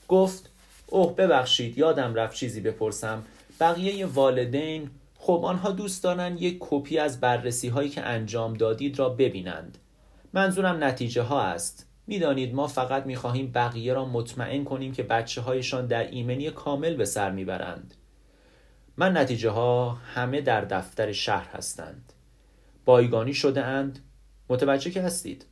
گفت 0.08 0.50
اوه 0.86 1.16
ببخشید 1.16 1.78
یادم 1.78 2.14
رفت 2.14 2.36
چیزی 2.36 2.60
بپرسم. 2.60 3.22
بقیه 3.60 4.06
والدین 4.06 4.90
خب 5.18 5.40
آنها 5.44 5.70
دوست 5.70 6.04
دارن 6.04 6.36
یک 6.36 6.56
کپی 6.60 6.98
از 6.98 7.20
بررسی 7.20 7.68
هایی 7.68 7.88
که 7.88 8.02
انجام 8.02 8.54
دادید 8.54 8.98
را 8.98 9.08
ببینند. 9.08 9.78
منظورم 10.32 10.84
نتیجه 10.84 11.22
ها 11.22 11.42
است. 11.42 11.86
می‌دانید 12.06 12.54
ما 12.54 12.66
فقط 12.66 13.06
می‌خواهیم 13.06 13.52
بقیه 13.54 13.94
را 13.94 14.04
مطمئن 14.04 14.64
کنیم 14.64 14.92
که 14.92 15.02
بچه 15.02 15.40
هایشان 15.40 15.86
در 15.86 16.10
ایمنی 16.10 16.50
کامل 16.50 16.94
به 16.94 17.04
سر 17.04 17.30
می‌برند. 17.30 17.94
من 18.96 19.16
نتیجه 19.16 19.50
ها 19.50 19.90
همه 19.90 20.40
در 20.40 20.60
دفتر 20.60 21.12
شهر 21.12 21.48
هستند. 21.52 22.12
بایگانی 22.84 23.34
شده 23.34 23.64
اند 23.64 23.98
متوجه 24.50 24.90
که 24.90 25.02
هستید. 25.02 25.44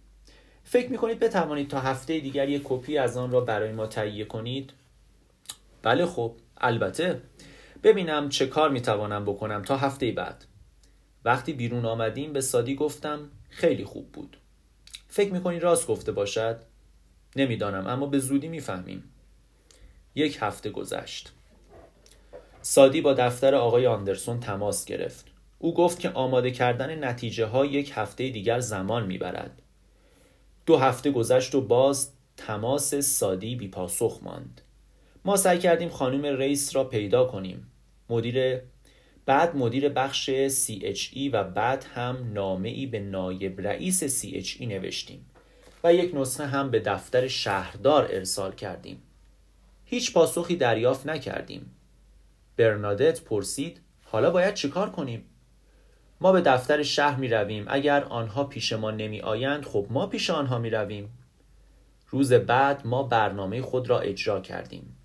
فکر 0.65 0.91
می‌کنید 0.91 1.19
بتوانید 1.19 1.71
تا 1.71 1.81
هفته 1.81 2.21
دیگر 2.21 2.49
یک 2.49 2.63
کپی 2.65 2.99
از 2.99 3.17
آن 3.17 3.31
را 3.31 3.41
برای 3.41 3.73
ما 3.73 3.87
تهیه 3.87 4.25
کنید؟ 4.25 4.73
بله 5.83 6.07
خب 6.07 6.35
البته. 6.57 7.21
ببینم 7.83 8.29
چه 8.29 8.47
کار 8.47 8.71
می‌توانم 8.71 9.25
بکنم 9.25 9.63
تا 9.63 9.77
هفته 9.77 10.13
بعد. 10.13 10.45
وقتی 11.25 11.53
بیرون 11.53 11.85
آمدیم 11.85 12.33
به 12.33 12.41
سادی 12.41 12.75
گفتم 12.75 13.29
خیلی 13.51 13.85
خوب 13.85 14.13
بود. 14.13 14.37
فکر 15.09 15.33
می‌کنی 15.33 15.61
راست 15.61 15.87
گفته 15.87 16.13
باشد؟ 16.13 16.63
نمی‌دانم 17.37 17.87
اما 17.87 18.07
به 18.07 18.19
زودی 18.19 18.49
می‌فهمیم. 18.49 19.05
یک 20.15 20.39
هفته 20.41 20.71
گذشت. 20.71 21.33
سادی 22.63 23.01
با 23.01 23.13
دفتر 23.13 23.55
آقای 23.55 23.87
آندرسون 23.87 24.41
تماس 24.41 24.85
گرفت. 24.85 25.28
او 25.59 25.75
گفت 25.75 26.01
که 26.01 26.11
آماده 26.11 26.51
کردن 26.51 27.05
نتیجه 27.05 27.47
ها 27.47 27.67
یک 27.67 27.93
هفته 27.95 28.29
دیگر 28.29 28.61
زمان 28.61 29.07
می‌برد. 29.07 29.63
دو 30.67 30.77
هفته 30.77 31.11
گذشت 31.11 31.55
و 31.55 31.61
باز 31.61 32.13
تماس 32.37 32.95
سادی 32.95 33.57
بی 33.57 33.69
پاسخ 33.69 34.21
ماند. 34.23 34.61
ما 35.25 35.37
سعی 35.37 35.59
کردیم 35.59 35.89
خانم 35.89 36.25
رئیس 36.27 36.77
را 36.77 36.85
پیدا 36.85 37.25
کنیم. 37.25 37.71
مدیر 38.11 38.61
بعد 39.27 39.57
مدیر 39.57 39.89
بخش 39.89 40.31
CHE 40.49 41.31
و 41.33 41.45
بعد 41.45 41.85
هم 41.95 42.33
نامه 42.33 42.69
ای 42.69 42.87
به 42.87 43.01
نایب 43.01 43.61
رئیس 43.61 44.23
CHE 44.23 44.61
نوشتیم 44.61 45.27
و 45.85 45.95
یک 45.95 46.15
نسخه 46.15 46.47
هم 46.47 46.71
به 46.71 46.81
دفتر 46.81 47.29
شهردار 47.29 48.05
ارسال 48.05 48.53
کردیم. 48.53 49.03
هیچ 49.85 50.13
پاسخی 50.13 50.57
دریافت 50.57 51.07
نکردیم. 51.07 51.71
برنادت 52.57 53.21
پرسید 53.21 53.81
حالا 54.05 54.31
باید 54.31 54.55
چیکار 54.55 54.91
کنیم؟ 54.91 55.25
ما 56.21 56.33
به 56.33 56.41
دفتر 56.41 56.83
شهر 56.83 57.17
می 57.17 57.29
رویم 57.29 57.65
اگر 57.69 58.05
آنها 58.05 58.45
پیش 58.45 58.73
ما 58.73 58.91
نمی 58.91 59.21
آیند 59.21 59.65
خب 59.65 59.87
ما 59.91 60.07
پیش 60.07 60.31
آنها 60.31 60.59
می 60.59 60.71
رویم 60.71 61.19
روز 62.11 62.33
بعد 62.33 62.87
ما 62.87 63.03
برنامه 63.03 63.63
خود 63.63 63.91
را 63.91 64.01
اجرا 64.01 64.41
کردیم 64.41 64.97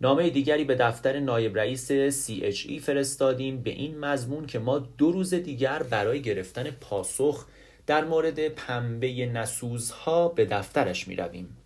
نامه 0.00 0.30
دیگری 0.30 0.64
به 0.64 0.74
دفتر 0.74 1.20
نایب 1.20 1.58
رئیس 1.58 1.92
CHE 1.92 2.80
فرستادیم 2.80 3.62
به 3.62 3.70
این 3.70 3.98
مضمون 3.98 4.46
که 4.46 4.58
ما 4.58 4.78
دو 4.78 5.12
روز 5.12 5.34
دیگر 5.34 5.82
برای 5.82 6.22
گرفتن 6.22 6.70
پاسخ 6.70 7.46
در 7.86 8.04
مورد 8.04 8.48
پنبه 8.48 9.26
نسوزها 9.26 10.28
به 10.28 10.44
دفترش 10.44 11.08
می 11.08 11.16
رویم. 11.16 11.56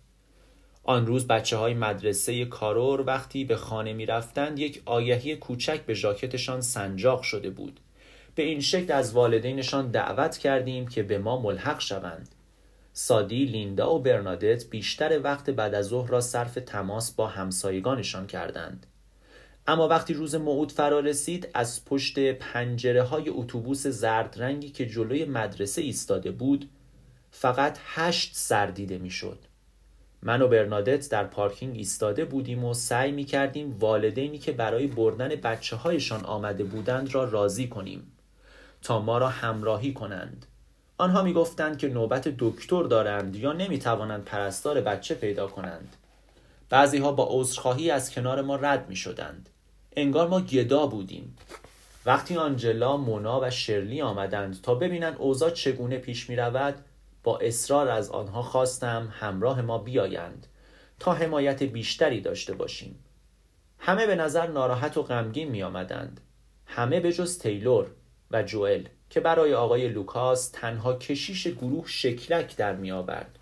آن 0.83 1.05
روز 1.05 1.27
بچه 1.27 1.57
های 1.57 1.73
مدرسه 1.73 2.45
کارور 2.45 3.01
وقتی 3.01 3.45
به 3.45 3.55
خانه 3.55 3.93
می 3.93 4.05
رفتند 4.05 4.59
یک 4.59 4.81
آیهی 4.85 5.35
کوچک 5.35 5.81
به 5.81 5.93
ژاکتشان 5.93 6.61
سنجاق 6.61 7.21
شده 7.21 7.49
بود. 7.49 7.79
به 8.37 8.43
این 8.43 8.59
شکل 8.61 8.93
از 8.93 9.13
والدینشان 9.13 9.91
دعوت 9.91 10.37
کردیم 10.37 10.87
که 10.87 11.03
به 11.03 11.17
ما 11.17 11.41
ملحق 11.41 11.79
شوند. 11.79 12.29
سادی، 12.93 13.45
لیندا 13.45 13.95
و 13.95 13.99
برنادت 13.99 14.69
بیشتر 14.69 15.19
وقت 15.23 15.49
بعد 15.49 15.75
از 15.75 15.85
ظهر 15.85 16.09
را 16.09 16.21
صرف 16.21 16.57
تماس 16.65 17.11
با 17.11 17.27
همسایگانشان 17.27 18.27
کردند. 18.27 18.85
اما 19.67 19.87
وقتی 19.87 20.13
روز 20.13 20.35
موعود 20.35 20.71
فرا 20.71 20.99
رسید 20.99 21.49
از 21.53 21.85
پشت 21.85 22.19
پنجره 22.19 23.03
های 23.03 23.29
اتوبوس 23.29 23.87
زرد 23.87 24.35
رنگی 24.37 24.69
که 24.69 24.85
جلوی 24.85 25.25
مدرسه 25.25 25.81
ایستاده 25.81 26.31
بود 26.31 26.69
فقط 27.31 27.77
هشت 27.83 28.35
سر 28.35 28.67
دیده 28.67 28.97
می‌شد. 28.97 29.39
من 30.21 30.41
و 30.41 30.47
برنادت 30.47 31.09
در 31.09 31.23
پارکینگ 31.23 31.75
ایستاده 31.75 32.25
بودیم 32.25 32.63
و 32.63 32.73
سعی 32.73 33.11
می 33.11 33.23
کردیم 33.23 33.77
والدینی 33.79 34.37
که 34.37 34.51
برای 34.51 34.87
بردن 34.87 35.29
بچه 35.29 35.75
هایشان 35.75 36.25
آمده 36.25 36.63
بودند 36.63 37.15
را 37.15 37.23
راضی 37.23 37.67
کنیم 37.67 38.11
تا 38.81 38.99
ما 38.99 39.17
را 39.17 39.29
همراهی 39.29 39.93
کنند. 39.93 40.45
آنها 40.97 41.23
می‌گفتند 41.23 41.77
که 41.77 41.87
نوبت 41.87 42.27
دکتر 42.27 42.83
دارند 42.83 43.35
یا 43.35 43.53
نمی‌توانند 43.53 44.23
پرستار 44.23 44.81
بچه 44.81 45.15
پیدا 45.15 45.47
کنند. 45.47 45.95
بعضی 46.69 46.97
ها 46.97 47.11
با 47.11 47.27
عذرخواهی 47.31 47.91
از 47.91 48.11
کنار 48.11 48.41
ما 48.41 48.55
رد 48.55 48.89
می 48.89 48.95
شدند. 48.95 49.49
انگار 49.95 50.27
ما 50.27 50.41
گدا 50.41 50.87
بودیم. 50.87 51.37
وقتی 52.05 52.35
آنجلا، 52.35 52.97
مونا 52.97 53.41
و 53.41 53.49
شرلی 53.49 54.01
آمدند 54.01 54.61
تا 54.61 54.75
ببینند 54.75 55.15
اوضاع 55.17 55.49
چگونه 55.49 55.97
پیش 55.97 56.29
می 56.29 56.35
رود 56.35 56.75
با 57.23 57.37
اصرار 57.37 57.89
از 57.89 58.09
آنها 58.09 58.41
خواستم 58.41 59.13
همراه 59.19 59.61
ما 59.61 59.77
بیایند 59.77 60.47
تا 60.99 61.13
حمایت 61.13 61.63
بیشتری 61.63 62.21
داشته 62.21 62.53
باشیم. 62.53 63.03
همه 63.79 64.07
به 64.07 64.15
نظر 64.15 64.47
ناراحت 64.47 64.97
و 64.97 65.03
غمگین 65.03 65.49
می 65.49 65.63
آمدند 65.63 66.21
همه 66.65 66.99
به 66.99 67.13
جز 67.13 67.39
تیلور. 67.39 67.91
و 68.31 68.43
جوئل 68.43 68.83
که 69.09 69.19
برای 69.19 69.53
آقای 69.53 69.87
لوکاس 69.87 70.49
تنها 70.49 70.93
کشیش 70.93 71.47
گروه 71.47 71.87
شکلک 71.87 72.55
در 72.55 72.75
می 72.75 72.91
آورد. 72.91 73.39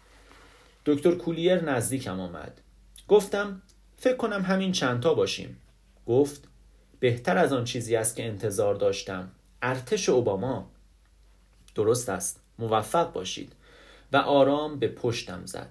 دکتر 0.85 1.15
کولیر 1.15 1.61
نزدیکم 1.61 2.19
آمد. 2.19 2.61
گفتم 3.07 3.61
فکر 3.97 4.15
کنم 4.15 4.41
همین 4.41 4.71
چندتا 4.71 5.13
باشیم. 5.13 5.57
گفت 6.07 6.43
بهتر 6.99 7.37
از 7.37 7.53
آن 7.53 7.63
چیزی 7.63 7.95
است 7.95 8.15
که 8.15 8.25
انتظار 8.25 8.75
داشتم. 8.75 9.31
ارتش 9.61 10.09
اوباما. 10.09 10.69
درست 11.75 12.09
است. 12.09 12.39
موفق 12.59 13.13
باشید. 13.13 13.53
و 14.13 14.17
آرام 14.17 14.79
به 14.79 14.87
پشتم 14.87 15.45
زد. 15.45 15.69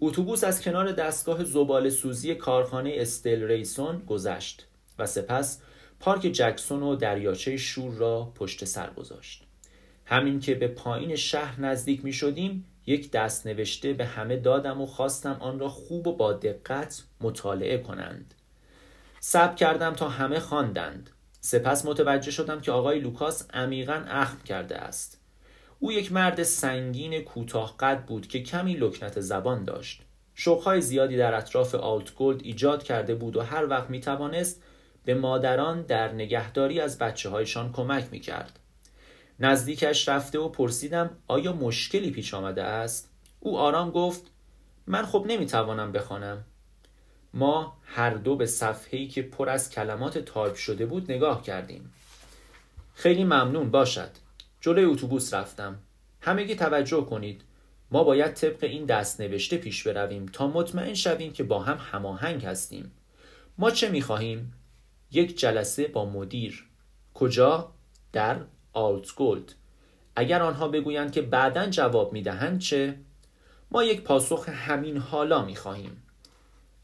اتوبوس 0.00 0.44
از 0.44 0.62
کنار 0.62 0.92
دستگاه 0.92 1.44
زبال 1.44 1.90
سوزی 1.90 2.34
کارخانه 2.34 2.94
استل 2.96 3.42
ریسون 3.42 4.02
گذشت 4.06 4.66
و 4.98 5.06
سپس 5.06 5.60
پارک 6.00 6.22
جکسون 6.22 6.82
و 6.82 6.96
دریاچه 6.96 7.56
شور 7.56 7.94
را 7.94 8.32
پشت 8.34 8.64
سر 8.64 8.90
گذاشت. 8.90 9.42
همین 10.04 10.40
که 10.40 10.54
به 10.54 10.68
پایین 10.68 11.16
شهر 11.16 11.60
نزدیک 11.60 12.04
می 12.04 12.12
شدیم 12.12 12.64
یک 12.86 13.10
دست 13.10 13.46
نوشته 13.46 13.92
به 13.92 14.06
همه 14.06 14.36
دادم 14.36 14.80
و 14.80 14.86
خواستم 14.86 15.36
آن 15.40 15.58
را 15.58 15.68
خوب 15.68 16.06
و 16.06 16.16
با 16.16 16.32
دقت 16.32 17.02
مطالعه 17.20 17.78
کنند. 17.78 18.34
سب 19.20 19.56
کردم 19.56 19.94
تا 19.94 20.08
همه 20.08 20.38
خواندند. 20.38 21.10
سپس 21.40 21.86
متوجه 21.86 22.30
شدم 22.30 22.60
که 22.60 22.72
آقای 22.72 22.98
لوکاس 22.98 23.50
عمیقا 23.54 24.04
اخم 24.08 24.38
کرده 24.44 24.76
است. 24.76 25.20
او 25.78 25.92
یک 25.92 26.12
مرد 26.12 26.42
سنگین 26.42 27.20
کوتاه 27.20 27.76
قد 27.80 28.04
بود 28.04 28.26
که 28.26 28.42
کمی 28.42 28.74
لکنت 28.74 29.20
زبان 29.20 29.64
داشت. 29.64 30.02
شوقهای 30.34 30.80
زیادی 30.80 31.16
در 31.16 31.34
اطراف 31.34 31.74
آلت 31.74 32.14
گولد 32.14 32.40
ایجاد 32.44 32.82
کرده 32.82 33.14
بود 33.14 33.36
و 33.36 33.40
هر 33.40 33.66
وقت 33.66 33.90
می 33.90 34.00
توانست 34.00 34.62
به 35.06 35.14
مادران 35.14 35.82
در 35.82 36.12
نگهداری 36.12 36.80
از 36.80 36.98
بچه 36.98 37.28
هایشان 37.28 37.72
کمک 37.72 38.04
می 38.10 38.20
کرد. 38.20 38.58
نزدیکش 39.40 40.08
رفته 40.08 40.38
و 40.38 40.48
پرسیدم 40.48 41.10
آیا 41.28 41.52
مشکلی 41.52 42.10
پیش 42.10 42.34
آمده 42.34 42.62
است؟ 42.62 43.10
او 43.40 43.58
آرام 43.58 43.90
گفت 43.90 44.22
من 44.86 45.06
خب 45.06 45.24
نمی 45.28 45.46
توانم 45.46 45.92
بخوانم. 45.92 46.44
ما 47.34 47.76
هر 47.84 48.10
دو 48.10 48.36
به 48.36 48.46
صفحه‌ای 48.46 49.08
که 49.08 49.22
پر 49.22 49.48
از 49.48 49.70
کلمات 49.70 50.18
تایپ 50.18 50.54
شده 50.54 50.86
بود 50.86 51.12
نگاه 51.12 51.42
کردیم. 51.42 51.92
خیلی 52.94 53.24
ممنون 53.24 53.70
باشد. 53.70 54.10
جلوی 54.60 54.84
اتوبوس 54.84 55.34
رفتم. 55.34 55.78
همگی 56.20 56.54
توجه 56.54 57.04
کنید. 57.04 57.42
ما 57.90 58.04
باید 58.04 58.34
طبق 58.34 58.64
این 58.64 58.84
دست 58.84 59.20
نوشته 59.20 59.56
پیش 59.56 59.88
برویم 59.88 60.26
تا 60.26 60.46
مطمئن 60.46 60.94
شویم 60.94 61.32
که 61.32 61.42
با 61.44 61.58
هم 61.58 61.78
هماهنگ 61.92 62.44
هستیم. 62.44 62.92
ما 63.58 63.70
چه 63.70 63.88
می 63.88 64.02
خواهیم؟ 64.02 64.52
یک 65.12 65.38
جلسه 65.38 65.88
با 65.88 66.04
مدیر. 66.04 66.68
کجا؟ 67.14 67.72
در 68.12 68.40
آلت 68.72 69.14
گولد. 69.14 69.54
اگر 70.16 70.42
آنها 70.42 70.68
بگویند 70.68 71.12
که 71.12 71.22
بعدا 71.22 71.66
جواب 71.66 72.12
می 72.12 72.22
دهند 72.22 72.60
چه؟ 72.60 72.96
ما 73.70 73.84
یک 73.84 74.00
پاسخ 74.00 74.48
همین 74.48 74.96
حالا 74.96 75.44
می 75.44 75.56
خواهیم. 75.56 76.02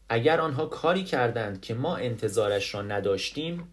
اگر 0.09 0.41
آنها 0.41 0.65
کاری 0.65 1.03
کردند 1.03 1.61
که 1.61 1.73
ما 1.73 1.95
انتظارش 1.95 2.75
را 2.75 2.81
نداشتیم 2.81 3.67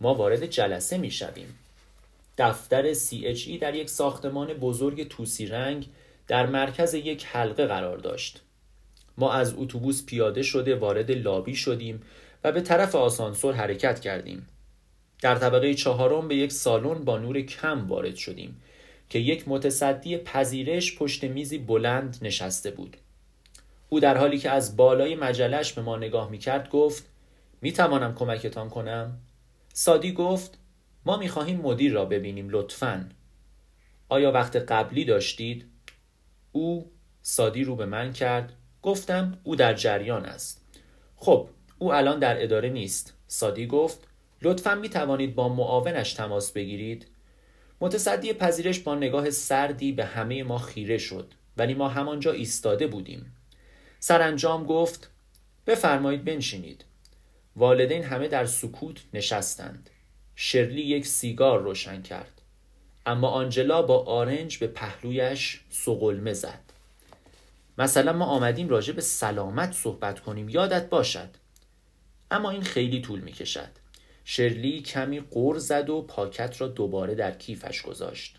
ما 0.00 0.14
وارد 0.14 0.46
جلسه 0.46 0.98
می 0.98 1.10
شویم. 1.10 1.58
دفتر 2.38 2.94
CHE 2.94 3.58
در 3.60 3.74
یک 3.74 3.90
ساختمان 3.90 4.54
بزرگ 4.54 5.08
توسی 5.08 5.46
رنگ 5.46 5.88
در 6.26 6.46
مرکز 6.46 6.94
یک 6.94 7.26
حلقه 7.26 7.66
قرار 7.66 7.98
داشت. 7.98 8.42
ما 9.18 9.32
از 9.32 9.54
اتوبوس 9.56 10.06
پیاده 10.06 10.42
شده 10.42 10.76
وارد 10.76 11.10
لابی 11.10 11.54
شدیم 11.54 12.02
و 12.44 12.52
به 12.52 12.60
طرف 12.60 12.94
آسانسور 12.94 13.54
حرکت 13.54 14.00
کردیم. 14.00 14.48
در 15.22 15.34
طبقه 15.34 15.74
چهارم 15.74 16.28
به 16.28 16.36
یک 16.36 16.52
سالن 16.52 17.04
با 17.04 17.18
نور 17.18 17.40
کم 17.40 17.86
وارد 17.86 18.16
شدیم 18.16 18.62
که 19.08 19.18
یک 19.18 19.48
متصدی 19.48 20.18
پذیرش 20.18 20.98
پشت 20.98 21.24
میزی 21.24 21.58
بلند 21.58 22.18
نشسته 22.22 22.70
بود. 22.70 22.96
او 23.88 24.00
در 24.00 24.16
حالی 24.16 24.38
که 24.38 24.50
از 24.50 24.76
بالای 24.76 25.14
مجلش 25.14 25.72
به 25.72 25.82
ما 25.82 25.96
نگاه 25.96 26.30
می 26.30 26.38
کرد 26.38 26.70
گفت 26.70 27.04
می 27.62 27.72
توانم 27.72 28.14
کمکتان 28.14 28.70
کنم؟ 28.70 29.18
سادی 29.72 30.12
گفت 30.12 30.58
ما 31.06 31.16
می 31.16 31.28
خواهیم 31.28 31.60
مدیر 31.60 31.92
را 31.92 32.04
ببینیم 32.04 32.48
لطفا. 32.50 33.08
آیا 34.08 34.32
وقت 34.32 34.56
قبلی 34.56 35.04
داشتید؟ 35.04 35.66
او 36.52 36.90
سادی 37.22 37.64
رو 37.64 37.76
به 37.76 37.86
من 37.86 38.12
کرد 38.12 38.52
گفتم 38.82 39.38
او 39.44 39.56
در 39.56 39.74
جریان 39.74 40.24
است. 40.24 40.64
خب 41.16 41.48
او 41.78 41.94
الان 41.94 42.18
در 42.18 42.42
اداره 42.42 42.68
نیست. 42.68 43.14
سادی 43.26 43.66
گفت 43.66 43.98
لطفا 44.42 44.74
می 44.74 44.88
توانید 44.88 45.34
با 45.34 45.48
معاونش 45.48 46.12
تماس 46.12 46.52
بگیرید؟ 46.52 47.06
متصدی 47.80 48.32
پذیرش 48.32 48.78
با 48.78 48.94
نگاه 48.94 49.30
سردی 49.30 49.92
به 49.92 50.04
همه 50.04 50.42
ما 50.42 50.58
خیره 50.58 50.98
شد 50.98 51.32
ولی 51.56 51.74
ما 51.74 51.88
همانجا 51.88 52.32
ایستاده 52.32 52.86
بودیم. 52.86 53.32
سرانجام 54.00 54.64
گفت 54.64 55.10
بفرمایید 55.66 56.24
بنشینید 56.24 56.84
والدین 57.56 58.04
همه 58.04 58.28
در 58.28 58.44
سکوت 58.44 58.96
نشستند 59.14 59.90
شرلی 60.36 60.82
یک 60.82 61.06
سیگار 61.06 61.62
روشن 61.62 62.02
کرد 62.02 62.40
اما 63.06 63.28
آنجلا 63.28 63.82
با 63.82 64.04
آرنج 64.04 64.58
به 64.58 64.66
پهلویش 64.66 65.60
سقلمه 65.70 66.32
زد 66.32 66.60
مثلا 67.78 68.12
ما 68.12 68.24
آمدیم 68.24 68.68
راجع 68.68 68.92
به 68.92 69.00
سلامت 69.00 69.72
صحبت 69.72 70.20
کنیم 70.20 70.48
یادت 70.48 70.88
باشد 70.88 71.28
اما 72.30 72.50
این 72.50 72.62
خیلی 72.62 73.00
طول 73.00 73.20
می 73.20 73.32
کشد 73.32 73.70
شرلی 74.24 74.80
کمی 74.80 75.20
قور 75.20 75.58
زد 75.58 75.90
و 75.90 76.02
پاکت 76.02 76.60
را 76.60 76.68
دوباره 76.68 77.14
در 77.14 77.32
کیفش 77.32 77.82
گذاشت 77.82 78.38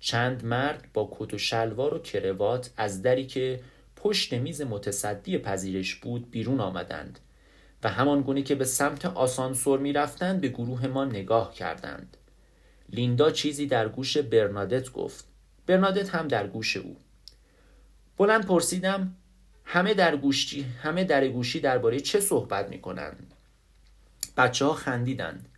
چند 0.00 0.44
مرد 0.44 0.88
با 0.94 1.10
کت 1.18 1.34
و 1.34 1.38
شلوار 1.38 1.94
و 1.94 1.98
کروات 1.98 2.70
از 2.76 3.02
دری 3.02 3.26
که 3.26 3.60
پشت 3.96 4.34
میز 4.34 4.62
متصدی 4.62 5.38
پذیرش 5.38 5.94
بود 5.94 6.30
بیرون 6.30 6.60
آمدند 6.60 7.18
و 7.84 7.88
همان 7.88 8.22
گونه 8.22 8.42
که 8.42 8.54
به 8.54 8.64
سمت 8.64 9.06
آسانسور 9.06 9.78
می 9.78 9.92
رفتند 9.92 10.40
به 10.40 10.48
گروه 10.48 10.86
ما 10.86 11.04
نگاه 11.04 11.54
کردند. 11.54 12.16
لیندا 12.88 13.30
چیزی 13.30 13.66
در 13.66 13.88
گوش 13.88 14.16
برنادت 14.16 14.92
گفت. 14.92 15.24
برنادت 15.66 16.14
هم 16.14 16.28
در 16.28 16.46
گوش 16.46 16.76
او. 16.76 16.96
بلند 18.16 18.46
پرسیدم 18.46 19.16
همه 19.64 19.94
در 19.94 20.16
گوشی 20.16 20.62
همه 20.82 21.04
در 21.04 21.28
گوشی 21.28 21.60
درباره 21.60 22.00
چه 22.00 22.20
صحبت 22.20 22.68
می 22.68 22.80
کنند؟ 22.80 23.34
بچه 24.36 24.64
ها 24.64 24.72
خندیدند. 24.72 25.48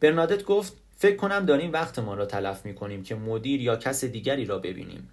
برنادت 0.00 0.44
گفت 0.44 0.72
فکر 0.96 1.16
کنم 1.16 1.46
داریم 1.46 1.72
وقتمان 1.72 2.18
را 2.18 2.26
تلف 2.26 2.66
می 2.66 2.74
کنیم 2.74 3.02
که 3.02 3.14
مدیر 3.14 3.60
یا 3.60 3.76
کس 3.76 4.04
دیگری 4.04 4.44
را 4.44 4.58
ببینیم. 4.58 5.10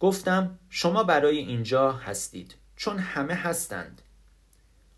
گفتم 0.00 0.58
شما 0.70 1.04
برای 1.04 1.38
اینجا 1.38 1.92
هستید 1.92 2.54
چون 2.76 2.98
همه 2.98 3.34
هستند 3.34 4.02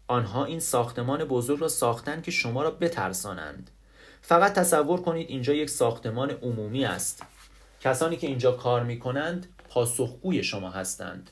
آنها 0.06 0.44
این 0.44 0.60
ساختمان 0.60 1.24
بزرگ 1.24 1.60
را 1.60 1.68
ساختند 1.68 2.22
که 2.22 2.30
شما 2.30 2.62
را 2.62 2.70
بترسانند 2.70 3.70
فقط 4.22 4.52
تصور 4.54 5.02
کنید 5.02 5.28
اینجا 5.28 5.54
یک 5.54 5.70
ساختمان 5.70 6.30
عمومی 6.30 6.84
است 6.84 7.22
کسانی 7.80 8.16
که 8.16 8.26
اینجا 8.26 8.52
کار 8.52 8.84
می 8.84 8.98
کنند 8.98 9.46
پاسخگوی 9.68 10.42
شما 10.42 10.70
هستند 10.70 11.30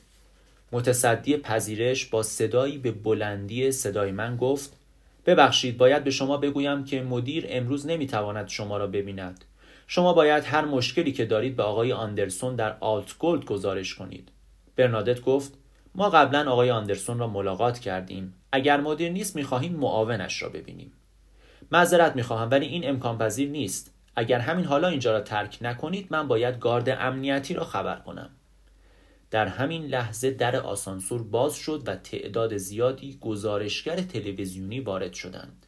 متصدی 0.71 1.37
پذیرش 1.37 2.05
با 2.05 2.23
صدایی 2.23 2.77
به 2.77 2.91
بلندی 2.91 3.71
صدای 3.71 4.11
من 4.11 4.37
گفت 4.37 4.77
ببخشید 5.25 5.77
باید 5.77 6.03
به 6.03 6.11
شما 6.11 6.37
بگویم 6.37 6.83
که 6.83 7.01
مدیر 7.01 7.45
امروز 7.49 7.87
نمی‌تواند 7.87 8.47
شما 8.47 8.77
را 8.77 8.87
ببیند 8.87 9.45
شما 9.87 10.13
باید 10.13 10.43
هر 10.43 10.65
مشکلی 10.65 11.11
که 11.11 11.25
دارید 11.25 11.55
به 11.55 11.63
آقای 11.63 11.93
آندرسون 11.93 12.55
در 12.55 12.77
آلت 12.79 13.17
گولد 13.17 13.45
گزارش 13.45 13.95
کنید. 13.95 14.29
برنادت 14.75 15.21
گفت 15.21 15.53
ما 15.95 16.09
قبلا 16.09 16.51
آقای 16.51 16.71
آندرسون 16.71 17.19
را 17.19 17.27
ملاقات 17.27 17.79
کردیم. 17.79 18.33
اگر 18.51 18.81
مدیر 18.81 19.11
نیست 19.11 19.35
می‌خواهیم 19.35 19.73
معاونش 19.73 20.41
را 20.41 20.49
ببینیم. 20.49 20.91
معذرت 21.71 22.15
می‌خواهم 22.15 22.51
ولی 22.51 22.65
این 22.65 22.89
امکان 22.89 23.17
پذیر 23.17 23.49
نیست. 23.49 23.93
اگر 24.15 24.39
همین 24.39 24.65
حالا 24.65 24.87
اینجا 24.87 25.11
را 25.11 25.21
ترک 25.21 25.57
نکنید 25.61 26.07
من 26.09 26.27
باید 26.27 26.59
گارد 26.59 26.89
امنیتی 26.89 27.53
را 27.53 27.63
خبر 27.63 27.95
کنم. 27.95 28.29
در 29.31 29.47
همین 29.47 29.85
لحظه 29.85 30.31
در 30.31 30.55
آسانسور 30.55 31.23
باز 31.23 31.55
شد 31.55 31.83
و 31.85 31.95
تعداد 31.95 32.57
زیادی 32.57 33.17
گزارشگر 33.21 34.01
تلویزیونی 34.01 34.79
وارد 34.79 35.13
شدند. 35.13 35.65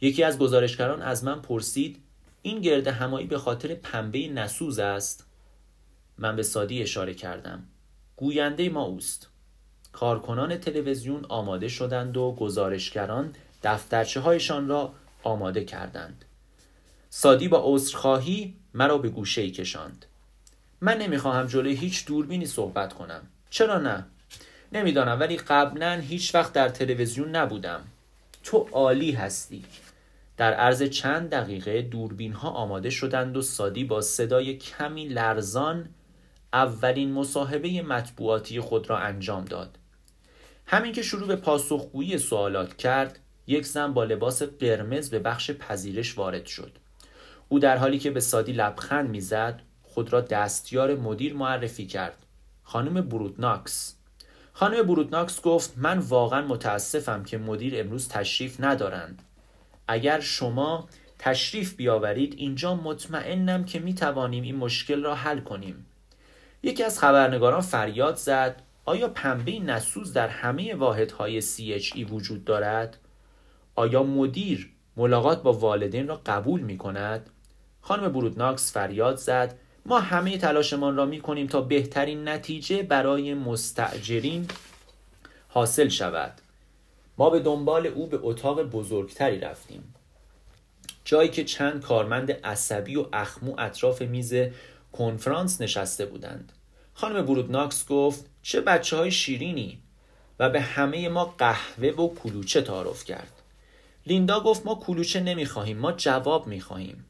یکی 0.00 0.22
از 0.22 0.38
گزارشگران 0.38 1.02
از 1.02 1.24
من 1.24 1.42
پرسید 1.42 2.02
این 2.42 2.60
گرد 2.60 2.86
همایی 2.86 3.26
به 3.26 3.38
خاطر 3.38 3.74
پنبه 3.74 4.28
نسوز 4.28 4.78
است؟ 4.78 5.26
من 6.18 6.36
به 6.36 6.42
سادی 6.42 6.82
اشاره 6.82 7.14
کردم. 7.14 7.62
گوینده 8.16 8.68
ما 8.68 8.82
اوست. 8.82 9.28
کارکنان 9.92 10.56
تلویزیون 10.56 11.24
آماده 11.28 11.68
شدند 11.68 12.16
و 12.16 12.36
گزارشگران 12.40 13.34
دفترچه 13.62 14.20
هایشان 14.20 14.68
را 14.68 14.94
آماده 15.22 15.64
کردند. 15.64 16.24
سادی 17.10 17.48
با 17.48 17.62
عذرخواهی 17.64 18.56
مرا 18.74 18.98
به 18.98 19.08
گوشه 19.08 19.40
ای 19.40 19.50
کشاند. 19.50 20.06
من 20.80 20.98
نمی‌خواهم 20.98 21.46
جلوی 21.46 21.74
هیچ 21.74 22.06
دوربینی 22.06 22.46
صحبت 22.46 22.92
کنم 22.92 23.22
چرا 23.50 23.78
نه 23.78 24.06
نمی‌دانم 24.72 25.20
ولی 25.20 25.36
قبلا 25.36 25.92
هیچ 25.92 26.34
وقت 26.34 26.52
در 26.52 26.68
تلویزیون 26.68 27.36
نبودم 27.36 27.80
تو 28.42 28.68
عالی 28.72 29.12
هستی 29.12 29.64
در 30.36 30.54
عرض 30.54 30.82
چند 30.82 31.30
دقیقه 31.30 31.82
دوربین 31.82 32.32
ها 32.32 32.50
آماده 32.50 32.90
شدند 32.90 33.36
و 33.36 33.42
سادی 33.42 33.84
با 33.84 34.00
صدای 34.00 34.56
کمی 34.56 35.08
لرزان 35.08 35.88
اولین 36.52 37.12
مصاحبه 37.12 37.82
مطبوعاتی 37.82 38.60
خود 38.60 38.90
را 38.90 38.98
انجام 38.98 39.44
داد. 39.44 39.78
همین 40.66 40.92
که 40.92 41.02
شروع 41.02 41.28
به 41.28 41.36
پاسخگویی 41.36 42.18
سوالات 42.18 42.76
کرد، 42.76 43.18
یک 43.46 43.66
زن 43.66 43.92
با 43.92 44.04
لباس 44.04 44.42
قرمز 44.42 45.10
به 45.10 45.18
بخش 45.18 45.50
پذیرش 45.50 46.18
وارد 46.18 46.46
شد. 46.46 46.72
او 47.48 47.58
در 47.58 47.76
حالی 47.76 47.98
که 47.98 48.10
به 48.10 48.20
سادی 48.20 48.52
لبخند 48.52 49.10
می‌زد، 49.10 49.62
خود 49.94 50.12
را 50.12 50.20
دستیار 50.20 50.94
مدیر 50.94 51.34
معرفی 51.34 51.86
کرد. 51.86 52.26
خانم 52.62 53.00
برودناکس 53.00 53.96
خانم 54.52 54.82
برودناکس 54.82 55.42
گفت 55.42 55.72
من 55.76 55.98
واقعا 55.98 56.46
متاسفم 56.46 57.22
که 57.22 57.38
مدیر 57.38 57.80
امروز 57.80 58.08
تشریف 58.08 58.56
ندارند. 58.60 59.22
اگر 59.88 60.20
شما 60.20 60.88
تشریف 61.18 61.74
بیاورید 61.76 62.34
اینجا 62.36 62.74
مطمئنم 62.74 63.64
که 63.64 63.78
می 63.78 63.94
توانیم 63.94 64.42
این 64.42 64.56
مشکل 64.56 65.02
را 65.02 65.14
حل 65.14 65.40
کنیم 65.40 65.86
یکی 66.62 66.84
از 66.84 66.98
خبرنگاران 66.98 67.60
فریاد 67.60 68.16
زد 68.16 68.62
آیا 68.84 69.08
پنبه 69.08 69.58
نسوز 69.58 70.12
در 70.12 70.28
همه 70.28 70.74
واحدهای 70.74 71.42
CHE 71.42 72.10
وجود 72.10 72.44
دارد؟ 72.44 72.96
آیا 73.74 74.02
مدیر 74.02 74.70
ملاقات 74.96 75.42
با 75.42 75.52
والدین 75.52 76.08
را 76.08 76.20
قبول 76.26 76.60
می 76.60 76.78
کند؟ 76.78 77.30
خانم 77.80 78.12
برودناکس 78.12 78.72
فریاد 78.72 79.16
زد 79.16 79.58
ما 79.86 80.00
همه 80.00 80.38
تلاشمان 80.38 80.96
را 80.96 81.06
می 81.06 81.20
کنیم 81.20 81.46
تا 81.46 81.60
بهترین 81.60 82.28
نتیجه 82.28 82.82
برای 82.82 83.34
مستعجرین 83.34 84.48
حاصل 85.48 85.88
شود. 85.88 86.40
ما 87.18 87.30
به 87.30 87.40
دنبال 87.40 87.86
او 87.86 88.06
به 88.06 88.18
اتاق 88.22 88.62
بزرگتری 88.62 89.38
رفتیم. 89.38 89.94
جایی 91.04 91.28
که 91.28 91.44
چند 91.44 91.82
کارمند 91.82 92.32
عصبی 92.32 92.96
و 92.96 93.06
اخمو 93.12 93.54
اطراف 93.58 94.02
میز 94.02 94.34
کنفرانس 94.92 95.60
نشسته 95.60 96.06
بودند. 96.06 96.52
خانم 96.94 97.26
برودناکس 97.26 97.88
گفت 97.88 98.26
چه 98.42 98.60
بچه 98.60 98.96
های 98.96 99.10
شیرینی. 99.10 99.78
و 100.38 100.50
به 100.50 100.60
همه 100.60 101.08
ما 101.08 101.34
قهوه 101.38 101.88
و 101.88 102.14
کلوچه 102.14 102.62
تعارف 102.62 103.04
کرد. 103.04 103.32
لیندا 104.06 104.40
گفت 104.40 104.66
ما 104.66 104.74
کلوچه 104.74 105.20
نمی‌خواهیم 105.20 105.78
ما 105.78 105.92
جواب 105.92 106.46
می‌خواهیم. 106.46 107.04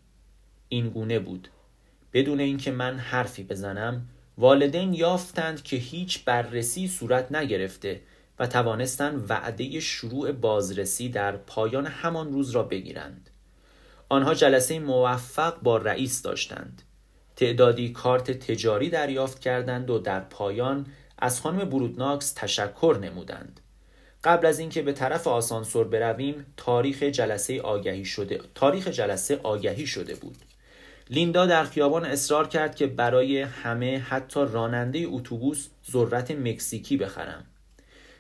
این 0.69 0.89
گونه 0.89 1.19
بود. 1.19 1.49
بدون 2.13 2.41
اینکه 2.41 2.71
من 2.71 2.99
حرفی 2.99 3.43
بزنم 3.43 4.07
والدین 4.39 4.95
یافتند 4.95 5.63
که 5.63 5.77
هیچ 5.77 6.25
بررسی 6.25 6.89
صورت 6.89 7.33
نگرفته 7.33 8.01
و 8.39 8.47
توانستند 8.47 9.31
وعده 9.31 9.81
شروع 9.81 10.33
بازرسی 10.33 11.09
در 11.09 11.37
پایان 11.37 11.87
همان 11.87 12.33
روز 12.33 12.51
را 12.51 12.63
بگیرند. 12.63 13.31
آنها 14.09 14.35
جلسه 14.35 14.79
موفق 14.79 15.61
با 15.63 15.77
رئیس 15.77 16.23
داشتند. 16.23 16.83
تعدادی 17.37 17.93
کارت 17.93 18.31
تجاری 18.31 18.91
دریافت 18.91 19.39
کردند 19.39 19.91
و 19.91 19.99
در 19.99 20.21
پایان 20.21 20.87
از 21.19 21.41
خانم 21.41 21.65
برودناکس 21.69 22.33
تشکر 22.33 22.99
نمودند. 23.03 23.61
قبل 24.25 24.47
از 24.47 24.59
اینکه 24.59 24.83
به 24.83 24.93
طرف 24.93 25.27
آسانسور 25.27 25.89
برویم 25.89 26.47
تاریخ 26.57 27.03
جلسه 27.03 27.61
آگهی 27.61 28.05
شده 28.05 28.41
تاریخ 28.55 28.89
جلسه 28.89 29.41
آگهی 29.43 29.87
شده 29.87 30.15
بود. 30.15 30.37
لیندا 31.11 31.47
در 31.47 31.65
خیابان 31.65 32.05
اصرار 32.05 32.49
کرد 32.49 32.75
که 32.75 32.87
برای 32.87 33.41
همه 33.41 33.99
حتی 33.99 34.41
راننده 34.41 35.05
اتوبوس 35.09 35.69
ذرت 35.91 36.31
مکزیکی 36.31 36.97
بخرم. 36.97 37.47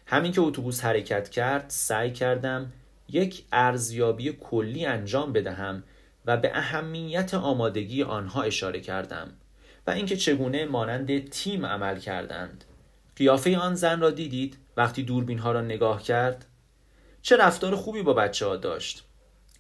همین 0.06 0.32
که 0.32 0.40
اتوبوس 0.40 0.84
حرکت 0.84 1.28
کرد 1.28 1.64
سعی 1.68 2.12
کردم 2.12 2.72
یک 3.08 3.44
ارزیابی 3.52 4.32
کلی 4.40 4.86
انجام 4.86 5.32
بدهم 5.32 5.82
و 6.26 6.36
به 6.36 6.50
اهمیت 6.54 7.34
آمادگی 7.34 8.02
آنها 8.02 8.42
اشاره 8.42 8.80
کردم 8.80 9.32
و 9.86 9.90
اینکه 9.90 10.16
چگونه 10.16 10.64
مانند 10.64 11.28
تیم 11.28 11.66
عمل 11.66 11.98
کردند. 11.98 12.64
قیافه 13.16 13.58
آن 13.58 13.74
زن 13.74 14.00
را 14.00 14.10
دیدید؟ 14.10 14.58
وقتی 14.76 15.02
دوربین 15.02 15.38
ها 15.38 15.52
را 15.52 15.60
نگاه 15.60 16.02
کرد 16.02 16.46
چه 17.22 17.36
رفتار 17.36 17.76
خوبی 17.76 18.02
با 18.02 18.12
بچه 18.12 18.46
ها 18.46 18.56
داشت. 18.56 19.04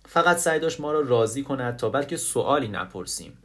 فقط 0.06 0.36
سعی 0.36 0.60
داشت 0.60 0.80
ما 0.80 0.92
را 0.92 1.00
راضی 1.00 1.42
کند 1.42 1.76
تا 1.76 1.88
بلکه 1.88 2.16
سوالی 2.16 2.68
نپرسیم. 2.68 3.38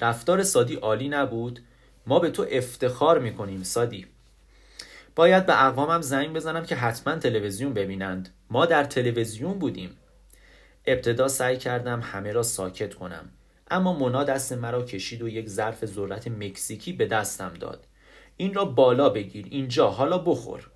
رفتار 0.00 0.42
سادی 0.42 0.74
عالی 0.74 1.08
نبود. 1.08 1.60
ما 2.06 2.18
به 2.18 2.30
تو 2.30 2.46
افتخار 2.50 3.18
می‌کنیم 3.18 3.62
سادی. 3.62 4.06
باید 5.16 5.46
به 5.46 5.64
اقوامم 5.64 6.00
زنگ 6.00 6.32
بزنم 6.32 6.64
که 6.64 6.76
حتما 6.76 7.16
تلویزیون 7.16 7.74
ببینند. 7.74 8.34
ما 8.50 8.66
در 8.66 8.84
تلویزیون 8.84 9.58
بودیم. 9.58 9.96
ابتدا 10.86 11.28
سعی 11.28 11.56
کردم 11.56 12.00
همه 12.00 12.32
را 12.32 12.42
ساکت 12.42 12.94
کنم. 12.94 13.30
اما 13.70 13.92
مونا 13.92 14.24
دست 14.24 14.52
مرا 14.52 14.82
کشید 14.82 15.22
و 15.22 15.28
یک 15.28 15.48
ظرف 15.48 15.84
ذرت 15.84 16.28
مکزیکی 16.28 16.92
به 16.92 17.06
دستم 17.06 17.54
داد. 17.54 17.86
این 18.36 18.54
را 18.54 18.64
بالا 18.64 19.08
بگیر. 19.08 19.46
اینجا. 19.50 19.90
حالا 19.90 20.18
بخور. 20.18 20.70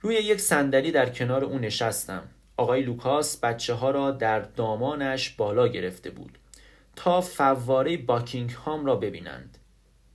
روی 0.00 0.14
یک 0.14 0.40
صندلی 0.40 0.92
در 0.92 1.10
کنار 1.10 1.44
او 1.44 1.58
نشستم. 1.58 2.22
آقای 2.56 2.82
لوکاس 2.82 3.36
بچه 3.40 3.74
ها 3.74 3.90
را 3.90 4.10
در 4.10 4.40
دامانش 4.40 5.30
بالا 5.30 5.68
گرفته 5.68 6.10
بود 6.10 6.38
تا 6.96 7.20
فواره 7.20 7.96
باکینگهام 7.96 8.86
را 8.86 8.96
ببینند. 8.96 9.58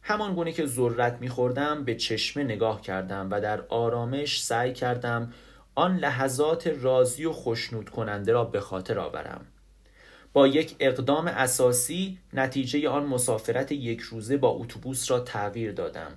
همان 0.01 0.33
گونه 0.35 0.51
که 0.51 0.65
ذرت 0.65 1.17
میخوردم 1.21 1.83
به 1.83 1.95
چشمه 1.95 2.43
نگاه 2.43 2.81
کردم 2.81 3.27
و 3.31 3.41
در 3.41 3.61
آرامش 3.61 4.43
سعی 4.43 4.73
کردم 4.73 5.33
آن 5.75 5.97
لحظات 5.97 6.67
راضی 6.67 7.25
و 7.25 7.33
خشنود 7.33 7.89
کننده 7.89 8.31
را 8.31 8.43
به 8.43 8.59
خاطر 8.59 8.99
آورم. 8.99 9.45
با 10.33 10.47
یک 10.47 10.75
اقدام 10.79 11.27
اساسی 11.27 12.17
نتیجه 12.33 12.89
آن 12.89 13.05
مسافرت 13.05 13.71
یک 13.71 14.01
روزه 14.01 14.37
با 14.37 14.49
اتوبوس 14.49 15.11
را 15.11 15.19
تغییر 15.19 15.71
دادم. 15.71 16.11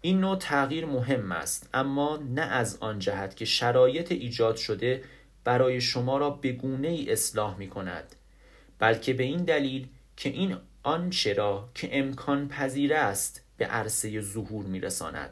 این 0.00 0.20
نوع 0.20 0.36
تغییر 0.36 0.86
مهم 0.86 1.32
است 1.32 1.68
اما 1.74 2.16
نه 2.16 2.42
از 2.42 2.78
آن 2.80 2.98
جهت 2.98 3.36
که 3.36 3.44
شرایط 3.44 4.12
ایجاد 4.12 4.56
شده 4.56 5.02
برای 5.44 5.80
شما 5.80 6.18
را 6.18 6.30
به 6.30 6.52
گونه 6.52 6.88
ای 6.88 7.12
اصلاح 7.12 7.58
می 7.58 7.68
کند 7.68 8.14
بلکه 8.78 9.12
به 9.12 9.22
این 9.22 9.44
دلیل 9.44 9.88
که 10.16 10.28
این 10.28 10.56
آنچه 10.82 11.32
را 11.32 11.68
که 11.74 11.98
امکان 11.98 12.48
پذیر 12.48 12.94
است 12.94 13.44
به 13.56 13.66
عرصه 13.66 14.20
ظهور 14.20 14.64
می 14.66 14.80
رساند 14.80 15.30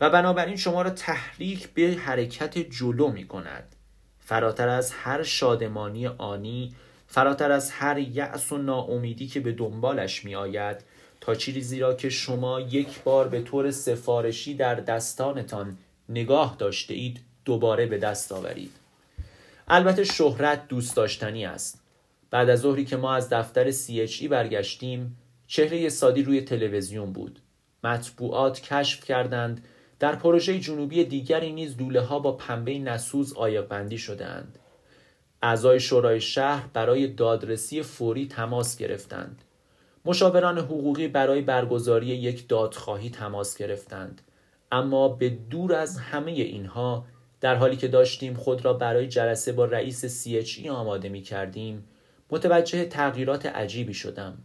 و 0.00 0.10
بنابراین 0.10 0.56
شما 0.56 0.82
را 0.82 0.90
تحریک 0.90 1.68
به 1.68 1.96
حرکت 2.00 2.58
جلو 2.58 3.08
می 3.08 3.26
کند 3.26 3.76
فراتر 4.20 4.68
از 4.68 4.92
هر 4.92 5.22
شادمانی 5.22 6.06
آنی 6.06 6.74
فراتر 7.06 7.52
از 7.52 7.70
هر 7.70 7.98
یأس 7.98 8.52
و 8.52 8.58
ناامیدی 8.58 9.26
که 9.26 9.40
به 9.40 9.52
دنبالش 9.52 10.24
می 10.24 10.34
آید 10.34 10.76
تا 11.20 11.34
چیزی 11.34 11.80
را 11.80 11.94
که 11.94 12.08
شما 12.08 12.60
یک 12.60 13.02
بار 13.02 13.28
به 13.28 13.42
طور 13.42 13.70
سفارشی 13.70 14.54
در 14.54 14.74
دستانتان 14.74 15.78
نگاه 16.08 16.56
داشته 16.58 16.94
اید 16.94 17.20
دوباره 17.44 17.86
به 17.86 17.98
دست 17.98 18.32
آورید. 18.32 18.79
البته 19.72 20.04
شهرت 20.04 20.68
دوست 20.68 20.96
داشتنی 20.96 21.44
است. 21.44 21.82
بعد 22.30 22.50
از 22.50 22.60
ظهری 22.60 22.84
که 22.84 22.96
ما 22.96 23.14
از 23.14 23.28
دفتر 23.28 23.70
CHE 23.70 24.22
برگشتیم 24.22 25.16
چهره 25.46 25.88
سادی 25.88 26.22
روی 26.22 26.40
تلویزیون 26.40 27.12
بود. 27.12 27.40
مطبوعات 27.84 28.60
کشف 28.60 29.04
کردند. 29.04 29.64
در 29.98 30.16
پروژه 30.16 30.58
جنوبی 30.58 31.04
دیگری 31.04 31.52
نیز 31.52 31.76
دوله 31.76 32.00
ها 32.00 32.18
با 32.18 32.32
پنبه 32.32 32.78
نسوز 32.78 33.32
آیق 33.32 33.68
بندی 33.68 33.98
شدهاند. 33.98 34.58
اعضای 35.42 35.80
شورای 35.80 36.20
شهر 36.20 36.66
برای 36.72 37.06
دادرسی 37.06 37.82
فوری 37.82 38.26
تماس 38.26 38.76
گرفتند. 38.76 39.42
مشاوران 40.04 40.58
حقوقی 40.58 41.08
برای 41.08 41.40
برگزاری 41.40 42.06
یک 42.06 42.48
دادخواهی 42.48 43.10
تماس 43.10 43.56
گرفتند. 43.56 44.22
اما 44.72 45.08
به 45.08 45.28
دور 45.28 45.74
از 45.74 45.98
همه 45.98 46.30
اینها 46.30 47.04
در 47.40 47.54
حالی 47.54 47.76
که 47.76 47.88
داشتیم 47.88 48.34
خود 48.34 48.64
را 48.64 48.72
برای 48.72 49.08
جلسه 49.08 49.52
با 49.52 49.64
رئیس 49.64 50.26
CHE 50.26 50.66
آماده 50.66 51.08
می 51.08 51.22
کردیم 51.22 51.84
متوجه 52.30 52.84
تغییرات 52.84 53.46
عجیبی 53.46 53.94
شدم. 53.94 54.38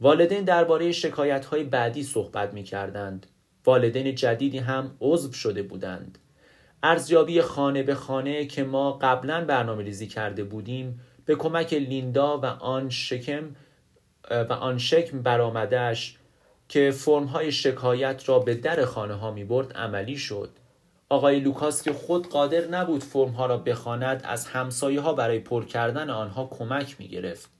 والدین 0.00 0.44
درباره 0.44 0.92
شکایت 0.92 1.44
های 1.44 1.64
بعدی 1.64 2.02
صحبت 2.02 2.54
می 2.54 2.62
کردند 2.62 3.26
والدین 3.66 4.14
جدیدی 4.14 4.58
هم 4.58 4.96
عضو 5.00 5.32
شده 5.32 5.62
بودند. 5.62 6.18
ارزیابی 6.82 7.40
خانه 7.40 7.82
به 7.82 7.94
خانه 7.94 8.46
که 8.46 8.64
ما 8.64 8.92
قبلا 8.92 9.44
برنامه 9.44 9.84
ریزی 9.84 10.06
کرده 10.06 10.44
بودیم 10.44 11.00
به 11.24 11.34
کمک 11.34 11.72
لیندا 11.72 12.38
و 12.38 12.46
آن 12.46 12.90
شکم 12.90 13.56
و 14.30 14.52
آن 14.52 14.78
شکم 14.78 15.22
برآمدش 15.22 16.16
که 16.68 16.90
فرمهای 16.90 17.52
شکایت 17.52 18.28
را 18.28 18.38
به 18.38 18.54
در 18.54 18.84
خانه 18.84 19.14
ها 19.14 19.30
می 19.30 19.44
برد 19.44 19.72
عملی 19.72 20.16
شد. 20.16 20.50
آقای 21.08 21.40
لوکاس 21.40 21.82
که 21.82 21.92
خود 21.92 22.28
قادر 22.28 22.66
نبود 22.66 23.04
فرمها 23.04 23.46
را 23.46 23.56
بخواند 23.58 24.22
از 24.24 24.46
همسایه 24.46 25.00
ها 25.00 25.12
برای 25.12 25.38
پر 25.38 25.64
کردن 25.64 26.10
آنها 26.10 26.46
کمک 26.46 26.96
می 26.98 27.08
گرفت 27.08 27.50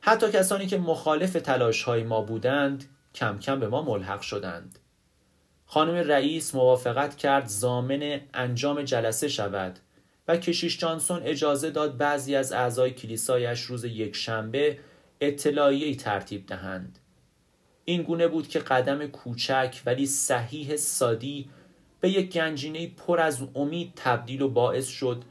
حتی 0.00 0.30
کسانی 0.32 0.66
که 0.66 0.78
مخالف 0.78 1.32
تلاش 1.32 1.82
های 1.82 2.02
ما 2.02 2.20
بودند 2.20 2.84
کم 3.14 3.38
کم 3.38 3.60
به 3.60 3.68
ما 3.68 3.82
ملحق 3.82 4.20
شدند. 4.20 4.78
خانم 5.66 5.94
رئیس 5.94 6.54
موافقت 6.54 7.16
کرد 7.16 7.46
زامن 7.46 8.20
انجام 8.34 8.82
جلسه 8.82 9.28
شود 9.28 9.78
و 10.28 10.36
کشیش 10.36 10.78
جانسون 10.78 11.22
اجازه 11.22 11.70
داد 11.70 11.96
بعضی 11.96 12.36
از 12.36 12.52
اعضای 12.52 12.90
کلیسایش 12.90 13.60
روز 13.60 13.84
یک 13.84 14.16
شنبه 14.16 14.78
اطلاعیه‌ای 15.20 15.96
ترتیب 15.96 16.46
دهند. 16.46 16.98
این 17.84 18.02
گونه 18.02 18.28
بود 18.28 18.48
که 18.48 18.58
قدم 18.58 19.06
کوچک 19.06 19.82
ولی 19.86 20.06
صحیح 20.06 20.76
سادی 20.76 21.50
به 22.00 22.10
یک 22.10 22.32
گنجینه 22.32 22.86
پر 22.86 23.20
از 23.20 23.42
امید 23.54 23.92
تبدیل 23.96 24.42
و 24.42 24.48
باعث 24.48 24.86
شد 24.86 25.22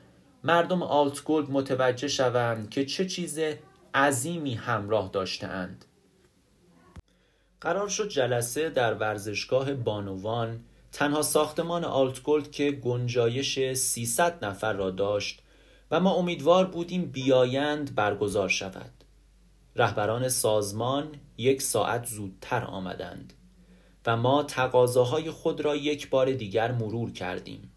مردم 0.44 0.84
آلتگولد 0.84 1.52
متوجه 1.52 2.08
شوند 2.08 2.70
که 2.70 2.86
چه 2.86 3.06
چیز 3.06 3.40
عظیمی 3.94 4.54
همراه 4.54 5.10
داشتهاند. 5.14 5.86
قرار 7.62 7.90
شد 7.90 8.10
جلسه 8.10 8.70
در 8.70 8.94
ورزشگاه 8.94 9.74
بانوان 9.74 10.60
تنها 10.92 11.22
ساختمان 11.22 11.84
آلتگولد 11.84 12.52
که 12.52 12.72
گنجایش 12.72 13.74
300 13.74 14.46
نفر 14.46 14.74
را 14.74 14.92
داشت 14.92 15.42
و 15.92 16.00
ما 16.00 16.14
امیدوار 16.14 16.66
بودیم 16.66 17.06
بیایند 17.06 17.96
برگزار 17.96 18.50
شود. 18.50 18.92
رهبران 19.76 20.30
سازمان 20.30 21.08
یک 21.38 21.62
ساعت 21.62 22.06
زودتر 22.06 22.64
آمدند. 22.64 23.34
و 24.08 24.18
ما 24.18 24.44
تقاضاهای 24.44 25.32
خود 25.32 25.62
را 25.62 25.76
یک 25.76 26.10
بار 26.10 26.32
دیگر 26.32 26.72
مرور 26.72 27.12
کردیم 27.12 27.72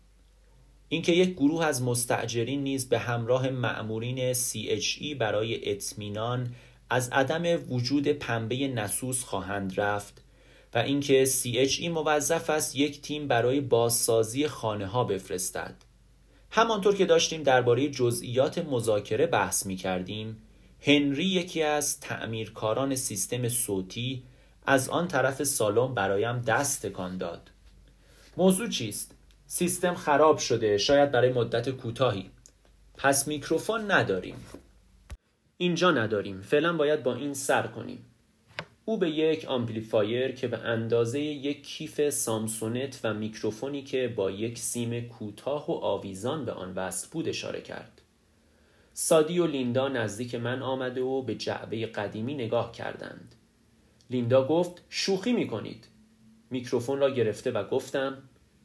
اینکه 0.89 1.13
یک 1.13 1.35
گروه 1.35 1.65
از 1.65 1.83
مستعجرین 1.83 2.63
نیز 2.63 2.89
به 2.89 2.99
همراه 2.99 3.49
مأمورین 3.49 4.33
CHE 4.35 5.15
برای 5.19 5.71
اطمینان 5.71 6.55
از 6.91 7.09
عدم 7.09 7.73
وجود 7.73 8.09
پنبه 8.09 8.69
نسوس 8.69 9.25
خواهند 9.25 9.81
رفت 9.81 10.23
و 10.75 10.79
اینکه 10.79 11.25
CHE 11.27 11.89
موظف 11.89 12.51
است 12.51 12.77
یک 12.77 13.03
تیم 13.03 13.29
برای 13.29 13.61
بازسازی 13.61 14.47
خانه 14.47 14.87
ها 14.87 15.05
بفرستد. 15.05 15.75
همانطور 16.51 16.95
که 16.95 17.07
داشتیم 17.07 17.43
درباره 17.43 17.89
جزئیات 17.89 18.59
مذاکره 18.59 19.27
بحث 19.27 19.67
می 19.67 19.77
کردیم، 19.77 20.43
هنری 20.81 21.25
یکی 21.25 21.63
از 21.63 22.01
تعمیرکاران 22.01 22.95
سیستم 22.95 23.49
صوتی 23.49 24.23
از 24.67 24.89
آن 24.89 25.09
طرف 25.09 25.43
سالن 25.43 25.95
برایم 25.95 26.39
دست 26.41 26.87
تکان 26.87 27.19
داد. 27.19 27.51
موضوع 28.37 28.69
چیست؟ 28.69 29.15
سیستم 29.47 29.95
خراب 29.95 30.39
شده 30.39 30.79
شاید 30.79 31.11
برای 31.11 31.33
مدت 31.33 31.71
کوتاهی. 31.71 32.31
پس 32.97 33.29
میکروفون 33.29 33.91
نداریم. 33.91 34.45
اینجا 35.57 35.91
نداریم. 35.91 36.41
فعلا 36.41 36.73
باید 36.73 37.03
با 37.03 37.15
این 37.15 37.35
سر 37.35 37.67
کنیم. 37.67 38.05
او 38.85 38.99
به 38.99 39.11
یک 39.11 39.45
آمپلیفایر 39.45 40.33
که 40.33 40.49
به 40.49 40.59
اندازه 40.59 41.21
یک 41.21 41.67
کیف 41.67 42.11
سامسونت 42.11 43.01
و 43.05 43.15
میکروفونی 43.15 43.83
که 43.83 44.09
با 44.17 44.31
یک 44.31 44.59
سیم 44.59 45.01
کوتاه 45.01 45.71
و 45.71 45.73
آویزان 45.73 46.45
به 46.45 46.53
آن 46.53 46.73
وصل 46.75 47.09
بود 47.11 47.29
اشاره 47.29 47.61
کرد. 47.61 48.01
سادی 48.93 49.39
و 49.39 49.47
لیندا 49.47 49.89
نزدیک 49.89 50.35
من 50.35 50.63
آمده 50.63 51.03
و 51.03 51.23
به 51.23 51.35
جعبه 51.35 51.87
قدیمی 51.87 52.35
نگاه 52.35 52.73
کردند. 52.73 53.35
لیندا 54.11 54.47
گفت 54.47 54.85
شوخی 54.89 55.33
می 55.33 55.47
کنید. 55.47 55.87
میکروفون 56.51 56.99
را 56.99 57.11
گرفته 57.11 57.51
و 57.51 57.65
گفتم 57.65 58.23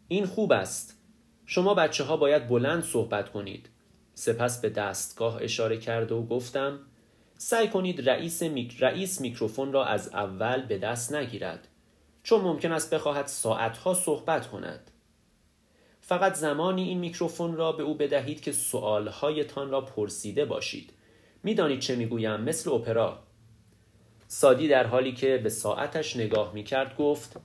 این 0.08 0.26
خوب 0.26 0.52
است. 0.52 1.02
شما 1.46 1.74
بچه 1.74 2.04
ها 2.04 2.18
باید 2.18 2.48
بلند 2.48 2.84
صحبت 2.84 3.32
کنید. 3.32 3.70
سپس 4.14 4.62
به 4.62 4.70
دستگاه 4.70 5.38
اشاره 5.42 5.78
کرد 5.78 6.12
و 6.12 6.24
گفتم 6.24 6.80
سعی 7.38 7.68
کنید 7.68 8.10
رئیس, 8.10 8.44
میک... 8.44 8.78
رئیس 8.80 9.22
میکروفون 9.22 9.74
را 9.74 9.86
از 9.86 10.08
اول 10.08 10.66
به 10.66 10.78
دست 10.78 11.14
نگیرد 11.14 11.68
چون 12.24 12.42
ممکن 12.42 12.72
است 12.72 12.94
بخواهد 12.94 13.28
ساعتها 13.28 13.94
صحبت 13.94 14.48
کند 14.48 14.92
فقط 16.02 16.34
زمانی 16.34 16.84
این 16.84 17.00
میکروفون 17.00 17.56
را 17.56 17.72
به 17.72 17.84
او 17.84 17.94
بدهید 17.94 18.42
که 18.42 18.52
سؤالهایتان 18.52 19.70
را 19.70 19.82
پرسیده 19.82 20.46
باشید 20.46 20.94
می‌دانید 21.44 21.80
چه 21.80 21.96
می‌گویم 21.96 22.42
مثل 22.42 22.72
اپرا 22.72 23.20
سادی 24.28 24.68
در 24.68 24.88
حالی 24.88 25.12
که 25.14 25.38
به 25.38 25.50
ساعتش 25.50 26.16
نگاه 26.16 26.54
می‌کرد 26.54 26.98
گفت 26.98 27.38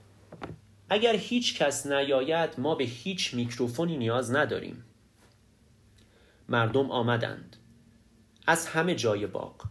اگر 0.89 1.15
هیچ 1.15 1.57
کس 1.57 1.87
نیاید 1.87 2.49
ما 2.57 2.75
به 2.75 2.83
هیچ 2.83 3.33
میکروفونی 3.33 3.97
نیاز 3.97 4.35
نداریم. 4.35 4.83
مردم 6.49 6.91
آمدند. 6.91 7.55
از 8.47 8.67
همه 8.67 8.95
جای 8.95 9.27
باغ 9.27 9.61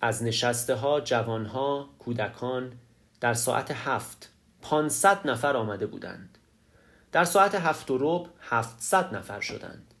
از 0.00 0.22
نشسته 0.22 0.74
ها 0.74 1.00
جوان 1.00 1.46
ها 1.46 1.88
کودکان 1.98 2.72
در 3.20 3.34
ساعت 3.34 3.70
هفت 3.70 4.32
پانصد 4.62 5.30
نفر 5.30 5.56
آمده 5.56 5.86
بودند. 5.86 6.38
در 7.12 7.24
ساعت 7.24 7.54
هفت 7.54 7.90
و 7.90 7.98
رب 8.00 8.30
هفتصد 8.40 9.14
نفر 9.14 9.40
شدند. 9.40 9.94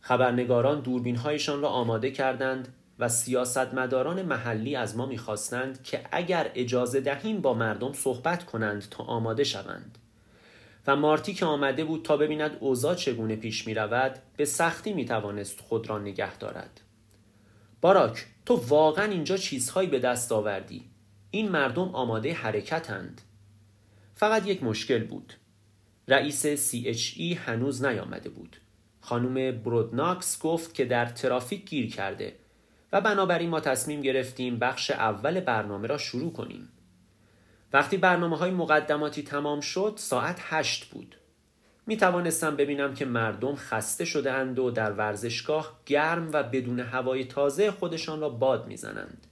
خبرنگاران 0.00 0.80
دوربین 0.80 1.16
هایشان 1.16 1.60
را 1.60 1.68
آماده 1.68 2.10
کردند 2.10 2.74
و 2.98 3.08
سیاستمداران 3.08 4.22
محلی 4.22 4.76
از 4.76 4.96
ما 4.96 5.06
می‌خواستند 5.06 5.82
که 5.82 6.04
اگر 6.12 6.50
اجازه 6.54 7.00
دهیم 7.00 7.40
با 7.40 7.54
مردم 7.54 7.92
صحبت 7.92 8.44
کنند 8.44 8.88
تا 8.90 9.04
آماده 9.04 9.44
شوند. 9.44 9.98
و 10.86 10.96
مارتی 10.96 11.34
که 11.34 11.44
آمده 11.44 11.84
بود 11.84 12.04
تا 12.04 12.16
ببیند 12.16 12.56
اوضاع 12.60 12.94
چگونه 12.94 13.36
پیش 13.36 13.66
می 13.66 13.74
رود 13.74 14.18
به 14.36 14.44
سختی 14.44 14.92
می 14.92 15.04
توانست 15.04 15.60
خود 15.60 15.88
را 15.88 15.98
نگه 15.98 16.36
دارد. 16.38 16.80
باراک 17.80 18.26
تو 18.46 18.54
واقعا 18.54 19.04
اینجا 19.04 19.36
چیزهایی 19.36 19.88
به 19.88 19.98
دست 19.98 20.32
آوردی. 20.32 20.84
این 21.30 21.48
مردم 21.48 21.88
آماده 21.88 22.32
حرکتند 22.32 23.20
فقط 24.14 24.46
یک 24.46 24.62
مشکل 24.62 25.04
بود. 25.04 25.34
رئیس 26.08 26.46
CHE 26.46 27.36
هنوز 27.36 27.84
نیامده 27.84 28.28
بود. 28.28 28.56
خانم 29.00 29.62
برودناکس 29.62 30.42
گفت 30.42 30.74
که 30.74 30.84
در 30.84 31.06
ترافیک 31.06 31.64
گیر 31.64 31.90
کرده. 31.90 32.36
و 32.92 33.00
بنابراین 33.00 33.50
ما 33.50 33.60
تصمیم 33.60 34.00
گرفتیم 34.00 34.58
بخش 34.58 34.90
اول 34.90 35.40
برنامه 35.40 35.88
را 35.88 35.98
شروع 35.98 36.32
کنیم 36.32 36.68
وقتی 37.72 37.96
برنامه 37.96 38.36
های 38.36 38.50
مقدماتی 38.50 39.22
تمام 39.22 39.60
شد 39.60 39.94
ساعت 39.96 40.38
هشت 40.42 40.84
بود 40.84 41.16
می 41.86 41.96
توانستم 41.96 42.56
ببینم 42.56 42.94
که 42.94 43.04
مردم 43.04 43.54
خسته 43.54 44.04
شده 44.04 44.32
اند 44.32 44.58
و 44.58 44.70
در 44.70 44.92
ورزشگاه 44.92 45.80
گرم 45.86 46.30
و 46.32 46.42
بدون 46.42 46.80
هوای 46.80 47.24
تازه 47.24 47.70
خودشان 47.70 48.20
را 48.20 48.28
باد 48.28 48.66
می‌زنند. 48.66 49.26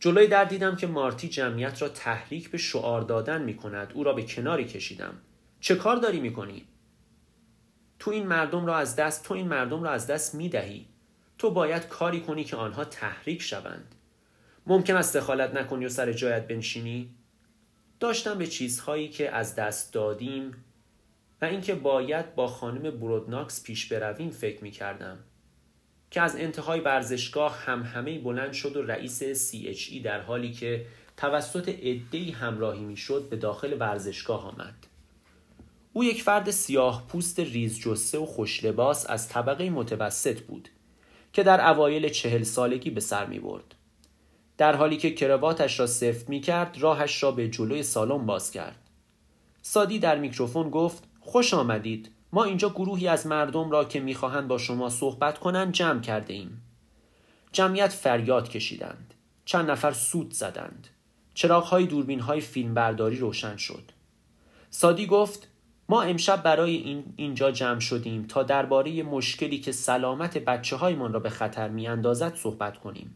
جلوی 0.00 0.26
در 0.26 0.44
دیدم 0.44 0.76
که 0.76 0.86
مارتی 0.86 1.28
جمعیت 1.28 1.82
را 1.82 1.88
تحریک 1.88 2.50
به 2.50 2.58
شعار 2.58 3.02
دادن 3.02 3.42
می 3.42 3.56
کند. 3.56 3.92
او 3.94 4.04
را 4.04 4.12
به 4.12 4.22
کناری 4.22 4.64
کشیدم. 4.64 5.14
چه 5.60 5.74
کار 5.74 5.96
داری 5.96 6.20
می 6.20 6.32
کنی؟ 6.32 6.64
تو 7.98 8.10
این 8.10 8.26
مردم 8.26 8.66
را 8.66 8.76
از 8.76 8.96
دست 8.96 9.24
تو 9.24 9.34
این 9.34 9.48
مردم 9.48 9.82
را 9.82 9.90
از 9.90 10.06
دست 10.06 10.34
می 10.34 10.48
دهی. 10.48 10.86
تو 11.38 11.50
باید 11.50 11.88
کاری 11.88 12.20
کنی 12.20 12.44
که 12.44 12.56
آنها 12.56 12.84
تحریک 12.84 13.42
شوند. 13.42 13.94
ممکن 14.66 14.96
است 14.96 15.16
دخالت 15.16 15.54
نکنی 15.54 15.86
و 15.86 15.88
سر 15.88 16.12
جایت 16.12 16.48
بنشینی؟ 16.48 17.14
داشتم 18.00 18.38
به 18.38 18.46
چیزهایی 18.46 19.08
که 19.08 19.30
از 19.30 19.54
دست 19.54 19.92
دادیم 19.92 20.64
و 21.42 21.44
اینکه 21.44 21.74
باید 21.74 22.34
با 22.34 22.46
خانم 22.46 22.90
برودناکس 22.90 23.62
پیش 23.62 23.92
برویم 23.92 24.30
فکر 24.30 24.64
می 24.64 24.70
کردم. 24.70 25.18
که 26.10 26.20
از 26.20 26.36
انتهای 26.36 26.80
ورزشگاه 26.80 27.58
هم 27.58 27.82
همه 27.82 28.18
بلند 28.18 28.52
شد 28.52 28.76
و 28.76 28.82
رئیس 28.82 29.22
CHE 29.22 30.02
در 30.04 30.20
حالی 30.20 30.52
که 30.52 30.86
توسط 31.16 31.68
عدهای 31.68 32.30
همراهی 32.30 32.84
می 32.84 32.96
شد 32.96 33.28
به 33.28 33.36
داخل 33.36 33.76
ورزشگاه 33.80 34.48
آمد. 34.48 34.86
او 35.92 36.04
یک 36.04 36.22
فرد 36.22 36.50
سیاه 36.50 37.06
پوست 37.08 37.40
ریز 37.40 37.80
جسه 37.80 38.18
و 38.18 38.26
خوش 38.26 38.64
لباس 38.64 39.10
از 39.10 39.28
طبقه 39.28 39.70
متوسط 39.70 40.40
بود 40.40 40.68
که 41.36 41.42
در 41.42 41.70
اوایل 41.70 42.08
چهل 42.08 42.42
سالگی 42.42 42.90
به 42.90 43.00
سر 43.00 43.26
می 43.26 43.38
برد. 43.38 43.74
در 44.58 44.76
حالی 44.76 44.96
که 44.96 45.14
کرواتش 45.14 45.80
را 45.80 45.86
سفت 45.86 46.28
می 46.28 46.40
کرد 46.40 46.76
راهش 46.80 47.22
را 47.22 47.30
به 47.30 47.48
جلوی 47.48 47.82
سالن 47.82 48.26
باز 48.26 48.50
کرد. 48.50 48.76
سادی 49.62 49.98
در 49.98 50.18
میکروفون 50.18 50.70
گفت 50.70 51.04
خوش 51.20 51.54
آمدید. 51.54 52.10
ما 52.32 52.44
اینجا 52.44 52.68
گروهی 52.70 53.08
از 53.08 53.26
مردم 53.26 53.70
را 53.70 53.84
که 53.84 54.00
می‌خواهند 54.00 54.48
با 54.48 54.58
شما 54.58 54.88
صحبت 54.88 55.38
کنند 55.38 55.72
جمع 55.72 56.00
کرده 56.00 56.34
ایم. 56.34 56.62
جمعیت 57.52 57.92
فریاد 57.92 58.48
کشیدند. 58.48 59.14
چند 59.44 59.70
نفر 59.70 59.92
سود 59.92 60.32
زدند. 60.32 60.88
چراغهای 61.34 61.86
دوربین 61.86 62.20
های 62.20 62.40
فیلم 62.40 62.74
برداری 62.74 63.16
روشن 63.16 63.56
شد. 63.56 63.92
سادی 64.70 65.06
گفت 65.06 65.48
ما 65.88 66.02
امشب 66.02 66.42
برای 66.42 66.76
این 66.76 67.04
اینجا 67.16 67.50
جمع 67.50 67.80
شدیم 67.80 68.22
تا 68.22 68.42
درباره 68.42 69.02
مشکلی 69.02 69.58
که 69.58 69.72
سلامت 69.72 70.38
بچه 70.38 70.76
هایمان 70.76 71.12
را 71.12 71.20
به 71.20 71.30
خطر 71.30 71.68
می 71.68 71.88
اندازد 71.88 72.34
صحبت 72.34 72.78
کنیم. 72.78 73.14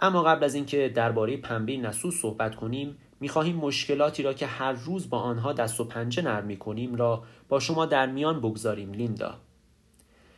اما 0.00 0.22
قبل 0.22 0.44
از 0.44 0.54
اینکه 0.54 0.88
درباره 0.94 1.36
پنبه 1.36 1.76
نسوس 1.76 2.20
صحبت 2.20 2.54
کنیم 2.54 2.96
می‌خواهیم 3.20 3.56
مشکلاتی 3.56 4.22
را 4.22 4.32
که 4.32 4.46
هر 4.46 4.72
روز 4.72 5.10
با 5.10 5.18
آنها 5.18 5.52
دست 5.52 5.80
و 5.80 5.84
پنجه 5.84 6.22
نرم 6.22 6.44
می‌کنیم 6.44 6.94
را 6.94 7.22
با 7.48 7.60
شما 7.60 7.86
در 7.86 8.06
میان 8.06 8.40
بگذاریم 8.40 8.92
لیندا. 8.92 9.34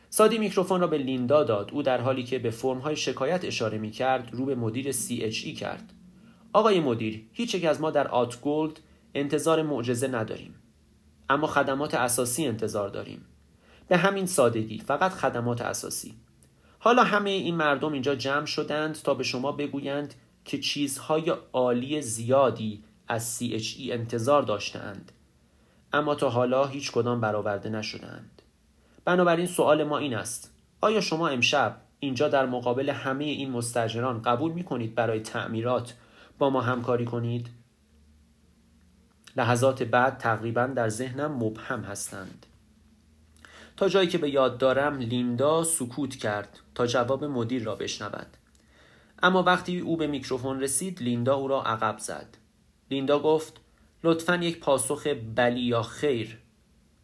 سادی 0.09 0.37
میکروفون 0.37 0.81
را 0.81 0.87
به 0.87 0.97
لیندا 0.97 1.43
داد. 1.43 1.71
او 1.71 1.83
در 1.83 2.01
حالی 2.01 2.23
که 2.23 2.39
به 2.39 2.49
فرمهای 2.49 2.95
شکایت 2.95 3.45
اشاره 3.45 3.77
می‌کرد 3.77 4.29
رو 4.31 4.45
به 4.45 4.55
مدیر 4.55 4.91
CHE 4.91 5.59
کرد. 5.59 5.93
آقای 6.53 6.79
مدیر 6.79 7.23
هیچ 7.33 7.55
یک 7.55 7.65
از 7.65 7.81
ما 7.81 7.91
در 7.91 8.07
آت 8.07 8.41
گولد 8.41 8.79
انتظار 9.15 9.61
معجزه 9.61 10.07
نداریم. 10.07 10.55
اما 11.29 11.47
خدمات 11.47 11.93
اساسی 11.93 12.47
انتظار 12.47 12.89
داریم. 12.89 13.25
به 13.87 13.97
همین 13.97 14.25
سادگی 14.25 14.79
فقط 14.79 15.11
خدمات 15.11 15.61
اساسی. 15.61 16.15
حالا 16.79 17.03
همه 17.03 17.29
این 17.29 17.55
مردم 17.55 17.93
اینجا 17.93 18.15
جمع 18.15 18.45
شدند 18.45 18.95
تا 18.95 19.13
به 19.13 19.23
شما 19.23 19.51
بگویند 19.51 20.13
که 20.45 20.57
چیزهای 20.57 21.33
عالی 21.53 22.01
زیادی 22.01 22.83
از 23.07 23.39
CHE 23.39 23.91
انتظار 23.91 24.41
داشتند 24.43 25.11
اما 25.93 26.15
تا 26.15 26.29
حالا 26.29 26.65
هیچ 26.65 26.91
کدام 26.91 27.21
برآورده 27.21 27.69
نشدند 27.69 28.41
بنابراین 29.05 29.45
سوال 29.45 29.83
ما 29.83 29.97
این 29.97 30.15
است. 30.15 30.53
آیا 30.81 31.01
شما 31.01 31.27
امشب 31.27 31.75
اینجا 31.99 32.27
در 32.27 32.45
مقابل 32.45 32.89
همه 32.89 33.23
این 33.23 33.51
مستجران 33.51 34.21
قبول 34.21 34.51
می 34.51 34.63
کنید 34.63 34.95
برای 34.95 35.19
تعمیرات 35.19 35.93
با 36.39 36.49
ما 36.49 36.61
همکاری 36.61 37.05
کنید؟ 37.05 37.49
لحظات 39.37 39.83
بعد 39.83 40.17
تقریبا 40.17 40.65
در 40.65 40.89
ذهنم 40.89 41.43
مبهم 41.43 41.81
هستند. 41.81 42.45
تا 43.77 43.89
جایی 43.89 44.07
که 44.07 44.17
به 44.17 44.29
یاد 44.29 44.57
دارم 44.57 44.99
لیندا 44.99 45.63
سکوت 45.63 46.15
کرد 46.15 46.59
تا 46.75 46.87
جواب 46.87 47.23
مدیر 47.23 47.63
را 47.63 47.75
بشنود. 47.75 48.27
اما 49.23 49.43
وقتی 49.43 49.79
او 49.79 49.97
به 49.97 50.07
میکروفون 50.07 50.61
رسید 50.61 51.01
لیندا 51.01 51.35
او 51.35 51.47
را 51.47 51.63
عقب 51.63 51.99
زد. 51.99 52.37
لیندا 52.91 53.19
گفت 53.19 53.53
لطفا 54.03 54.35
یک 54.35 54.59
پاسخ 54.59 55.07
بلی 55.35 55.61
یا 55.61 55.83
خیر. 55.83 56.37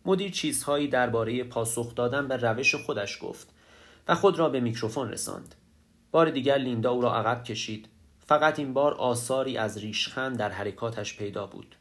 مدیر 0.05 0.31
چیزهایی 0.31 0.87
درباره 0.87 1.43
پاسخ 1.43 1.95
دادن 1.95 2.27
به 2.27 2.37
روش 2.37 2.75
خودش 2.75 3.19
گفت 3.21 3.47
و 4.07 4.15
خود 4.15 4.39
را 4.39 4.49
به 4.49 4.59
میکروفون 4.59 5.09
رساند. 5.09 5.55
بار 6.11 6.29
دیگر 6.29 6.57
لیندا 6.57 6.91
او 6.91 7.01
را 7.01 7.15
عقب 7.15 7.43
کشید. 7.43 7.87
فقط 8.25 8.59
این 8.59 8.73
بار 8.73 8.93
آثاری 8.93 9.57
از 9.57 9.77
ریشخند 9.77 10.37
در 10.37 10.49
حرکاتش 10.49 11.17
پیدا 11.17 11.47
بود. 11.47 11.75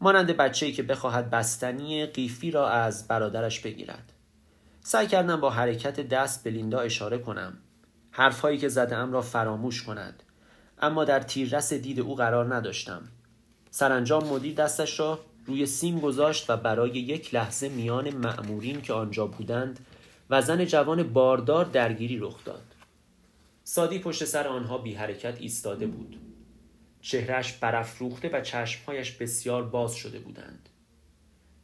مانند 0.00 0.36
بچه‌ای 0.36 0.72
که 0.72 0.82
بخواهد 0.82 1.30
بستنی 1.30 2.06
قیفی 2.06 2.50
را 2.50 2.68
از 2.68 3.08
برادرش 3.08 3.60
بگیرد. 3.60 4.12
سعی 4.80 5.06
کردم 5.06 5.40
با 5.40 5.50
حرکت 5.50 6.00
دست 6.00 6.44
به 6.44 6.50
لیندا 6.50 6.80
اشاره 6.80 7.18
کنم. 7.18 7.58
حرفهایی 8.10 8.58
که 8.58 8.68
زدم 8.68 9.12
را 9.12 9.22
فراموش 9.22 9.82
کند. 9.82 10.22
اما 10.78 11.04
در 11.04 11.20
تیررس 11.20 11.72
دید 11.72 12.00
او 12.00 12.14
قرار 12.14 12.54
نداشتم. 12.54 13.02
سرانجام 13.70 14.24
مدیر 14.28 14.54
دستش 14.54 15.00
را 15.00 15.18
روی 15.46 15.66
سیم 15.66 16.00
گذاشت 16.00 16.50
و 16.50 16.56
برای 16.56 16.90
یک 16.90 17.34
لحظه 17.34 17.68
میان 17.68 18.10
مأمورین 18.10 18.80
که 18.80 18.92
آنجا 18.92 19.26
بودند 19.26 19.80
و 20.30 20.42
زن 20.42 20.64
جوان 20.64 21.02
باردار 21.02 21.64
درگیری 21.64 22.18
رخ 22.18 22.44
داد. 22.44 22.74
سادی 23.64 23.98
پشت 23.98 24.24
سر 24.24 24.48
آنها 24.48 24.78
بی 24.78 24.94
حرکت 24.94 25.40
ایستاده 25.40 25.86
بود. 25.86 26.16
چهرش 27.00 27.52
برافروخته 27.52 28.28
و 28.28 28.40
چشمهایش 28.40 29.12
بسیار 29.12 29.62
باز 29.62 29.94
شده 29.94 30.18
بودند. 30.18 30.68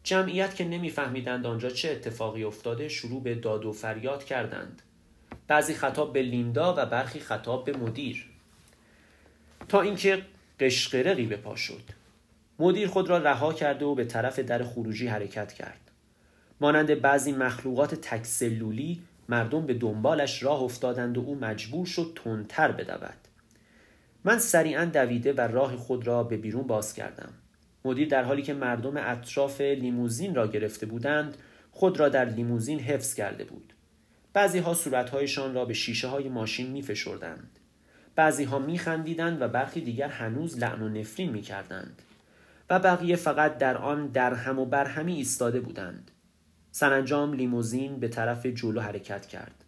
جمعیت 0.02 0.54
که 0.54 0.64
نمیفهمیدند 0.64 1.46
آنجا 1.46 1.70
چه 1.70 1.90
اتفاقی 1.90 2.44
افتاده 2.44 2.88
شروع 2.88 3.22
به 3.22 3.34
داد 3.34 3.64
و 3.64 3.72
فریاد 3.72 4.24
کردند. 4.24 4.82
بعضی 5.48 5.74
خطاب 5.74 6.12
به 6.12 6.22
لیندا 6.22 6.74
و 6.78 6.86
برخی 6.86 7.20
خطاب 7.20 7.64
به 7.64 7.76
مدیر. 7.76 8.26
تا 9.68 9.80
اینکه 9.80 10.22
قشقرقی 10.60 11.26
به 11.26 11.36
پا 11.36 11.56
شد. 11.56 11.82
مدیر 12.58 12.88
خود 12.88 13.10
را 13.10 13.18
رها 13.18 13.52
کرده 13.52 13.84
و 13.84 13.94
به 13.94 14.04
طرف 14.04 14.38
در 14.38 14.64
خروجی 14.64 15.06
حرکت 15.06 15.52
کرد. 15.52 15.90
مانند 16.60 17.00
بعضی 17.00 17.32
مخلوقات 17.32 17.94
تکسلولی 17.94 19.02
مردم 19.28 19.66
به 19.66 19.74
دنبالش 19.74 20.42
راه 20.42 20.62
افتادند 20.62 21.18
و 21.18 21.20
او 21.20 21.34
مجبور 21.34 21.86
شد 21.86 22.18
تندتر 22.24 22.72
بدود. 22.72 23.23
من 24.24 24.38
سریعا 24.38 24.84
دویده 24.84 25.32
و 25.32 25.40
راه 25.40 25.76
خود 25.76 26.06
را 26.06 26.22
به 26.22 26.36
بیرون 26.36 26.66
باز 26.66 26.94
کردم 26.94 27.28
مدیر 27.84 28.08
در 28.08 28.24
حالی 28.24 28.42
که 28.42 28.54
مردم 28.54 28.96
اطراف 28.96 29.60
لیموزین 29.60 30.34
را 30.34 30.46
گرفته 30.46 30.86
بودند 30.86 31.36
خود 31.70 32.00
را 32.00 32.08
در 32.08 32.24
لیموزین 32.24 32.80
حفظ 32.80 33.14
کرده 33.14 33.44
بود 33.44 33.72
بعضی 34.34 34.58
ها 34.58 34.74
صورتهایشان 34.74 35.54
را 35.54 35.64
به 35.64 35.74
شیشه 35.74 36.08
های 36.08 36.28
ماشین 36.28 36.70
می 36.70 36.82
فشردند. 36.82 37.58
بعضی 38.16 38.44
ها 38.44 38.58
می 38.58 38.78
خندیدند 38.78 39.42
و 39.42 39.48
برخی 39.48 39.80
دیگر 39.80 40.08
هنوز 40.08 40.58
لعن 40.58 40.82
و 40.82 40.88
نفرین 40.88 41.30
می 41.30 41.42
کردند. 41.42 42.02
و 42.70 42.78
بقیه 42.78 43.16
فقط 43.16 43.58
در 43.58 43.76
آن 43.76 44.06
درهم 44.06 44.58
و 44.58 44.66
برهمی 44.66 45.14
ایستاده 45.14 45.60
بودند. 45.60 46.10
سرانجام 46.70 47.32
لیموزین 47.32 48.00
به 48.00 48.08
طرف 48.08 48.46
جلو 48.46 48.80
حرکت 48.80 49.26
کرد. 49.26 49.64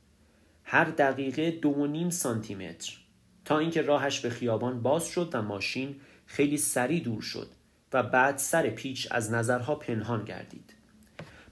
هر 0.64 0.84
دقیقه 0.84 1.50
دو 1.50 1.70
و 1.70 1.86
نیم 1.86 2.10
سانتی 2.10 2.54
متر 2.54 2.96
تا 3.46 3.58
اینکه 3.58 3.82
راهش 3.82 4.20
به 4.20 4.30
خیابان 4.30 4.82
باز 4.82 5.08
شد 5.08 5.30
و 5.32 5.42
ماشین 5.42 5.96
خیلی 6.26 6.56
سریع 6.56 7.02
دور 7.02 7.22
شد 7.22 7.48
و 7.92 8.02
بعد 8.02 8.38
سر 8.38 8.70
پیچ 8.70 9.08
از 9.10 9.32
نظرها 9.32 9.74
پنهان 9.74 10.24
گردید. 10.24 10.72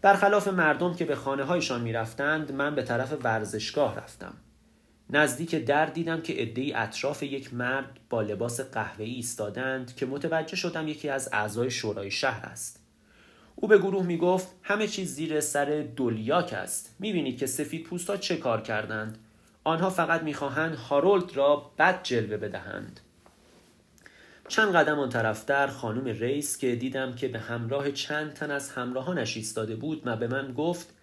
برخلاف 0.03 0.49
مردم 0.49 0.95
که 0.95 1.05
به 1.05 1.17
خانه 1.17 1.45
هایشان 1.45 1.81
می 1.81 1.93
رفتند 1.93 2.53
من 2.53 2.75
به 2.75 2.83
طرف 2.83 3.13
ورزشگاه 3.25 3.97
رفتم. 3.97 4.35
نزدیک 5.11 5.55
در 5.55 5.87
دیدم 5.87 6.21
که 6.21 6.33
عدهای 6.33 6.73
اطراف 6.73 7.23
یک 7.23 7.55
مرد 7.55 8.01
با 8.11 8.23
لباس 8.23 8.61
قهوه‌ای 8.61 9.11
ایستادند 9.11 9.97
که 9.97 10.07
متوجه 10.07 10.57
شدم 10.57 10.89
یکی 10.89 11.09
از 11.09 11.29
اعضای 11.33 11.71
شورای 11.71 12.11
شهر 12.11 12.47
است. 12.47 12.81
او 13.57 13.69
به 13.69 13.79
گروه 13.79 14.07
می 14.07 14.17
گفت 14.17 14.49
همه 14.63 14.87
چیز 14.87 15.15
زیر 15.15 15.41
سر 15.41 15.87
دولیاک 15.97 16.53
است. 16.53 16.97
می 16.99 17.13
بینید 17.13 17.39
که 17.39 17.47
سفید 17.47 17.85
پوستا 17.85 18.17
چه 18.17 18.37
کار 18.37 18.61
کردند. 18.61 19.19
آنها 19.65 19.91
فقط 19.91 20.23
می‌خواهند 20.23 20.75
هارولد 20.75 21.37
را 21.37 21.73
بد 21.79 22.03
جلوه 22.03 22.37
بدهند. 22.37 23.01
چند 24.49 24.77
قدم 24.77 24.99
آن 24.99 25.09
طرفتر 25.09 25.67
خانم 25.67 26.05
ریس 26.05 26.59
که 26.59 26.77
دیدم 26.77 27.15
که 27.15 27.29
به 27.29 27.39
همراه 27.39 27.91
چند 27.91 28.33
تن 28.33 28.51
از 28.51 28.71
همراهانش 28.71 29.37
ایستاده 29.37 29.77
بود 29.77 30.03
و 30.05 30.17
به 30.17 30.29
من 30.29 30.53
گفت 30.53 30.95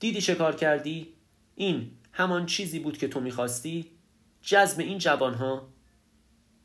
دیدی 0.00 0.20
چه 0.20 0.34
کار 0.34 0.56
کردی؟ 0.56 1.08
این 1.54 1.90
همان 2.12 2.46
چیزی 2.46 2.78
بود 2.78 2.98
که 2.98 3.08
تو 3.08 3.20
می‌خواستی؟ 3.20 3.90
جذب 4.42 4.80
این 4.80 4.98
جوانها 4.98 5.68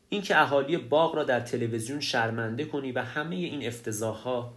این 0.08 0.22
که 0.22 0.40
اهالی 0.40 0.76
باغ 0.76 1.14
را 1.14 1.24
در 1.24 1.40
تلویزیون 1.40 2.00
شرمنده 2.00 2.64
کنی 2.64 2.92
و 2.92 3.02
همه 3.02 3.36
این 3.36 3.66
افتضاحها 3.66 4.54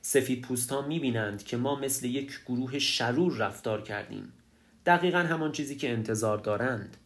سفید 0.00 0.42
پوست 0.42 0.72
ها 0.72 0.82
می‌بینند 0.82 1.44
که 1.44 1.56
ما 1.56 1.76
مثل 1.76 2.06
یک 2.06 2.40
گروه 2.46 2.78
شرور 2.78 3.36
رفتار 3.36 3.82
کردیم 3.82 4.32
دقیقا 4.86 5.18
همان 5.18 5.52
چیزی 5.52 5.76
که 5.76 5.90
انتظار 5.90 6.38
دارند 6.38 6.96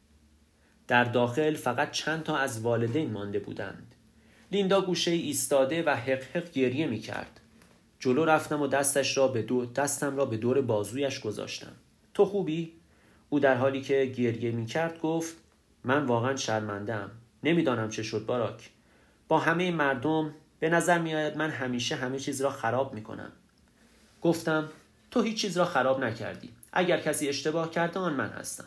در 0.88 1.04
داخل 1.04 1.54
فقط 1.54 1.90
چند 1.90 2.22
تا 2.22 2.36
از 2.36 2.60
والدین 2.60 3.10
مانده 3.10 3.38
بودند 3.38 3.94
لیندا 4.52 4.80
گوشه 4.80 5.10
ایستاده 5.10 5.82
و 5.82 5.90
حق 5.90 6.22
حق 6.22 6.50
گریه 6.50 6.86
می 6.86 6.98
کرد. 6.98 7.40
جلو 7.98 8.24
رفتم 8.24 8.62
و 8.62 8.66
دستش 8.66 9.16
را 9.16 9.28
به 9.28 9.42
دو 9.42 9.66
دستم 9.66 10.16
را 10.16 10.26
به 10.26 10.36
دور 10.36 10.60
بازویش 10.60 11.20
گذاشتم. 11.20 11.72
تو 12.14 12.24
خوبی؟ 12.24 12.72
او 13.28 13.40
در 13.40 13.54
حالی 13.54 13.80
که 13.80 14.04
گریه 14.04 14.50
می 14.50 14.66
کرد 14.66 15.00
گفت 15.00 15.36
من 15.84 16.06
واقعا 16.06 16.36
شرمندم. 16.36 17.10
نمی‌دانم 17.44 17.90
چه 17.90 18.02
شد 18.02 18.26
باراک. 18.26 18.70
با 19.28 19.38
همه 19.38 19.70
مردم 19.70 20.34
به 20.60 20.68
نظر 20.68 20.98
می 20.98 21.14
آید 21.14 21.36
من 21.36 21.50
همیشه 21.50 21.96
همه 21.96 22.18
چیز 22.18 22.40
را 22.40 22.50
خراب 22.50 22.94
می 22.94 23.02
کنم. 23.02 23.32
گفتم 24.22 24.68
تو 25.10 25.22
هیچ 25.22 25.40
چیز 25.40 25.56
را 25.56 25.64
خراب 25.64 26.04
نکردی. 26.04 26.50
اگر 26.76 27.00
کسی 27.00 27.28
اشتباه 27.28 27.70
کرده 27.70 28.00
آن 28.00 28.14
من 28.14 28.28
هستم. 28.28 28.64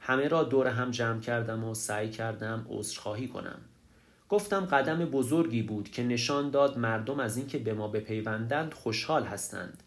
همه 0.00 0.28
را 0.28 0.42
دور 0.44 0.66
هم 0.66 0.90
جمع 0.90 1.20
کردم 1.20 1.64
و 1.64 1.74
سعی 1.74 2.10
کردم 2.10 2.66
عذرخواهی 2.68 3.28
کنم. 3.28 3.58
گفتم 4.28 4.64
قدم 4.64 5.04
بزرگی 5.04 5.62
بود 5.62 5.90
که 5.90 6.02
نشان 6.02 6.50
داد 6.50 6.78
مردم 6.78 7.20
از 7.20 7.36
اینکه 7.36 7.58
به 7.58 7.74
ما 7.74 7.88
بپیوندند 7.88 8.74
خوشحال 8.74 9.24
هستند. 9.24 9.82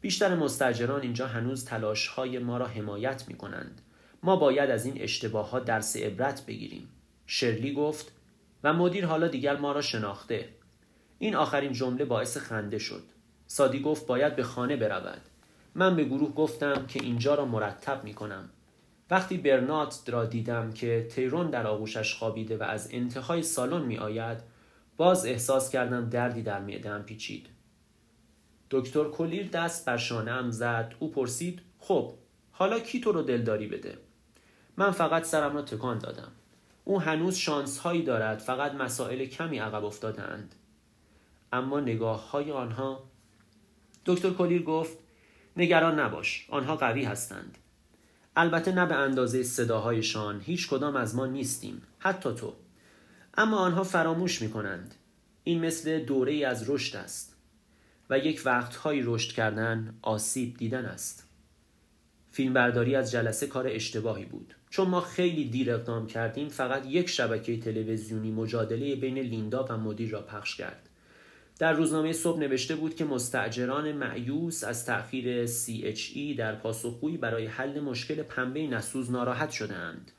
بیشتر 0.00 0.34
مستجران 0.34 1.02
اینجا 1.02 1.26
هنوز 1.26 1.64
تلاش 1.64 2.06
های 2.06 2.38
ما 2.38 2.58
را 2.58 2.66
حمایت 2.66 3.28
می 3.28 3.34
کنند 3.34 3.80
ما 4.22 4.36
باید 4.36 4.70
از 4.70 4.86
این 4.86 5.02
اشتباهات 5.02 5.64
درس 5.64 5.96
عبرت 5.96 6.46
بگیریم. 6.46 6.88
شرلی 7.26 7.72
گفت 7.74 8.12
و 8.64 8.72
مدیر 8.72 9.06
حالا 9.06 9.28
دیگر 9.28 9.56
ما 9.56 9.72
را 9.72 9.80
شناخته. 9.80 10.48
این 11.18 11.34
آخرین 11.36 11.72
جمله 11.72 12.04
باعث 12.04 12.36
خنده 12.36 12.78
شد. 12.78 13.02
سادی 13.46 13.80
گفت 13.80 14.06
باید 14.06 14.36
به 14.36 14.42
خانه 14.42 14.76
برود. 14.76 15.20
من 15.74 15.96
به 15.96 16.04
گروه 16.04 16.34
گفتم 16.34 16.86
که 16.86 17.02
اینجا 17.02 17.34
را 17.34 17.44
مرتب 17.44 18.04
می 18.04 18.14
کنم 18.14 18.50
وقتی 19.10 19.36
برنات 19.36 20.02
را 20.06 20.24
دیدم 20.24 20.72
که 20.72 21.08
تیرون 21.10 21.50
در 21.50 21.66
آغوشش 21.66 22.14
خوابیده 22.14 22.56
و 22.56 22.62
از 22.62 22.88
انتهای 22.92 23.42
سالن 23.42 23.82
می 23.82 23.98
آید 23.98 24.38
باز 24.96 25.26
احساس 25.26 25.70
کردم 25.70 26.08
دردی 26.08 26.42
در 26.42 26.60
معدهام 26.60 27.02
پیچید. 27.02 27.46
دکتر 28.70 29.04
کلیر 29.04 29.48
دست 29.48 29.86
بر 29.86 29.96
شانهام 29.96 30.50
زد. 30.50 30.94
او 30.98 31.10
پرسید 31.10 31.62
خب 31.78 32.14
حالا 32.52 32.80
کی 32.80 33.00
تو 33.00 33.12
رو 33.12 33.22
دلداری 33.22 33.66
بده؟ 33.66 33.98
من 34.76 34.90
فقط 34.90 35.24
سرم 35.24 35.54
را 35.54 35.62
تکان 35.62 35.98
دادم. 35.98 36.32
او 36.84 37.00
هنوز 37.00 37.36
شانس 37.36 37.78
هایی 37.78 38.02
دارد 38.02 38.38
فقط 38.38 38.74
مسائل 38.74 39.24
کمی 39.24 39.58
عقب 39.58 39.84
افتادند 39.84 40.54
اما 41.52 41.80
نگاه 41.80 42.30
های 42.30 42.52
آنها 42.52 43.04
دکتر 44.06 44.30
کلیر 44.30 44.62
گفت 44.62 44.98
نگران 45.56 46.00
نباش 46.00 46.46
آنها 46.50 46.76
قوی 46.76 47.04
هستند. 47.04 47.58
البته 48.36 48.72
نه 48.72 48.86
به 48.86 48.94
اندازه 48.94 49.42
صداهایشان 49.42 50.40
هیچ 50.40 50.68
کدام 50.68 50.96
از 50.96 51.14
ما 51.14 51.26
نیستیم 51.26 51.82
حتی 51.98 52.34
تو. 52.34 52.54
اما 53.36 53.58
آنها 53.58 53.84
فراموش 53.84 54.42
می 54.42 54.50
کنند 54.50 54.94
این 55.44 55.64
مثل 55.64 56.04
دوره 56.04 56.46
از 56.46 56.70
رشد 56.70 56.96
است 56.96 57.36
و 58.10 58.18
یک 58.18 58.42
وقتهایی 58.44 59.02
رشد 59.04 59.32
کردن 59.32 59.94
آسیب 60.02 60.56
دیدن 60.56 60.84
است. 60.84 61.28
فیلمبرداری 62.30 62.96
از 62.96 63.10
جلسه 63.10 63.46
کار 63.46 63.66
اشتباهی 63.68 64.24
بود. 64.24 64.54
چون 64.70 64.88
ما 64.88 65.00
خیلی 65.00 65.44
دیر 65.44 65.72
اقدام 65.72 66.06
کردیم 66.06 66.48
فقط 66.48 66.86
یک 66.86 67.08
شبکه 67.08 67.60
تلویزیونی 67.60 68.30
مجادله 68.30 68.96
بین 68.96 69.18
لیندا 69.18 69.64
و 69.64 69.76
مدیر 69.76 70.10
را 70.10 70.22
پخش 70.22 70.56
کرد. 70.56 70.88
در 71.58 71.72
روزنامه 71.72 72.12
صبح 72.12 72.38
نوشته 72.38 72.76
بود 72.76 72.96
که 72.96 73.04
مستعجران 73.04 73.92
معیوس 73.92 74.64
از 74.64 74.86
تأخیر 74.86 75.46
CHE 75.46 76.38
در 76.38 76.54
پاسخگویی 76.54 77.16
برای 77.16 77.46
حل 77.46 77.80
مشکل 77.80 78.22
پنبه 78.22 78.66
نسوز 78.66 79.10
ناراحت 79.10 79.50
شدهاند. 79.50 80.10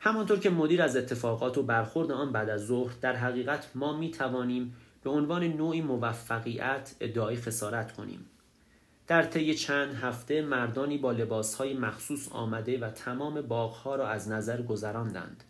همانطور 0.00 0.38
که 0.38 0.50
مدیر 0.50 0.82
از 0.82 0.96
اتفاقات 0.96 1.58
و 1.58 1.62
برخورد 1.62 2.10
آن 2.10 2.32
بعد 2.32 2.50
از 2.50 2.66
ظهر 2.66 2.94
در 3.00 3.16
حقیقت 3.16 3.70
ما 3.74 3.98
می 3.98 4.10
توانیم 4.10 4.76
به 5.02 5.10
عنوان 5.10 5.44
نوعی 5.44 5.80
موفقیت 5.80 6.94
ادعای 7.00 7.36
خسارت 7.36 7.92
کنیم. 7.92 8.26
در 9.06 9.22
طی 9.22 9.54
چند 9.54 9.94
هفته 9.94 10.42
مردانی 10.42 10.98
با 10.98 11.12
لباسهای 11.12 11.74
مخصوص 11.74 12.28
آمده 12.32 12.78
و 12.78 12.90
تمام 12.90 13.42
باغها 13.42 13.96
را 13.96 14.08
از 14.08 14.28
نظر 14.28 14.62
گذراندند. 14.62 15.44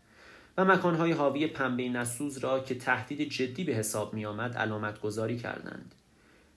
و 0.58 0.64
مکانهای 0.64 1.12
حاوی 1.12 1.46
پنبه 1.46 1.88
نسوز 1.88 2.38
را 2.38 2.60
که 2.60 2.74
تهدید 2.74 3.28
جدی 3.28 3.64
به 3.64 3.72
حساب 3.72 4.14
می 4.14 4.26
آمد 4.26 4.56
علامت 4.56 5.00
گذاری 5.00 5.38
کردند. 5.38 5.94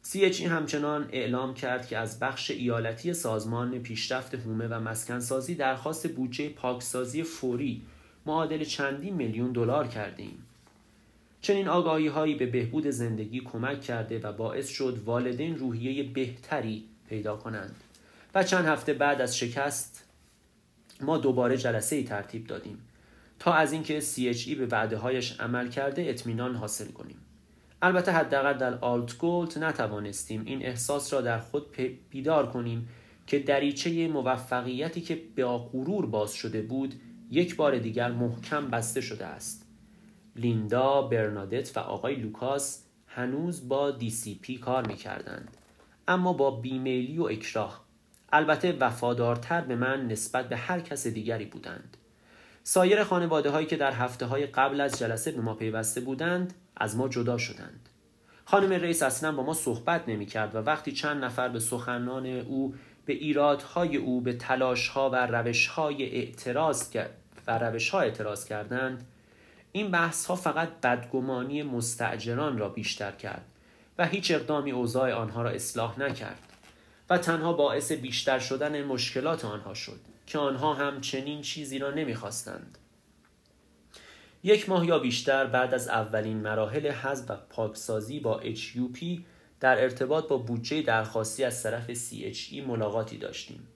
CHE 0.06 0.42
همچنان 0.42 1.10
اعلام 1.12 1.54
کرد 1.54 1.88
که 1.88 1.98
از 1.98 2.20
بخش 2.20 2.52
ایالتی 2.52 3.14
سازمان 3.14 3.80
پیشرفت 3.80 4.36
هومه 4.36 4.68
و 4.68 4.80
مسکنسازی 4.80 5.56
درخواست 5.56 6.10
بودجه 6.10 6.50
پاکسازی 6.50 7.24
فوری 7.24 7.82
معادل 8.26 8.64
چندین 8.64 9.14
میلیون 9.14 9.52
دلار 9.52 9.88
کردیم. 9.88 10.46
چنین 11.42 11.68
آگاهی 11.68 12.08
هایی 12.08 12.36
به 12.36 12.46
بهبود 12.46 12.88
زندگی 12.88 13.40
کمک 13.40 13.82
کرده 13.82 14.20
و 14.20 14.32
باعث 14.32 14.70
شد 14.70 15.02
والدین 15.06 15.58
روحیه 15.58 16.04
بهتری 16.04 16.84
پیدا 17.10 17.36
کنند 17.36 17.76
و 18.36 18.44
چند 18.44 18.66
هفته 18.66 18.94
بعد 18.94 19.22
از 19.22 19.38
شکست 19.38 20.04
ما 21.02 21.18
دوباره 21.18 21.58
جلسه 21.58 21.96
ای 21.96 22.04
ترتیب 22.04 22.48
دادیم 22.48 22.78
تا 23.42 23.54
از 23.54 23.74
اینکه 23.74 24.02
CHE 24.02 24.56
به 24.56 24.66
وعده 24.66 24.98
هایش 24.98 25.40
عمل 25.40 25.70
کرده 25.70 26.10
اطمینان 26.10 26.56
حاصل 26.56 26.92
کنیم. 26.92 27.18
البته 27.82 28.12
حداقل 28.12 28.54
در 28.54 28.78
آلت 28.78 29.18
گولد 29.18 29.60
نتوانستیم 29.60 30.44
این 30.46 30.66
احساس 30.66 31.14
را 31.14 31.22
در 31.22 31.40
خود 31.40 31.78
بیدار 32.10 32.52
کنیم 32.52 32.90
که 33.28 33.40
دریچه 33.40 34.08
موفقیتی 34.08 35.02
که 35.02 35.22
به 35.36 35.46
غرور 35.46 36.06
باز 36.06 36.34
شده 36.34 36.62
بود 36.62 36.94
یک 37.32 37.56
بار 37.56 37.78
دیگر 37.78 38.12
محکم 38.12 38.68
بسته 38.70 39.02
شده 39.02 39.26
است. 39.26 39.66
لیندا، 40.36 41.02
برنادت 41.02 41.78
و 41.78 41.80
آقای 41.80 42.16
لوکاس 42.16 42.84
هنوز 43.08 43.68
با 43.68 43.98
DCP 44.00 44.52
کار 44.52 44.88
می 44.88 44.96
کردند. 44.96 45.58
اما 46.08 46.34
با 46.34 46.52
بیمیلی 46.52 47.18
و 47.18 47.24
اکراه. 47.24 47.86
البته 48.32 48.72
وفادارتر 48.80 49.62
به 49.62 49.76
من 49.76 50.08
نسبت 50.08 50.50
به 50.50 50.58
هر 50.58 50.80
کس 50.80 51.08
دیگری 51.08 51.46
بودند. 51.46 51.98
سایر 52.64 53.04
خانواده 53.04 53.50
هایی 53.50 53.68
که 53.68 53.76
در 53.76 53.92
هفته 53.92 54.26
های 54.26 54.46
قبل 54.46 54.82
از 54.82 55.00
جلسه 55.00 55.32
به 55.32 55.42
ما 55.42 55.54
پیوسته 55.54 56.02
بودند 56.02 56.54
از 56.78 56.96
ما 56.96 57.08
جدا 57.08 57.38
شدند. 57.38 57.90
خانم 58.46 58.72
رئیس 58.72 59.04
اصلا 59.04 59.32
با 59.32 59.44
ما 59.44 59.54
صحبت 59.54 60.10
نمی 60.10 60.26
کرد 60.26 60.56
و 60.56 60.58
وقتی 60.58 60.92
چند 60.92 61.24
نفر 61.24 61.50
به 61.50 61.60
سخنان 61.60 62.26
او 62.26 62.76
به 63.06 63.14
ایرادهای 63.14 63.98
او 63.98 64.22
به 64.22 64.34
تلاشها 64.34 65.10
و 65.10 65.16
روشهای 65.16 66.16
اعتراض 66.16 66.96
و 67.48 67.58
روشها 67.58 68.02
اعتراض 68.02 68.46
کردند 68.46 69.08
این 69.72 69.92
بحث 69.92 70.26
ها 70.26 70.36
فقط 70.36 70.70
بدگمانی 70.84 71.64
مستعجران 71.64 72.58
را 72.58 72.70
بیشتر 72.70 73.12
کرد 73.12 73.46
و 73.98 74.08
هیچ 74.08 74.32
اقدامی 74.32 74.72
اوضاع 74.72 75.14
آنها 75.14 75.42
را 75.42 75.50
اصلاح 75.50 76.00
نکرد 76.00 76.40
و 77.10 77.18
تنها 77.18 77.54
باعث 77.54 77.92
بیشتر 77.92 78.40
شدن 78.40 78.84
مشکلات 78.84 79.46
آنها 79.46 79.74
شد. 79.74 80.11
که 80.32 80.38
آنها 80.38 80.74
هم 80.74 81.02
چنین 81.02 81.42
چیزی 81.42 81.80
را 81.80 81.92
نمی‌خواستند. 81.92 82.78
یک 84.44 84.70
ماه 84.70 84.88
یا 84.88 85.00
بیشتر 85.00 85.46
بعد 85.46 85.74
از 85.74 85.88
اولین 85.88 86.38
مراحل 86.38 86.88
حذف 86.88 87.32
و 87.32 87.36
پاکسازی 87.50 88.20
با 88.20 88.42
HUP 88.42 89.06
در 89.60 89.84
ارتباط 89.84 90.28
با 90.28 90.38
بودجه 90.38 90.82
درخواستی 90.82 91.44
از 91.44 91.64
طرف 91.64 91.94
CHE 91.94 92.54
ملاقاتی 92.68 93.18
داشتیم. 93.18 93.68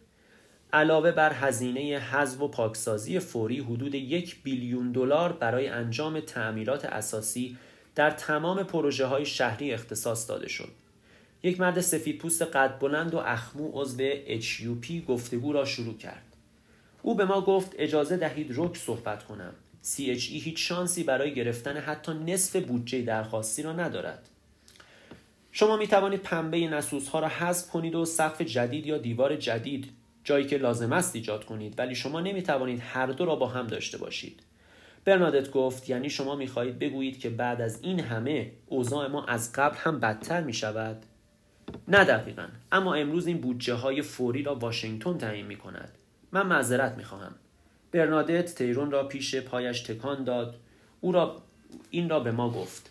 علاوه 0.73 1.11
بر 1.11 1.33
هزینه 1.33 1.81
حذف 1.81 2.41
و 2.41 2.47
پاکسازی 2.47 3.19
فوری 3.19 3.59
حدود 3.59 3.95
یک 3.95 4.43
بیلیون 4.43 4.91
دلار 4.91 5.33
برای 5.33 5.67
انجام 5.67 6.19
تعمیرات 6.19 6.85
اساسی 6.85 7.57
در 7.95 8.11
تمام 8.11 8.63
پروژه 8.63 9.05
های 9.05 9.25
شهری 9.25 9.73
اختصاص 9.73 10.29
داده 10.29 10.47
شد. 10.47 10.69
یک 11.43 11.59
مرد 11.59 11.81
سفید 11.81 12.17
پوست 12.17 12.41
قد 12.41 12.79
بلند 12.79 13.13
و 13.13 13.17
اخمو 13.17 13.69
عضو 13.73 14.09
HUP 14.39 14.91
گفتگو 15.07 15.53
را 15.53 15.65
شروع 15.65 15.97
کرد. 15.97 16.34
او 17.05 17.15
به 17.15 17.25
ما 17.25 17.41
گفت 17.41 17.75
اجازه 17.77 18.17
دهید 18.17 18.53
رک 18.55 18.77
صحبت 18.77 19.23
کنم. 19.23 19.53
CHE 19.83 20.29
هیچ 20.29 20.69
شانسی 20.69 21.03
برای 21.03 21.33
گرفتن 21.33 21.77
حتی 21.77 22.13
نصف 22.13 22.55
بودجه 22.55 23.01
درخواستی 23.01 23.63
را 23.63 23.73
ندارد. 23.73 24.29
شما 25.51 25.77
می 25.77 25.87
توانید 25.87 26.19
پنبه 26.19 26.67
نسوس 26.67 27.07
ها 27.07 27.19
را 27.19 27.27
حذف 27.27 27.69
کنید 27.69 27.95
و 27.95 28.05
سقف 28.05 28.41
جدید 28.41 28.85
یا 28.85 28.97
دیوار 28.97 29.35
جدید 29.35 29.89
جایی 30.23 30.45
که 30.45 30.57
لازم 30.57 30.93
است 30.93 31.15
ایجاد 31.15 31.45
کنید 31.45 31.79
ولی 31.79 31.95
شما 31.95 32.19
نمی 32.19 32.43
توانید 32.43 32.81
هر 32.85 33.07
دو 33.07 33.25
را 33.25 33.35
با 33.35 33.47
هم 33.47 33.67
داشته 33.67 33.97
باشید. 33.97 34.43
برنادت 35.05 35.51
گفت 35.51 35.89
یعنی 35.89 36.09
شما 36.09 36.35
می 36.35 36.47
خواهید 36.47 36.79
بگویید 36.79 37.19
که 37.19 37.29
بعد 37.29 37.61
از 37.61 37.79
این 37.81 37.99
همه 37.99 38.51
اوضاع 38.65 39.07
ما 39.07 39.25
از 39.25 39.53
قبل 39.53 39.77
هم 39.77 39.99
بدتر 39.99 40.41
می 40.41 40.53
شود؟ 40.53 41.03
نه 41.87 42.03
دقیقا 42.03 42.47
اما 42.71 42.95
امروز 42.95 43.27
این 43.27 43.37
بودجه 43.37 43.73
های 43.73 44.01
فوری 44.01 44.43
را 44.43 44.55
واشنگتن 44.55 45.17
تعیین 45.17 45.45
می 45.45 45.55
کند 45.55 45.97
من 46.31 46.47
معذرت 46.47 46.97
می 46.97 47.03
خواهم 47.03 47.35
برنادت 47.95 48.55
تیرون 48.55 48.91
را 48.91 49.03
پیش 49.03 49.35
پایش 49.35 49.81
تکان 49.81 50.23
داد. 50.23 50.55
او 51.01 51.11
را 51.11 51.41
این 51.89 52.09
را 52.09 52.19
به 52.19 52.31
ما 52.31 52.49
گفت. 52.49 52.89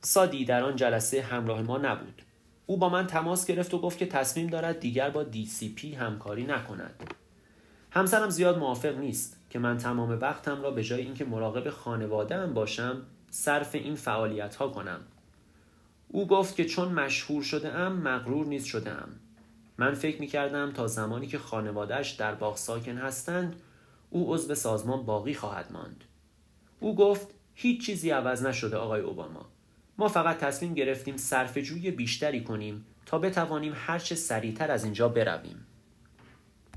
سادی 0.00 0.44
در 0.44 0.62
آن 0.62 0.76
جلسه 0.76 1.22
همراه 1.22 1.62
ما 1.62 1.78
نبود. 1.78 2.22
او 2.66 2.76
با 2.76 2.88
من 2.88 3.06
تماس 3.06 3.46
گرفت 3.46 3.74
و 3.74 3.78
گفت 3.78 3.98
که 3.98 4.06
تصمیم 4.06 4.46
دارد 4.46 4.80
دیگر 4.80 5.10
با 5.10 5.26
پی 5.76 5.94
همکاری 5.94 6.44
نکند. 6.44 7.14
همسرم 7.90 8.30
زیاد 8.30 8.58
موافق 8.58 8.98
نیست 8.98 9.40
که 9.50 9.58
من 9.58 9.78
تمام 9.78 10.10
وقتم 10.20 10.62
را 10.62 10.70
به 10.70 10.84
جای 10.84 11.02
اینکه 11.02 11.24
مراقب 11.24 11.70
خانواده 11.70 12.46
باشم 12.46 13.02
صرف 13.30 13.74
این 13.74 13.94
فعالیت 13.94 14.56
ها 14.56 14.68
کنم. 14.68 15.00
او 16.08 16.26
گفت 16.26 16.56
که 16.56 16.64
چون 16.64 16.88
مشهور 16.88 17.42
شده 17.42 17.72
ام 17.72 17.92
مغرور 17.92 18.46
نیز 18.46 18.64
شده 18.64 18.90
ام 18.90 19.08
من 19.78 19.94
فکر 19.94 20.20
می 20.20 20.26
کردم 20.26 20.72
تا 20.72 20.86
زمانی 20.86 21.26
که 21.26 21.38
خانوادهش 21.38 22.10
در 22.10 22.34
باغ 22.34 22.56
ساکن 22.56 22.96
هستند 22.98 23.56
او 24.10 24.34
عضو 24.34 24.54
سازمان 24.54 25.06
باقی 25.06 25.34
خواهد 25.34 25.72
ماند. 25.72 26.04
او 26.80 26.96
گفت 26.96 27.26
هیچ 27.54 27.86
چیزی 27.86 28.10
عوض 28.10 28.46
نشده 28.46 28.76
آقای 28.76 29.00
اوباما. 29.00 29.46
ما 29.98 30.08
فقط 30.08 30.38
تصمیم 30.38 30.74
گرفتیم 30.74 31.16
صرف 31.16 31.58
جوی 31.58 31.90
بیشتری 31.90 32.44
کنیم 32.44 32.86
تا 33.06 33.18
بتوانیم 33.18 33.72
هرچه 33.76 34.14
سریعتر 34.14 34.70
از 34.70 34.84
اینجا 34.84 35.08
برویم. 35.08 35.66